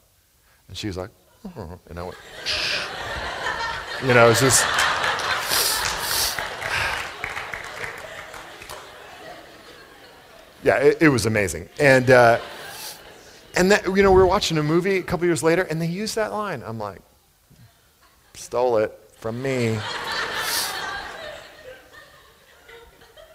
And 0.68 0.78
she 0.78 0.88
was 0.88 0.98
like, 0.98 1.10
oh. 1.58 1.80
and 1.90 2.00
I 2.00 2.04
went, 2.04 2.18
you 4.02 4.14
know, 4.14 4.30
it's 4.30 4.42
just. 4.42 4.66
Yeah, 10.64 10.78
it, 10.78 11.02
it, 11.02 11.10
was 11.10 11.26
amazing. 11.26 11.70
And, 11.80 12.10
uh, 12.10 12.40
and 13.56 13.72
that, 13.72 13.86
you 13.86 14.02
know, 14.02 14.12
we 14.12 14.18
were 14.18 14.26
watching 14.26 14.58
a 14.58 14.64
movie 14.64 14.98
a 14.98 15.04
couple 15.04 15.26
years 15.26 15.44
later, 15.44 15.64
and 15.64 15.82
they 15.82 15.88
used 15.88 16.16
that 16.16 16.32
line. 16.32 16.64
I'm 16.66 16.80
like, 16.80 17.02
stole 18.34 18.78
it 18.78 18.98
from 19.18 19.42
me. 19.42 19.78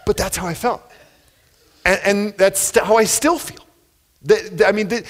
but 0.05 0.17
that's 0.17 0.37
how 0.37 0.47
I 0.47 0.53
felt. 0.53 0.81
And, 1.85 1.99
and 2.03 2.37
that's 2.37 2.77
how 2.77 2.97
I 2.97 3.05
still 3.05 3.37
feel. 3.37 3.65
That, 4.23 4.63
I 4.67 4.71
mean, 4.73 4.89
that 4.89 5.05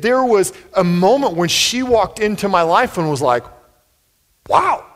there 0.00 0.24
was 0.24 0.52
a 0.74 0.84
moment 0.84 1.34
when 1.34 1.48
she 1.48 1.82
walked 1.82 2.18
into 2.18 2.48
my 2.48 2.62
life 2.62 2.96
and 2.96 3.10
was 3.10 3.20
like, 3.20 3.44
wow, 4.48 4.86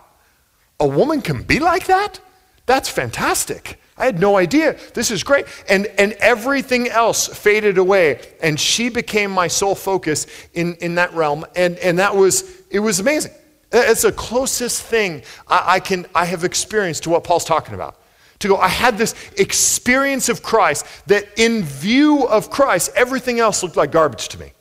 a 0.81 0.87
woman 0.87 1.21
can 1.21 1.43
be 1.43 1.59
like 1.59 1.87
that? 1.87 2.21
That's 2.67 2.89
fantastic. 2.89 3.79
I 3.99 4.05
had 4.05 4.21
no 4.21 4.37
idea. 4.37 4.79
This 4.95 5.11
is 5.11 5.25
great. 5.25 5.47
And, 5.69 5.87
and 5.99 6.13
everything 6.15 6.89
else 6.89 7.27
faded 7.27 7.79
away. 7.79 8.21
And 8.41 8.59
she 8.59 8.89
became 8.89 9.31
my 9.31 9.49
sole 9.49 9.75
focus 9.75 10.27
in, 10.55 10.75
in 10.77 10.95
that 10.95 11.13
realm. 11.15 11.45
And, 11.57 11.77
and 11.79 11.99
that 11.99 12.15
was, 12.15 12.63
it 12.71 12.79
was 12.79 13.01
amazing. 13.01 13.33
It's 13.71 14.03
the 14.03 14.13
closest 14.13 14.83
thing 14.83 15.23
I, 15.47 15.75
I, 15.75 15.81
can, 15.81 16.07
I 16.15 16.25
have 16.25 16.45
experienced 16.45 17.03
to 17.05 17.11
what 17.11 17.25
Paul's 17.25 17.45
talking 17.45 17.75
about. 17.75 18.01
To 18.41 18.49
go, 18.49 18.57
I 18.57 18.69
had 18.69 18.97
this 18.97 19.15
experience 19.37 20.29
of 20.29 20.43
Christ 20.43 20.87
that 21.09 21.27
in 21.37 21.65
view 21.65 22.27
of 22.29 22.51
Christ, 22.51 22.93
everything 22.95 23.41
else 23.41 23.63
looked 23.63 23.77
like 23.77 23.91
garbage 23.91 24.29
to 24.29 24.39
me. 24.39 24.53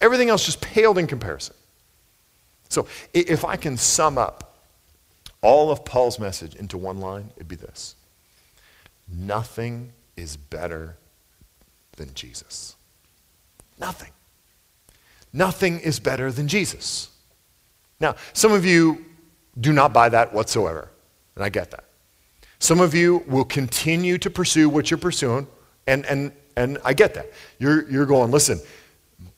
Everything 0.00 0.28
else 0.28 0.44
just 0.44 0.60
paled 0.60 0.98
in 0.98 1.06
comparison. 1.06 1.54
So 2.68 2.86
if 3.14 3.44
I 3.44 3.56
can 3.56 3.76
sum 3.76 4.18
up 4.18 4.56
all 5.42 5.70
of 5.70 5.84
Paul's 5.84 6.18
message 6.18 6.56
into 6.56 6.76
one 6.76 6.98
line, 6.98 7.30
it'd 7.36 7.48
be 7.48 7.56
this 7.56 7.95
Nothing 9.08 9.92
is 10.16 10.36
better 10.36 10.96
than 11.96 12.14
Jesus. 12.14 12.76
Nothing. 13.78 14.12
Nothing 15.32 15.80
is 15.80 16.00
better 16.00 16.32
than 16.32 16.48
Jesus. 16.48 17.10
Now, 18.00 18.16
some 18.32 18.52
of 18.52 18.64
you 18.64 19.04
do 19.58 19.72
not 19.72 19.92
buy 19.92 20.08
that 20.08 20.32
whatsoever, 20.32 20.90
and 21.34 21.44
I 21.44 21.48
get 21.48 21.70
that. 21.70 21.84
Some 22.58 22.80
of 22.80 22.94
you 22.94 23.24
will 23.26 23.44
continue 23.44 24.18
to 24.18 24.30
pursue 24.30 24.68
what 24.68 24.90
you're 24.90 24.98
pursuing, 24.98 25.46
and, 25.86 26.04
and 26.06 26.32
And 26.56 26.78
I 26.82 26.94
get 26.94 27.12
that. 27.14 27.26
You're, 27.58 27.86
you're 27.90 28.06
going, 28.06 28.30
listen, 28.30 28.58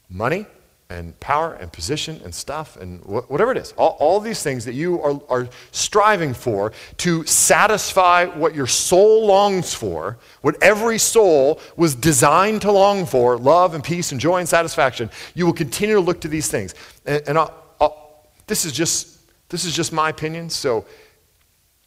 money 0.08 0.46
and 0.90 1.18
power 1.20 1.52
and 1.54 1.70
position 1.70 2.18
and 2.24 2.34
stuff 2.34 2.76
and 2.76 3.00
wh- 3.02 3.30
whatever 3.30 3.52
it 3.52 3.58
is, 3.58 3.72
all, 3.72 3.96
all 4.00 4.20
these 4.20 4.42
things 4.42 4.64
that 4.64 4.72
you 4.72 5.00
are, 5.02 5.20
are 5.28 5.48
striving 5.70 6.32
for 6.32 6.72
to 6.96 7.24
satisfy 7.26 8.24
what 8.24 8.54
your 8.54 8.66
soul 8.66 9.26
longs 9.26 9.74
for, 9.74 10.16
what 10.40 10.60
every 10.62 10.96
soul 10.96 11.60
was 11.76 11.94
designed 11.94 12.62
to 12.62 12.72
long 12.72 13.04
for 13.04 13.36
love 13.36 13.74
and 13.74 13.84
peace 13.84 14.12
and 14.12 14.20
joy 14.20 14.38
and 14.38 14.48
satisfaction 14.48 15.10
you 15.34 15.44
will 15.44 15.52
continue 15.52 15.94
to 15.94 16.00
look 16.00 16.22
to 16.22 16.28
these 16.28 16.48
things. 16.48 16.74
And, 17.04 17.22
and 17.28 17.38
I'll, 17.38 17.54
I'll, 17.80 18.26
this, 18.46 18.64
is 18.64 18.72
just, 18.72 19.18
this 19.50 19.66
is 19.66 19.76
just 19.76 19.92
my 19.92 20.08
opinion, 20.08 20.48
so 20.48 20.86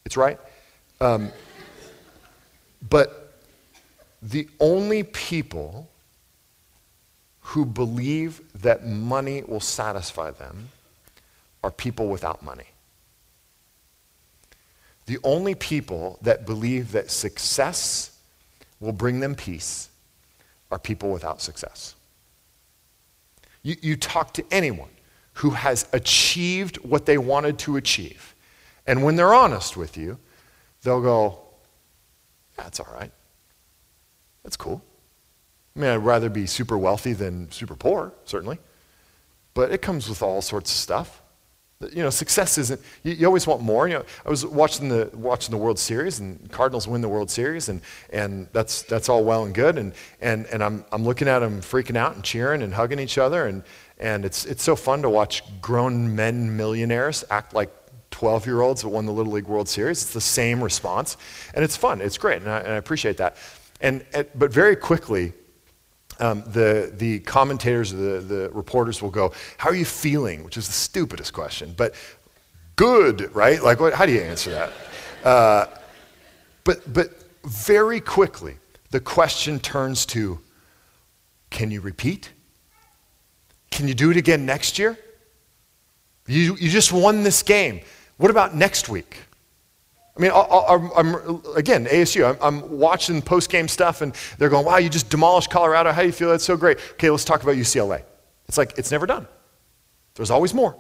it's 0.06 0.16
right. 0.16 0.40
Um, 1.00 1.32
but 2.88 3.34
the 4.22 4.48
only 4.60 5.02
people 5.04 5.91
who 7.52 7.66
believe 7.66 8.42
that 8.62 8.86
money 8.86 9.44
will 9.46 9.60
satisfy 9.60 10.32
them 10.32 10.70
are 11.62 11.72
people 11.72 12.08
without 12.08 12.42
money. 12.42 12.64
The 15.06 15.18
only 15.26 15.54
people 15.56 16.18
that 16.22 16.46
believe 16.46 16.94
that 16.94 17.12
success 17.12 18.18
will 18.80 18.94
bring 18.94 19.20
them 19.20 19.36
peace 19.36 19.90
are 20.72 20.80
people 20.80 21.12
without 21.12 21.42
success. 21.42 21.96
You, 23.64 23.76
you 23.82 23.98
talk 23.98 24.34
to 24.36 24.46
anyone 24.50 24.90
who 25.34 25.50
has 25.50 25.90
achieved 25.92 26.78
what 26.78 27.06
they 27.06 27.18
wanted 27.18 27.60
to 27.60 27.76
achieve, 27.76 28.34
and 28.88 29.04
when 29.04 29.18
they're 29.18 29.34
honest 29.34 29.76
with 29.76 29.98
you, 29.98 30.18
they'll 30.84 31.02
go, 31.02 31.40
That's 32.56 32.80
all 32.80 32.94
right. 32.94 33.12
That's 34.42 34.56
cool. 34.56 34.82
I 35.76 35.80
mean, 35.80 35.90
I'd 35.90 35.98
rather 35.98 36.30
be 36.30 36.46
super 36.46 36.78
wealthy 36.78 37.14
than 37.14 37.50
super 37.52 37.76
poor, 37.76 38.14
certainly. 38.26 38.60
But 39.54 39.72
it 39.72 39.82
comes 39.82 40.10
with 40.10 40.22
all 40.22 40.42
sorts 40.42 40.72
of 40.72 40.78
stuff. 40.78 41.22
You 41.92 42.04
know, 42.04 42.12
success 42.12 42.60
isn't, 42.60 42.80
you, 43.04 43.14
you, 43.14 43.26
always 43.26 43.48
want 43.48 43.62
more. 43.62 43.88
You 43.88 43.96
know, 43.96 44.06
I 44.24 44.30
was 44.30 44.46
watching 44.46 44.88
the, 44.90 45.10
watching 45.14 45.50
the 45.50 45.58
World 45.58 45.80
Series, 45.80 46.20
and 46.20 46.52
Cardinals 46.52 46.88
win 46.88 47.02
the 47.02 47.10
World 47.10 47.32
Series, 47.32 47.70
and, 47.70 47.82
and 48.12 48.48
that's, 48.54 48.84
that's 48.84 49.10
all 49.10 49.24
well 49.24 49.46
and 49.46 49.56
good. 49.56 49.80
And, 49.80 49.94
and, 50.22 50.46
and 50.48 50.64
I'm, 50.64 50.86
I'm 50.92 51.04
looking 51.04 51.28
at 51.28 51.40
them 51.40 51.60
freaking 51.62 51.96
out 51.96 52.14
and 52.14 52.24
cheering 52.24 52.62
and 52.62 52.74
hugging 52.74 53.00
each 53.00 53.18
other. 53.18 53.48
And, 53.48 53.64
and 53.98 54.26
it's, 54.26 54.46
it's 54.46 54.62
so 54.62 54.76
fun 54.76 55.02
to 55.02 55.10
watch 55.10 55.42
grown 55.60 56.16
men 56.16 56.56
millionaires 56.56 57.24
act 57.32 57.54
like 57.54 57.72
12 58.12 58.46
year 58.46 58.62
olds 58.62 58.84
that 58.84 58.90
won 58.90 59.08
the 59.08 59.14
Little 59.14 59.34
League 59.34 59.48
World 59.48 59.68
Series. 59.68 60.04
It's 60.04 60.14
the 60.14 60.22
same 60.22 60.64
response. 60.64 61.18
And 61.56 61.64
it's 61.64 61.76
fun. 61.76 62.02
It's 62.02 62.18
great. 62.18 62.44
And 62.44 62.52
I, 62.52 62.60
and 62.60 62.74
I 62.74 62.76
appreciate 62.76 63.18
that. 63.18 63.38
And, 63.80 64.06
but 64.36 64.52
very 64.52 64.76
quickly, 64.76 65.34
um, 66.22 66.44
the, 66.46 66.94
the 66.96 67.20
commentators, 67.22 67.92
the, 67.92 68.20
the 68.22 68.50
reporters 68.54 69.02
will 69.02 69.10
go, 69.10 69.34
How 69.58 69.70
are 69.70 69.76
you 69.76 69.86
feeling? 69.86 70.44
Which 70.44 70.56
is 70.56 70.68
the 70.68 70.74
stupidest 70.74 71.34
question, 71.34 71.74
but 71.76 71.96
good, 72.76 73.34
right? 73.36 73.62
Like, 73.62 73.80
what, 73.80 73.94
how 73.94 74.06
do 74.06 74.12
you 74.12 74.22
answer 74.22 74.52
that? 74.52 74.72
Uh, 75.26 75.66
but, 76.64 76.94
but 76.94 77.10
very 77.44 78.00
quickly, 78.00 78.58
the 78.92 79.00
question 79.00 79.60
turns 79.60 80.06
to 80.08 80.40
Can 81.50 81.72
you 81.72 81.82
repeat? 81.82 82.32
Can 83.72 83.88
you 83.88 83.94
do 83.94 84.12
it 84.12 84.18
again 84.18 84.46
next 84.46 84.78
year? 84.78 84.98
You, 86.28 86.56
you 86.56 86.70
just 86.70 86.92
won 86.94 87.24
this 87.24 87.42
game. 87.42 87.82
What 88.18 88.30
about 88.30 88.56
next 88.56 88.90
week? 88.90 89.18
I 90.22 90.24
mean, 90.24 90.32
i 90.32 91.00
am 91.00 91.42
again, 91.56 91.86
ASU, 91.86 92.30
I'm, 92.30 92.38
I'm 92.42 92.78
watching 92.78 93.22
post 93.22 93.50
game 93.50 93.68
stuff 93.68 94.02
and 94.02 94.14
they're 94.38 94.50
going, 94.50 94.66
wow, 94.66 94.78
you 94.78 94.90
just 94.90 95.10
demolished 95.10 95.50
Colorado. 95.50 95.92
How 95.92 96.02
do 96.02 96.08
you 96.08 96.14
feel? 96.14 96.30
That's 96.30 96.44
so 96.44 96.56
great. 96.56 96.78
Okay, 96.94 97.10
let's 97.10 97.26
talk 97.26 97.42
about 97.42 97.56
UCLA. 97.56 98.04
It's 98.48 98.58
like, 98.58 98.78
it's 98.78 98.92
never 98.92 99.08
done. 99.08 99.28
There's 100.16 100.30
always 100.30 100.54
more, 100.54 100.76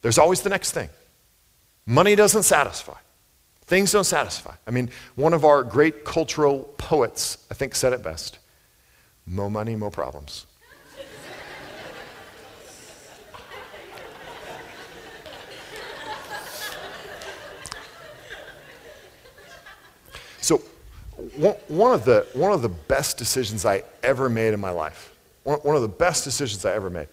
there's 0.00 0.18
always 0.18 0.40
the 0.40 0.50
next 0.50 0.72
thing. 0.72 0.88
Money 1.86 2.16
doesn't 2.16 2.44
satisfy, 2.44 2.96
things 3.66 3.92
don't 3.92 4.04
satisfy. 4.04 4.54
I 4.66 4.70
mean, 4.70 4.88
one 5.14 5.34
of 5.34 5.44
our 5.44 5.62
great 5.62 6.04
cultural 6.04 6.60
poets, 6.78 7.38
I 7.50 7.54
think, 7.54 7.74
said 7.74 7.92
it 7.92 8.02
best 8.02 8.38
more 9.26 9.50
money, 9.50 9.74
more 9.74 9.90
problems. 9.90 10.46
So, 20.44 20.58
one 21.38 21.94
of, 21.94 22.04
the, 22.04 22.26
one 22.34 22.52
of 22.52 22.60
the 22.60 22.68
best 22.68 23.16
decisions 23.16 23.64
I 23.64 23.82
ever 24.02 24.28
made 24.28 24.52
in 24.52 24.60
my 24.60 24.68
life, 24.68 25.14
one 25.44 25.74
of 25.74 25.80
the 25.80 25.88
best 25.88 26.22
decisions 26.22 26.66
I 26.66 26.74
ever 26.74 26.90
made, 26.90 27.08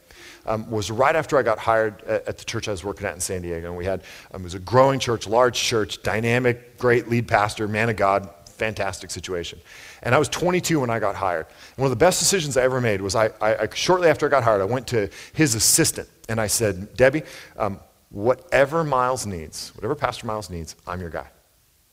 um, 0.46 0.70
was 0.70 0.92
right 0.92 1.16
after 1.16 1.38
I 1.38 1.42
got 1.42 1.58
hired 1.58 2.02
at, 2.04 2.38
the 2.38 2.44
church 2.44 2.68
I 2.68 2.72
was 2.72 2.84
working 2.84 3.08
at 3.08 3.14
in 3.14 3.22
San 3.22 3.42
Diego. 3.42 3.68
And 3.68 3.78
we 3.78 3.86
had, 3.86 4.04
um, 4.34 4.42
it 4.42 4.44
was 4.44 4.54
a 4.54 4.60
growing 4.60 5.00
church, 5.00 5.28
large 5.28 5.58
church, 5.58 6.04
dynamic, 6.04 6.78
great 6.78 7.08
lead 7.08 7.26
pastor, 7.26 7.70
man 7.70 7.90
of 7.90 7.96
God, 7.96 8.30
fantastic 8.48 9.10
situation. 9.12 9.62
And 10.04 10.14
I 10.14 10.18
was 10.18 10.28
22 10.28 10.82
when 10.82 10.90
I 10.90 11.00
got 11.00 11.16
hired. 11.16 11.46
And 11.46 11.78
one 11.78 11.86
of 11.86 11.98
the 11.98 12.04
best 12.04 12.20
decisions 12.20 12.58
I 12.58 12.64
ever 12.64 12.82
made 12.82 13.00
was 13.00 13.16
I, 13.16 13.28
I, 13.40 13.56
I 13.56 13.70
shortly 13.74 14.10
after 14.10 14.26
I 14.26 14.30
got 14.30 14.44
hired, 14.44 14.60
I 14.60 14.66
went 14.66 14.88
to 14.88 15.10
his 15.32 15.56
assistant 15.56 16.10
and 16.28 16.42
I 16.42 16.48
said, 16.48 16.98
Debbie, 16.98 17.24
um, 17.56 17.80
whatever 18.10 18.84
Miles 18.84 19.26
needs, 19.26 19.70
whatever 19.76 19.96
Pastor 19.96 20.28
Miles 20.28 20.50
needs, 20.50 20.76
I'm 20.86 21.00
your 21.00 21.10
guy. 21.10 21.28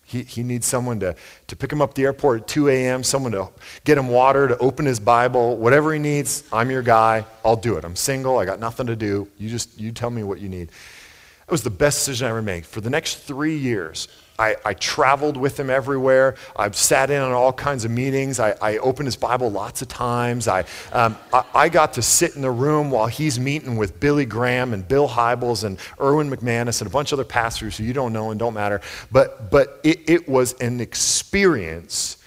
He, 0.08 0.22
he 0.22 0.42
needs 0.42 0.66
someone 0.66 1.00
to, 1.00 1.14
to 1.48 1.56
pick 1.56 1.70
him 1.70 1.82
up 1.82 1.90
at 1.90 1.94
the 1.94 2.04
airport 2.04 2.40
at 2.40 2.48
2 2.48 2.68
a.m., 2.70 3.04
someone 3.04 3.32
to 3.32 3.50
get 3.84 3.98
him 3.98 4.08
water, 4.08 4.48
to 4.48 4.56
open 4.56 4.86
his 4.86 4.98
Bible, 4.98 5.58
whatever 5.58 5.92
he 5.92 5.98
needs. 5.98 6.44
I'm 6.50 6.70
your 6.70 6.80
guy. 6.80 7.26
I'll 7.44 7.56
do 7.56 7.76
it. 7.76 7.84
I'm 7.84 7.94
single. 7.94 8.38
I 8.38 8.46
got 8.46 8.58
nothing 8.58 8.86
to 8.86 8.96
do. 8.96 9.28
You 9.36 9.50
just 9.50 9.78
you 9.78 9.92
tell 9.92 10.08
me 10.08 10.22
what 10.22 10.40
you 10.40 10.48
need. 10.48 10.70
It 10.70 11.50
was 11.50 11.62
the 11.62 11.68
best 11.68 11.98
decision 11.98 12.26
I 12.26 12.30
ever 12.30 12.40
made. 12.40 12.64
For 12.64 12.80
the 12.80 12.88
next 12.88 13.16
three 13.16 13.58
years, 13.58 14.08
I, 14.38 14.56
I, 14.64 14.74
traveled 14.74 15.36
with 15.36 15.58
him 15.58 15.68
everywhere. 15.68 16.36
I've 16.54 16.76
sat 16.76 17.10
in 17.10 17.20
on 17.20 17.32
all 17.32 17.52
kinds 17.52 17.84
of 17.84 17.90
meetings. 17.90 18.38
I, 18.38 18.54
I 18.62 18.78
opened 18.78 19.06
his 19.06 19.16
Bible 19.16 19.50
lots 19.50 19.82
of 19.82 19.88
times. 19.88 20.46
I, 20.46 20.64
um, 20.92 21.16
I, 21.32 21.44
I, 21.54 21.68
got 21.68 21.94
to 21.94 22.02
sit 22.02 22.36
in 22.36 22.42
the 22.42 22.50
room 22.50 22.90
while 22.90 23.08
he's 23.08 23.40
meeting 23.40 23.76
with 23.76 23.98
Billy 23.98 24.24
Graham 24.24 24.72
and 24.72 24.86
Bill 24.86 25.08
Hybels 25.08 25.64
and 25.64 25.78
Erwin 26.00 26.30
McManus 26.30 26.80
and 26.80 26.88
a 26.88 26.90
bunch 26.90 27.12
of 27.12 27.18
other 27.18 27.28
pastors 27.28 27.76
who 27.76 27.84
you 27.84 27.92
don't 27.92 28.12
know 28.12 28.30
and 28.30 28.38
don't 28.38 28.54
matter. 28.54 28.80
But, 29.10 29.50
but 29.50 29.80
it, 29.82 30.08
it 30.08 30.28
was 30.28 30.52
an 30.60 30.80
experience 30.80 32.18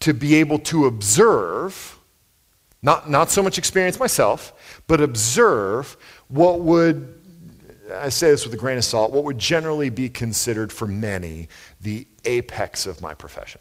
to 0.00 0.12
be 0.12 0.34
able 0.34 0.58
to 0.58 0.84
observe, 0.84 1.98
not, 2.82 3.08
not 3.08 3.30
so 3.30 3.42
much 3.42 3.56
experience 3.56 3.98
myself, 3.98 4.82
but 4.86 5.00
observe 5.00 5.96
what 6.28 6.60
would 6.60 7.13
I 7.92 8.08
say 8.08 8.30
this 8.30 8.44
with 8.44 8.54
a 8.54 8.56
grain 8.56 8.78
of 8.78 8.84
salt, 8.84 9.12
what 9.12 9.24
would 9.24 9.38
generally 9.38 9.90
be 9.90 10.08
considered 10.08 10.72
for 10.72 10.86
many 10.86 11.48
the 11.80 12.06
apex 12.24 12.86
of 12.86 13.00
my 13.00 13.14
profession. 13.14 13.60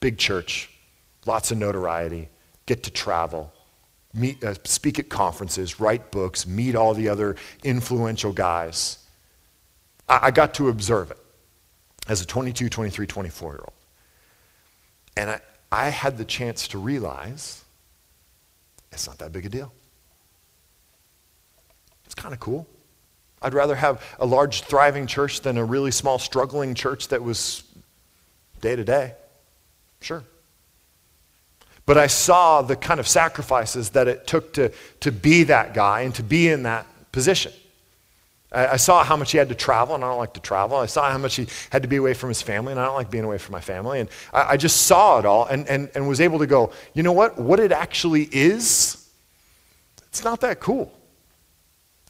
Big 0.00 0.18
church, 0.18 0.70
lots 1.26 1.50
of 1.50 1.58
notoriety, 1.58 2.28
get 2.66 2.84
to 2.84 2.90
travel, 2.90 3.52
meet, 4.14 4.42
uh, 4.44 4.54
speak 4.64 4.98
at 4.98 5.08
conferences, 5.08 5.80
write 5.80 6.10
books, 6.10 6.46
meet 6.46 6.76
all 6.76 6.94
the 6.94 7.08
other 7.08 7.36
influential 7.64 8.32
guys. 8.32 8.98
I, 10.08 10.20
I 10.24 10.30
got 10.30 10.54
to 10.54 10.68
observe 10.68 11.10
it 11.10 11.18
as 12.06 12.20
a 12.20 12.26
22, 12.26 12.68
23, 12.68 13.06
24 13.06 13.52
year 13.52 13.60
old. 13.60 13.72
And 15.16 15.30
I, 15.30 15.40
I 15.72 15.88
had 15.88 16.16
the 16.16 16.24
chance 16.24 16.68
to 16.68 16.78
realize 16.78 17.64
it's 18.92 19.06
not 19.06 19.18
that 19.18 19.32
big 19.32 19.46
a 19.46 19.48
deal. 19.48 19.72
It's 22.04 22.14
kind 22.14 22.32
of 22.32 22.40
cool. 22.40 22.66
I'd 23.40 23.54
rather 23.54 23.76
have 23.76 24.02
a 24.18 24.26
large, 24.26 24.62
thriving 24.62 25.06
church 25.06 25.42
than 25.42 25.56
a 25.58 25.64
really 25.64 25.90
small, 25.90 26.18
struggling 26.18 26.74
church 26.74 27.08
that 27.08 27.22
was 27.22 27.62
day 28.60 28.76
to 28.76 28.84
day. 28.84 29.14
Sure. 30.00 30.24
But 31.86 31.96
I 31.96 32.06
saw 32.06 32.62
the 32.62 32.76
kind 32.76 33.00
of 33.00 33.08
sacrifices 33.08 33.90
that 33.90 34.08
it 34.08 34.26
took 34.26 34.52
to, 34.54 34.72
to 35.00 35.10
be 35.10 35.44
that 35.44 35.72
guy 35.72 36.02
and 36.02 36.14
to 36.16 36.22
be 36.22 36.48
in 36.48 36.64
that 36.64 36.86
position. 37.12 37.52
I, 38.52 38.66
I 38.66 38.76
saw 38.76 39.04
how 39.04 39.16
much 39.16 39.32
he 39.32 39.38
had 39.38 39.48
to 39.48 39.54
travel, 39.54 39.94
and 39.94 40.04
I 40.04 40.08
don't 40.08 40.18
like 40.18 40.34
to 40.34 40.40
travel. 40.40 40.76
I 40.76 40.86
saw 40.86 41.10
how 41.10 41.18
much 41.18 41.36
he 41.36 41.46
had 41.70 41.82
to 41.82 41.88
be 41.88 41.96
away 41.96 42.14
from 42.14 42.28
his 42.28 42.42
family, 42.42 42.72
and 42.72 42.80
I 42.80 42.84
don't 42.84 42.94
like 42.94 43.10
being 43.10 43.24
away 43.24 43.38
from 43.38 43.52
my 43.52 43.60
family. 43.60 44.00
And 44.00 44.08
I, 44.32 44.52
I 44.52 44.56
just 44.56 44.82
saw 44.82 45.18
it 45.18 45.24
all 45.24 45.46
and, 45.46 45.66
and, 45.68 45.90
and 45.94 46.08
was 46.08 46.20
able 46.20 46.38
to 46.40 46.46
go, 46.46 46.72
you 46.92 47.02
know 47.02 47.12
what? 47.12 47.38
What 47.38 47.60
it 47.60 47.72
actually 47.72 48.28
is, 48.32 49.08
it's 50.08 50.24
not 50.24 50.40
that 50.40 50.60
cool. 50.60 50.92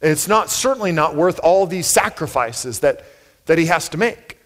It's 0.00 0.28
not 0.28 0.50
certainly 0.50 0.92
not 0.92 1.16
worth 1.16 1.40
all 1.42 1.66
these 1.66 1.86
sacrifices 1.86 2.80
that, 2.80 3.04
that 3.46 3.58
he 3.58 3.66
has 3.66 3.88
to 3.90 3.98
make. 3.98 4.38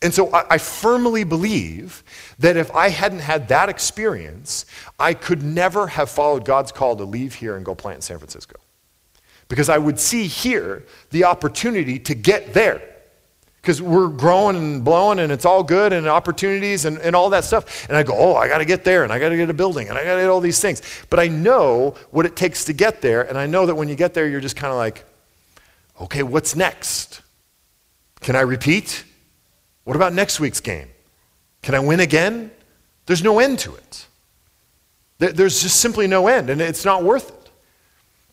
And 0.00 0.14
so 0.14 0.32
I, 0.32 0.54
I, 0.54 0.58
firmly 0.58 1.24
believe 1.24 2.04
that 2.38 2.56
if 2.56 2.70
I 2.74 2.88
hadn't 2.88 3.18
had 3.18 3.48
that 3.48 3.68
experience, 3.68 4.64
I 4.98 5.12
could 5.12 5.42
never 5.42 5.88
have 5.88 6.08
followed 6.08 6.44
God's 6.44 6.70
call 6.70 6.94
to 6.96 7.04
leave 7.04 7.34
here 7.34 7.56
and 7.56 7.64
go 7.64 7.74
plant 7.74 7.96
in 7.96 8.02
San 8.02 8.18
Francisco. 8.18 8.56
Because 9.48 9.68
I 9.68 9.78
would 9.78 9.98
see 9.98 10.26
here 10.26 10.84
the 11.10 11.24
opportunity 11.24 11.98
to 12.00 12.14
get 12.14 12.54
there. 12.54 12.80
Because 13.60 13.82
we're 13.82 14.08
growing 14.08 14.56
and 14.56 14.84
blowing 14.84 15.18
and 15.18 15.32
it's 15.32 15.44
all 15.44 15.62
good 15.62 15.92
and 15.92 16.06
opportunities 16.06 16.84
and, 16.84 16.98
and 16.98 17.14
all 17.14 17.30
that 17.30 17.44
stuff. 17.44 17.88
And 17.88 17.96
I 17.96 18.02
go, 18.02 18.14
oh, 18.16 18.34
I 18.34 18.48
got 18.48 18.58
to 18.58 18.64
get 18.64 18.84
there 18.84 19.04
and 19.04 19.12
I 19.12 19.18
got 19.18 19.30
to 19.30 19.36
get 19.36 19.50
a 19.50 19.54
building 19.54 19.88
and 19.88 19.98
I 19.98 20.04
got 20.04 20.14
to 20.14 20.22
get 20.22 20.30
all 20.30 20.40
these 20.40 20.60
things. 20.60 20.80
But 21.10 21.20
I 21.20 21.28
know 21.28 21.94
what 22.10 22.24
it 22.24 22.36
takes 22.36 22.64
to 22.66 22.72
get 22.72 23.02
there. 23.02 23.22
And 23.22 23.36
I 23.36 23.46
know 23.46 23.66
that 23.66 23.74
when 23.74 23.88
you 23.88 23.94
get 23.94 24.14
there, 24.14 24.28
you're 24.28 24.40
just 24.40 24.56
kind 24.56 24.70
of 24.70 24.78
like, 24.78 25.04
okay, 26.00 26.22
what's 26.22 26.54
next? 26.54 27.20
Can 28.20 28.36
I 28.36 28.40
repeat? 28.40 29.04
What 29.84 29.96
about 29.96 30.12
next 30.12 30.40
week's 30.40 30.60
game? 30.60 30.88
Can 31.62 31.74
I 31.74 31.80
win 31.80 32.00
again? 32.00 32.50
There's 33.06 33.22
no 33.22 33.38
end 33.38 33.58
to 33.60 33.74
it. 33.74 34.06
There's 35.18 35.62
just 35.62 35.80
simply 35.80 36.06
no 36.06 36.28
end, 36.28 36.48
and 36.48 36.60
it's 36.60 36.84
not 36.84 37.02
worth 37.02 37.30
it. 37.30 37.50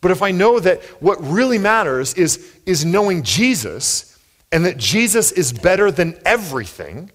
But 0.00 0.12
if 0.12 0.22
I 0.22 0.30
know 0.30 0.60
that 0.60 0.82
what 1.00 1.20
really 1.20 1.58
matters 1.58 2.14
is, 2.14 2.54
is 2.64 2.84
knowing 2.84 3.24
Jesus 3.24 4.15
and 4.52 4.64
that 4.64 4.76
Jesus 4.76 5.32
is 5.32 5.52
better 5.52 5.90
than 5.90 6.18
everything, 6.24 7.10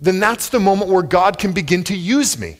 then 0.00 0.18
that's 0.18 0.48
the 0.48 0.60
moment 0.60 0.90
where 0.90 1.02
God 1.02 1.38
can 1.38 1.52
begin 1.52 1.84
to 1.84 1.96
use 1.96 2.38
me 2.38 2.58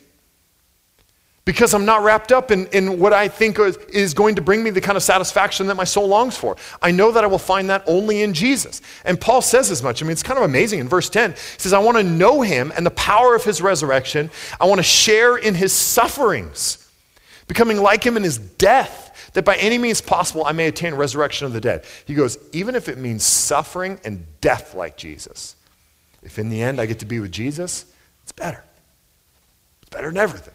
because 1.45 1.73
I'm 1.73 1.83
not 1.83 2.03
wrapped 2.03 2.31
up 2.31 2.51
in, 2.51 2.67
in 2.67 2.99
what 2.99 3.11
I 3.11 3.27
think 3.27 3.59
is 3.89 4.13
going 4.13 4.35
to 4.35 4.41
bring 4.41 4.63
me 4.63 4.69
the 4.69 4.79
kind 4.79 4.95
of 4.95 5.03
satisfaction 5.03 5.67
that 5.67 5.75
my 5.75 5.83
soul 5.83 6.07
longs 6.07 6.37
for. 6.37 6.55
I 6.81 6.91
know 6.91 7.11
that 7.11 7.23
I 7.23 7.27
will 7.27 7.37
find 7.37 7.69
that 7.69 7.83
only 7.85 8.21
in 8.21 8.33
Jesus. 8.33 8.81
And 9.03 9.19
Paul 9.19 9.41
says 9.41 9.69
as 9.69 9.83
much. 9.83 10.01
I 10.01 10.05
mean, 10.05 10.13
it's 10.13 10.23
kind 10.23 10.37
of 10.37 10.45
amazing. 10.45 10.79
In 10.79 10.87
verse 10.87 11.09
10, 11.09 11.31
he 11.31 11.37
says, 11.57 11.73
I 11.73 11.79
want 11.79 11.97
to 11.97 12.03
know 12.03 12.41
him 12.41 12.71
and 12.77 12.85
the 12.85 12.91
power 12.91 13.35
of 13.35 13.43
his 13.43 13.61
resurrection. 13.61 14.31
I 14.59 14.65
want 14.65 14.79
to 14.79 14.83
share 14.83 15.35
in 15.35 15.53
his 15.53 15.73
sufferings, 15.73 16.89
becoming 17.47 17.77
like 17.77 18.05
him 18.05 18.15
in 18.15 18.23
his 18.23 18.37
death, 18.37 19.12
that 19.33 19.45
by 19.45 19.55
any 19.55 19.77
means 19.77 20.01
possible 20.01 20.45
I 20.45 20.51
may 20.51 20.67
attain 20.67 20.93
resurrection 20.93 21.45
of 21.47 21.53
the 21.53 21.61
dead. 21.61 21.85
He 22.05 22.13
goes, 22.13 22.37
even 22.51 22.75
if 22.75 22.87
it 22.87 22.97
means 22.97 23.23
suffering 23.23 23.99
and 24.03 24.25
death 24.41 24.75
like 24.75 24.97
Jesus, 24.97 25.55
if 26.21 26.39
in 26.39 26.49
the 26.49 26.61
end 26.61 26.79
I 26.79 26.85
get 26.85 26.99
to 26.99 27.05
be 27.05 27.19
with 27.19 27.31
Jesus, 27.31 27.85
it's 28.21 28.31
better. 28.31 28.63
It's 29.81 29.89
better 29.89 30.07
than 30.07 30.17
everything. 30.17 30.53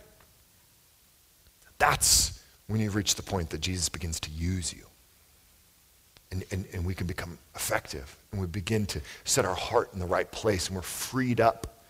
That's 1.79 2.43
when 2.67 2.81
you 2.81 2.91
reach 2.91 3.15
the 3.15 3.23
point 3.23 3.51
that 3.51 3.61
Jesus 3.61 3.89
begins 3.89 4.21
to 4.21 4.31
use 4.31 4.73
you. 4.73 4.85
And, 6.31 6.45
and, 6.51 6.67
and 6.73 6.85
we 6.85 6.95
can 6.95 7.07
become 7.07 7.39
effective. 7.55 8.15
And 8.33 8.41
we 8.41 8.47
begin 8.47 8.85
to 8.87 9.01
set 9.25 9.45
our 9.45 9.55
heart 9.55 9.91
in 9.95 9.99
the 9.99 10.07
right 10.07 10.31
place. 10.31 10.67
And 10.67 10.77
we're 10.77 10.83
freed 10.83 11.41
up 11.41 11.83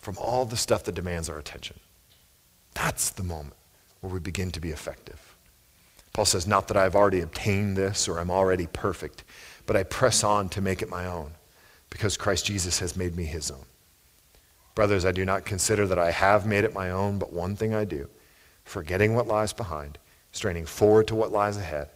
from 0.00 0.16
all 0.18 0.44
the 0.44 0.56
stuff 0.56 0.84
that 0.84 0.94
demands 0.94 1.28
our 1.28 1.38
attention. 1.38 1.78
That's 2.74 3.10
the 3.10 3.22
moment 3.22 3.56
where 4.00 4.12
we 4.12 4.20
begin 4.20 4.50
to 4.52 4.60
be 4.60 4.70
effective. 4.70 5.33
Paul 6.14 6.24
says, 6.24 6.46
Not 6.46 6.68
that 6.68 6.78
I've 6.78 6.96
already 6.96 7.20
obtained 7.20 7.76
this 7.76 8.08
or 8.08 8.18
I'm 8.18 8.30
already 8.30 8.66
perfect, 8.68 9.24
but 9.66 9.76
I 9.76 9.82
press 9.82 10.24
on 10.24 10.48
to 10.50 10.62
make 10.62 10.80
it 10.80 10.88
my 10.88 11.04
own 11.04 11.32
because 11.90 12.16
Christ 12.16 12.46
Jesus 12.46 12.78
has 12.78 12.96
made 12.96 13.14
me 13.14 13.24
his 13.24 13.50
own. 13.50 13.66
Brothers, 14.74 15.04
I 15.04 15.12
do 15.12 15.24
not 15.24 15.44
consider 15.44 15.86
that 15.86 15.98
I 15.98 16.10
have 16.10 16.46
made 16.46 16.64
it 16.64 16.72
my 16.72 16.90
own, 16.90 17.18
but 17.18 17.32
one 17.32 17.54
thing 17.54 17.74
I 17.74 17.84
do 17.84 18.08
forgetting 18.64 19.14
what 19.14 19.26
lies 19.26 19.52
behind, 19.52 19.98
straining 20.32 20.64
forward 20.64 21.06
to 21.06 21.14
what 21.14 21.30
lies 21.30 21.58
ahead, 21.58 21.90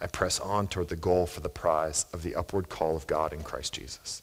I 0.00 0.06
press 0.06 0.40
on 0.40 0.68
toward 0.68 0.88
the 0.88 0.96
goal 0.96 1.26
for 1.26 1.40
the 1.40 1.50
prize 1.50 2.06
of 2.14 2.22
the 2.22 2.34
upward 2.34 2.70
call 2.70 2.96
of 2.96 3.06
God 3.06 3.34
in 3.34 3.42
Christ 3.42 3.74
Jesus. 3.74 4.22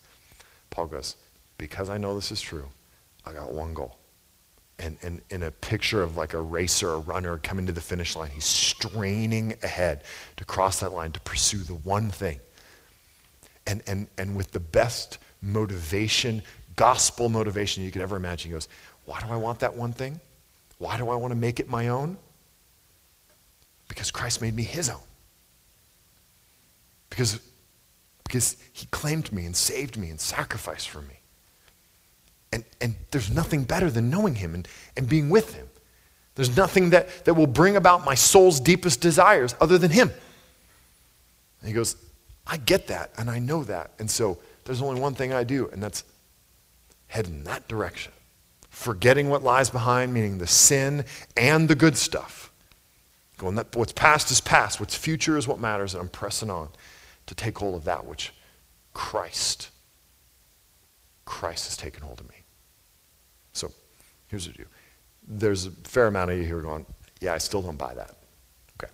Paul 0.72 0.88
goes, 0.88 1.16
Because 1.60 1.90
I 1.90 2.00
know 2.00 2.16
this 2.16 2.32
is 2.32 2.42
true, 2.42 2.70
I 3.24 3.34
got 3.34 3.54
one 3.54 3.76
goal. 3.76 3.98
And, 4.82 4.98
and 5.04 5.22
in 5.30 5.44
a 5.44 5.52
picture 5.52 6.02
of 6.02 6.18
like 6.18 6.34
a 6.34 6.42
racer, 6.42 6.92
a 6.94 6.98
runner 6.98 7.38
coming 7.38 7.68
to 7.68 7.72
the 7.72 7.82
finish 7.82 8.16
line, 8.16 8.32
he's 8.32 8.46
straining 8.46 9.54
ahead 9.62 10.04
to 10.38 10.44
cross 10.44 10.80
that 10.80 10.92
line 10.92 11.12
to 11.12 11.20
pursue 11.20 11.60
the 11.60 11.76
one 11.76 12.10
thing. 12.10 12.40
And, 13.68 13.84
and, 13.86 14.08
and 14.18 14.36
with 14.36 14.52
the 14.52 14.60
best 14.60 15.20
motivation, 15.40 16.42
gospel 16.76 17.30
motivation 17.30 17.84
you 17.84 17.92
could 17.92 18.02
ever 18.02 18.16
imagine, 18.16 18.50
he 18.50 18.54
goes, 18.54 18.68
Why 19.06 19.20
do 19.22 19.28
I 19.28 19.38
want 19.38 19.60
that 19.60 19.76
one 19.76 19.94
thing? 19.94 20.20
Why 20.80 20.98
do 20.98 21.10
I 21.10 21.16
want 21.16 21.32
to 21.32 21.36
make 21.36 21.60
it 21.60 21.70
my 21.70 21.90
own? 21.90 22.18
Because 23.88 24.10
Christ 24.10 24.42
made 24.42 24.56
me 24.56 24.64
his 24.64 24.90
own. 24.90 25.04
Because, 27.12 27.40
because 28.24 28.58
he 28.74 28.88
claimed 28.88 29.32
me 29.32 29.46
and 29.46 29.56
saved 29.56 29.96
me 29.96 30.10
and 30.10 30.20
sacrificed 30.20 30.90
for 30.90 31.04
me. 31.04 31.21
And, 32.52 32.64
and 32.82 32.96
there's 33.12 33.32
nothing 33.32 33.64
better 33.64 33.90
than 33.90 34.10
knowing 34.10 34.36
him 34.36 34.54
and, 34.56 34.68
and 34.98 35.08
being 35.08 35.30
with 35.30 35.54
him. 35.54 35.68
There's 36.36 36.56
nothing 36.56 36.92
that, 36.92 37.26
that 37.26 37.34
will 37.34 37.48
bring 37.48 37.76
about 37.76 38.06
my 38.06 38.16
soul's 38.16 38.60
deepest 38.60 39.02
desires 39.02 39.56
other 39.62 39.78
than 39.78 39.92
him. 39.92 40.10
And 41.60 41.68
he 41.68 41.74
goes, 41.74 41.96
I 42.48 42.58
get 42.58 42.88
that 42.88 43.12
and 43.18 43.30
I 43.30 43.40
know 43.40 43.64
that. 43.66 43.92
And 44.00 44.10
so 44.10 44.40
there's 44.66 44.82
only 44.82 45.00
one 45.00 45.14
thing 45.14 45.34
I 45.34 45.44
do, 45.44 45.70
and 45.72 45.82
that's 45.82 46.04
head 47.08 47.28
in 47.28 47.44
that 47.44 47.68
direction 47.68 48.12
forgetting 48.72 49.30
what 49.30 49.44
lies 49.44 49.70
behind, 49.70 50.14
meaning 50.14 50.40
the 50.40 50.48
sin 50.48 51.06
and 51.38 51.70
the 51.70 51.76
good 51.76 51.96
stuff. 51.96 52.52
Going 53.38 53.56
that 53.56 53.76
what's 53.76 53.92
past 53.92 54.32
is 54.32 54.42
past, 54.42 54.80
what's 54.80 54.96
future 54.96 55.38
is 55.38 55.48
what 55.48 55.60
matters, 55.60 55.94
and 55.94 56.02
I'm 56.02 56.10
pressing 56.10 56.50
on 56.50 56.70
to 57.28 57.36
take 57.36 57.58
hold 57.60 57.76
of 57.76 57.84
that 57.84 58.06
which 58.06 58.34
Christ, 58.94 59.70
Christ 61.26 61.68
has 61.68 61.78
taken 61.78 62.02
hold 62.02 62.22
of 62.22 62.30
me. 62.30 62.36
Here's 64.32 64.48
what 64.48 64.58
you 64.58 64.64
do. 64.64 64.70
There's 65.28 65.66
a 65.66 65.72
fair 65.84 66.08
amount 66.08 66.32
of 66.32 66.38
you 66.38 66.46
here 66.46 66.62
going, 66.62 66.86
yeah, 67.20 67.34
I 67.34 67.38
still 67.38 67.62
don't 67.62 67.78
buy 67.78 67.94
that. 67.94 68.16
Okay. 68.82 68.92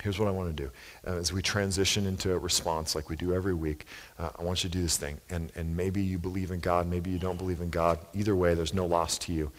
Here's 0.00 0.20
what 0.20 0.28
I 0.28 0.30
want 0.30 0.56
to 0.56 0.62
do. 0.62 0.70
Uh, 1.04 1.16
as 1.16 1.32
we 1.32 1.42
transition 1.42 2.06
into 2.06 2.32
a 2.32 2.38
response 2.38 2.94
like 2.94 3.10
we 3.10 3.16
do 3.16 3.34
every 3.34 3.54
week, 3.54 3.86
uh, 4.20 4.30
I 4.38 4.44
want 4.44 4.62
you 4.62 4.70
to 4.70 4.78
do 4.78 4.82
this 4.82 4.96
thing. 4.96 5.20
And, 5.30 5.50
and 5.56 5.76
maybe 5.76 6.00
you 6.00 6.16
believe 6.16 6.52
in 6.52 6.60
God, 6.60 6.86
maybe 6.86 7.10
you 7.10 7.18
don't 7.18 7.38
believe 7.38 7.60
in 7.60 7.70
God. 7.70 7.98
Either 8.14 8.36
way, 8.36 8.54
there's 8.54 8.72
no 8.72 8.86
loss 8.86 9.18
to 9.18 9.32
you. 9.32 9.50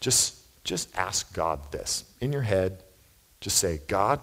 Just, 0.00 0.36
just 0.62 0.96
ask 0.96 1.34
God 1.34 1.58
this. 1.72 2.04
In 2.20 2.32
your 2.32 2.42
head, 2.42 2.84
just 3.40 3.58
say, 3.58 3.80
God, 3.88 4.20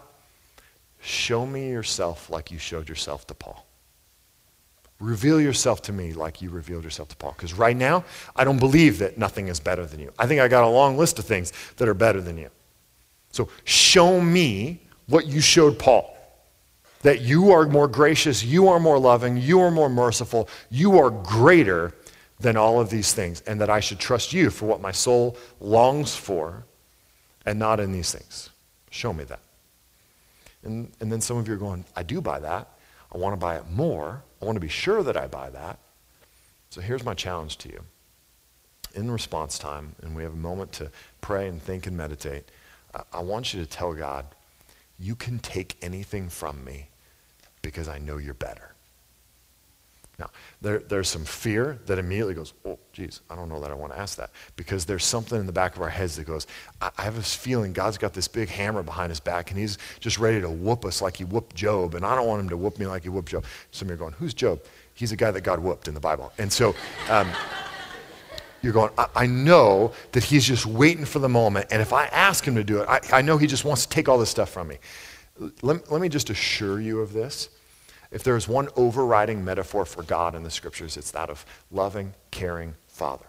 show 1.01 1.45
me 1.45 1.69
yourself 1.69 2.29
like 2.29 2.49
you 2.49 2.57
showed 2.57 2.87
yourself 2.87 3.27
to 3.27 3.33
Paul. 3.33 3.66
Reveal 4.99 5.39
yourself 5.39 5.81
to 5.83 5.93
me 5.93 6.13
like 6.13 6.41
you 6.41 6.49
revealed 6.49 6.83
yourself 6.83 7.09
to 7.09 7.15
Paul. 7.15 7.33
Because 7.35 7.53
right 7.53 7.77
now, 7.77 8.03
I 8.35 8.43
don't 8.43 8.59
believe 8.59 8.99
that 8.99 9.17
nothing 9.17 9.47
is 9.47 9.59
better 9.59 9.85
than 9.85 9.99
you. 9.99 10.11
I 10.17 10.25
think 10.25 10.41
I 10.41 10.47
got 10.47 10.63
a 10.63 10.67
long 10.67 10.97
list 10.97 11.19
of 11.19 11.25
things 11.25 11.53
that 11.77 11.87
are 11.87 11.93
better 11.93 12.21
than 12.21 12.37
you. 12.37 12.49
So 13.31 13.49
show 13.63 14.19
me 14.19 14.81
what 15.07 15.27
you 15.27 15.41
showed 15.41 15.77
Paul 15.77 16.13
that 17.03 17.21
you 17.21 17.51
are 17.51 17.67
more 17.67 17.87
gracious, 17.87 18.43
you 18.43 18.67
are 18.67 18.79
more 18.79 18.97
loving, 18.97 19.37
you 19.37 19.61
are 19.61 19.71
more 19.71 19.89
merciful, 19.89 20.49
you 20.69 20.97
are 20.97 21.11
greater 21.11 21.93
than 22.39 22.57
all 22.57 22.79
of 22.79 22.89
these 22.89 23.13
things, 23.13 23.41
and 23.41 23.61
that 23.61 23.69
I 23.69 23.79
should 23.79 23.99
trust 23.99 24.33
you 24.33 24.49
for 24.49 24.65
what 24.65 24.81
my 24.81 24.91
soul 24.91 25.37
longs 25.59 26.15
for 26.15 26.65
and 27.45 27.57
not 27.57 27.79
in 27.79 27.91
these 27.91 28.11
things. 28.11 28.49
Show 28.89 29.13
me 29.13 29.23
that. 29.25 29.39
And, 30.63 30.91
and 30.99 31.11
then 31.11 31.21
some 31.21 31.37
of 31.37 31.47
you 31.47 31.53
are 31.53 31.57
going, 31.57 31.85
I 31.95 32.03
do 32.03 32.19
buy 32.19 32.39
that. 32.39 32.67
I 33.13 33.17
want 33.17 33.33
to 33.33 33.37
buy 33.37 33.57
it 33.57 33.69
more. 33.69 34.23
I 34.41 34.45
want 34.45 34.55
to 34.55 34.61
be 34.61 34.67
sure 34.67 35.03
that 35.03 35.17
I 35.17 35.27
buy 35.27 35.49
that. 35.49 35.79
So 36.69 36.81
here's 36.81 37.03
my 37.03 37.13
challenge 37.13 37.57
to 37.59 37.69
you. 37.69 37.83
In 38.93 39.11
response 39.11 39.57
time, 39.59 39.95
and 40.01 40.15
we 40.15 40.23
have 40.23 40.33
a 40.33 40.37
moment 40.37 40.71
to 40.73 40.91
pray 41.21 41.47
and 41.47 41.61
think 41.61 41.87
and 41.87 41.95
meditate, 41.95 42.49
I, 43.13 43.19
want 43.19 43.53
you 43.53 43.61
to 43.61 43.69
tell 43.69 43.93
God, 43.93 44.25
you 44.97 45.15
can 45.15 45.39
take 45.39 45.77
anything 45.81 46.29
from 46.29 46.63
me 46.63 46.89
because 47.61 47.87
I 47.87 47.99
know 47.99 48.17
you're 48.17 48.33
better. 48.33 48.73
Now, 50.19 50.31
there, 50.61 50.79
there's 50.79 51.09
some 51.09 51.25
fear 51.25 51.77
that 51.85 51.99
immediately 51.99 52.33
goes, 52.33 52.53
oh, 52.65 52.79
geez, 52.91 53.21
I 53.29 53.35
don't 53.35 53.49
know 53.49 53.59
that 53.59 53.69
I 53.69 53.75
want 53.75 53.93
to 53.93 53.99
ask 53.99 54.17
that. 54.17 54.31
Because 54.55 54.83
there's 54.83 55.05
something 55.05 55.39
in 55.39 55.45
the 55.45 55.51
back 55.51 55.75
of 55.75 55.81
our 55.83 55.89
heads 55.89 56.15
that 56.15 56.25
goes, 56.25 56.47
I, 56.81 56.89
I 56.97 57.03
have 57.03 57.15
this 57.15 57.35
feeling 57.35 57.71
God's 57.71 57.99
got 57.99 58.13
this 58.13 58.27
big 58.27 58.49
hammer 58.49 58.81
behind 58.81 59.11
his 59.11 59.19
back 59.19 59.51
and 59.51 59.59
he's 59.59 59.77
just 59.99 60.17
ready 60.17 60.41
to 60.41 60.49
whoop 60.49 60.85
us 60.85 61.03
like 61.03 61.17
he 61.17 61.23
whooped 61.23 61.55
Job. 61.55 61.93
And 61.93 62.03
I 62.03 62.15
don't 62.15 62.25
want 62.25 62.41
him 62.41 62.49
to 62.49 62.57
whoop 62.57 62.79
me 62.79 62.87
like 62.87 63.03
he 63.03 63.09
whooped 63.09 63.29
Job. 63.29 63.45
Some 63.69 63.87
of 63.87 63.89
you 63.91 63.93
are 63.93 63.97
going, 63.97 64.13
who's 64.13 64.33
Job? 64.33 64.59
He's 64.95 65.11
a 65.11 65.15
guy 65.15 65.29
that 65.29 65.41
God 65.41 65.59
whooped 65.59 65.87
in 65.87 65.93
the 65.93 65.99
Bible. 65.99 66.33
And 66.39 66.51
so, 66.51 66.73
um, 67.09 67.29
you're 68.63 68.73
going, 68.73 68.89
I, 68.97 69.07
I, 69.15 69.27
know 69.27 69.91
that 70.13 70.23
he's 70.23 70.43
just 70.43 70.65
waiting 70.65 71.05
for 71.05 71.19
the 71.19 71.29
moment. 71.29 71.67
And 71.69 71.79
if 71.79 71.93
I 71.93 72.05
ask 72.07 72.43
him 72.43 72.55
to 72.55 72.63
do 72.63 72.81
it, 72.81 72.89
I, 72.89 72.99
I 73.13 73.21
know 73.21 73.37
he 73.37 73.45
just 73.45 73.65
wants 73.65 73.83
to 73.85 73.89
take 73.89 74.09
all 74.09 74.17
this 74.17 74.31
stuff 74.31 74.49
from 74.49 74.67
me. 74.67 74.79
Let, 75.61 75.91
let 75.91 76.01
me 76.01 76.09
just 76.09 76.31
assure 76.31 76.81
you 76.81 77.01
of 77.01 77.13
this. 77.13 77.49
If 78.11 78.23
there's 78.23 78.47
one 78.47 78.69
overriding 78.75 79.43
metaphor 79.43 79.85
for 79.85 80.03
God 80.03 80.35
in 80.35 80.43
the 80.43 80.49
scriptures, 80.49 80.97
it's 80.97 81.11
that 81.11 81.29
of 81.29 81.45
loving, 81.71 82.13
caring 82.31 82.75
Father. 82.87 83.25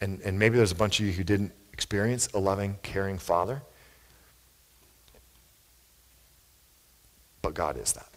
And, 0.00 0.20
and 0.22 0.38
maybe 0.38 0.56
there's 0.56 0.72
a 0.72 0.76
bunch 0.76 1.00
of 1.00 1.06
you 1.06 1.12
who 1.12 1.24
didn't 1.24 1.52
experience 1.72 2.28
a 2.34 2.38
loving, 2.38 2.78
caring 2.82 3.18
Father. 3.18 3.62
But 7.42 7.54
God 7.54 7.78
is 7.78 7.92
that. 7.94 8.08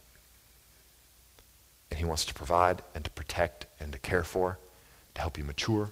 And 1.89 1.99
he 1.99 2.05
wants 2.05 2.25
to 2.25 2.33
provide 2.33 2.81
and 2.95 3.03
to 3.05 3.11
protect 3.11 3.65
and 3.79 3.91
to 3.93 3.99
care 3.99 4.23
for 4.23 4.57
to 5.13 5.21
help 5.21 5.37
you 5.37 5.43
mature, 5.43 5.91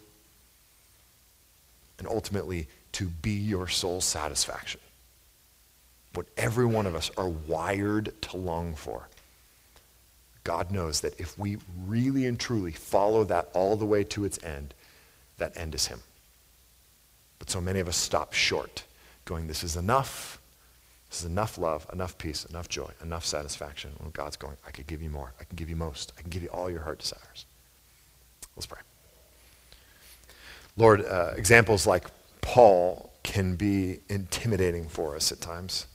and 1.99 2.07
ultimately 2.07 2.67
to 2.93 3.07
be 3.07 3.32
your 3.32 3.67
soul's 3.67 4.05
satisfaction. 4.05 4.82
What 6.13 6.25
every 6.36 6.65
one 6.65 6.88
of 6.88 6.95
us 6.95 7.11
are 7.17 7.29
wired 7.29 8.19
to 8.23 8.38
long 8.38 8.75
for. 8.75 9.07
God 10.44 10.72
knows 10.72 11.02
that 11.02 11.20
if 11.20 11.38
we 11.38 11.58
really 11.86 12.26
and 12.26 12.39
truly 12.39 12.72
follow 12.72 13.24
that 13.26 13.50
all 13.54 13.76
the 13.76 13.86
way 13.86 14.04
to 14.06 14.26
its 14.26 14.44
end, 14.44 14.74
that 15.38 15.56
end 15.56 15.76
is 15.76 15.88
Him. 15.88 16.02
But 17.39 17.50
so 17.50 17.62
many 17.62 17.80
of 17.80 17.88
us 17.88 17.98
stop 17.98 18.34
short, 18.34 18.84
going, 19.26 19.48
This 19.48 19.64
is 19.64 19.76
enough. 19.76 20.39
This 21.10 21.22
is 21.22 21.26
enough 21.26 21.58
love, 21.58 21.86
enough 21.92 22.18
peace, 22.18 22.46
enough 22.46 22.70
joy, 22.70 22.89
enough 23.04 23.26
satisfaction. 23.26 23.92
When 23.98 24.12
God's 24.12 24.38
going, 24.38 24.56
I 24.66 24.72
could 24.72 24.88
give 24.88 25.02
you 25.02 25.10
more. 25.10 25.34
I 25.42 25.44
can 25.44 25.58
give 25.58 25.70
you 25.70 25.76
most. 25.76 26.14
I 26.18 26.22
can 26.22 26.30
give 26.30 26.42
you 26.42 26.48
all 26.50 26.70
your 26.70 26.80
heart 26.82 27.00
desires. 27.00 27.46
Let's 28.56 28.66
pray. 28.66 28.80
Lord, 30.78 31.06
uh, 31.06 31.34
examples 31.36 31.86
like 31.86 32.06
Paul 32.39 33.12
can 33.24 33.56
be 33.56 34.00
intimidating 34.10 34.88
for 34.88 35.16
us 35.16 35.32
at 35.32 35.42
times. 35.42 35.86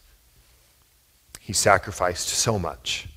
He 1.40 1.52
sacrificed 1.52 2.28
so 2.28 2.58
much, 2.58 3.08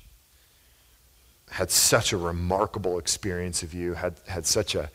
had 1.50 1.70
such 1.70 2.12
a 2.12 2.16
remarkable 2.16 2.98
experience 2.98 3.62
of 3.62 3.74
you, 3.74 3.94
had, 3.94 4.14
had 4.26 4.46
such 4.46 4.74
a, 4.74 4.90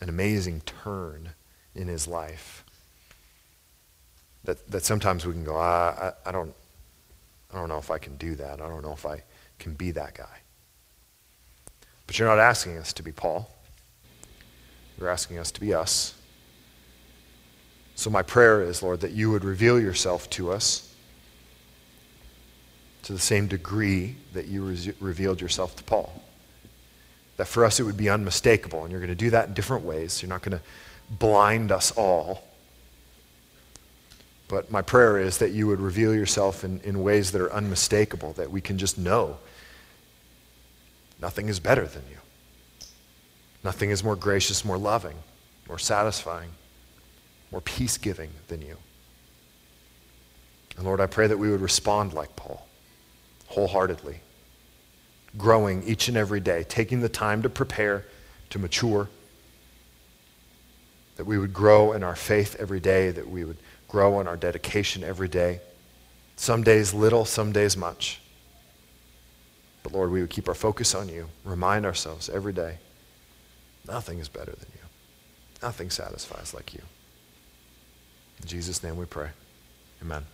an 0.00 0.08
amazing 0.08 0.60
turn 0.60 1.30
in 1.74 1.88
his 1.88 2.06
life 2.06 2.64
that, 4.44 4.70
that 4.70 4.84
sometimes 4.84 5.26
we 5.26 5.32
can 5.32 5.44
go, 5.44 5.56
I, 5.56 6.12
I, 6.24 6.28
I, 6.28 6.32
don't, 6.32 6.54
I 7.52 7.56
don't 7.56 7.68
know 7.68 7.78
if 7.78 7.90
I 7.90 7.98
can 7.98 8.16
do 8.16 8.34
that. 8.36 8.60
I 8.60 8.68
don't 8.68 8.82
know 8.82 8.92
if 8.92 9.06
I 9.06 9.22
can 9.58 9.74
be 9.74 9.90
that 9.92 10.14
guy. 10.14 10.38
But 12.06 12.18
you're 12.18 12.28
not 12.28 12.38
asking 12.38 12.78
us 12.78 12.92
to 12.94 13.02
be 13.02 13.12
Paul. 13.12 13.50
You're 14.98 15.10
asking 15.10 15.38
us 15.38 15.50
to 15.52 15.60
be 15.60 15.74
us. 15.74 16.14
So 17.94 18.10
my 18.10 18.22
prayer 18.22 18.62
is, 18.62 18.82
Lord, 18.82 19.00
that 19.00 19.12
you 19.12 19.30
would 19.30 19.44
reveal 19.44 19.80
yourself 19.80 20.28
to 20.30 20.52
us 20.52 20.87
to 23.04 23.12
the 23.12 23.18
same 23.18 23.46
degree 23.46 24.16
that 24.32 24.46
you 24.46 24.64
re- 24.64 24.94
revealed 25.00 25.40
yourself 25.40 25.76
to 25.76 25.84
Paul. 25.84 26.22
That 27.36 27.46
for 27.46 27.64
us 27.64 27.78
it 27.78 27.84
would 27.84 27.96
be 27.96 28.08
unmistakable, 28.08 28.82
and 28.82 28.90
you're 28.90 29.00
going 29.00 29.08
to 29.08 29.14
do 29.14 29.30
that 29.30 29.48
in 29.48 29.54
different 29.54 29.84
ways. 29.84 30.22
You're 30.22 30.28
not 30.28 30.42
going 30.42 30.58
to 30.58 30.64
blind 31.10 31.72
us 31.72 31.92
all. 31.92 32.44
But 34.48 34.70
my 34.70 34.82
prayer 34.82 35.18
is 35.18 35.38
that 35.38 35.50
you 35.50 35.66
would 35.66 35.80
reveal 35.80 36.14
yourself 36.14 36.64
in, 36.64 36.80
in 36.80 37.02
ways 37.02 37.32
that 37.32 37.40
are 37.40 37.52
unmistakable, 37.52 38.32
that 38.34 38.50
we 38.50 38.60
can 38.60 38.78
just 38.78 38.98
know 38.98 39.38
nothing 41.20 41.48
is 41.48 41.60
better 41.60 41.86
than 41.86 42.02
you. 42.10 42.16
Nothing 43.62 43.90
is 43.90 44.02
more 44.04 44.16
gracious, 44.16 44.64
more 44.64 44.78
loving, 44.78 45.16
more 45.68 45.78
satisfying, 45.78 46.50
more 47.50 47.60
peace 47.60 47.98
giving 47.98 48.30
than 48.48 48.62
you. 48.62 48.76
And 50.76 50.86
Lord, 50.86 51.00
I 51.00 51.06
pray 51.06 51.26
that 51.26 51.38
we 51.38 51.50
would 51.50 51.60
respond 51.60 52.12
like 52.12 52.36
Paul, 52.36 52.66
wholeheartedly, 53.48 54.20
growing 55.36 55.82
each 55.84 56.08
and 56.08 56.16
every 56.16 56.40
day, 56.40 56.64
taking 56.68 57.00
the 57.00 57.08
time 57.08 57.42
to 57.42 57.48
prepare, 57.48 58.04
to 58.50 58.58
mature, 58.58 59.08
that 61.16 61.24
we 61.24 61.38
would 61.38 61.52
grow 61.52 61.92
in 61.92 62.02
our 62.02 62.14
faith 62.14 62.56
every 62.58 62.80
day, 62.80 63.10
that 63.10 63.28
we 63.28 63.44
would 63.44 63.56
grow 63.88 64.20
in 64.20 64.28
our 64.28 64.36
dedication 64.36 65.02
every 65.02 65.28
day. 65.28 65.60
Some 66.36 66.62
days 66.62 66.94
little, 66.94 67.24
some 67.24 67.50
days 67.50 67.76
much. 67.76 68.20
But 69.82 69.92
Lord, 69.92 70.10
we 70.10 70.20
would 70.20 70.30
keep 70.30 70.48
our 70.48 70.54
focus 70.54 70.94
on 70.94 71.08
you, 71.08 71.28
remind 71.44 71.84
ourselves 71.84 72.28
every 72.28 72.52
day 72.52 72.78
nothing 73.86 74.18
is 74.18 74.28
better 74.28 74.52
than 74.52 74.68
you. 74.74 74.80
Nothing 75.62 75.90
satisfies 75.90 76.54
like 76.54 76.74
you. 76.74 76.82
In 78.40 78.46
Jesus' 78.46 78.82
name 78.82 78.96
we 78.96 79.06
pray. 79.06 79.30
Amen. 80.02 80.24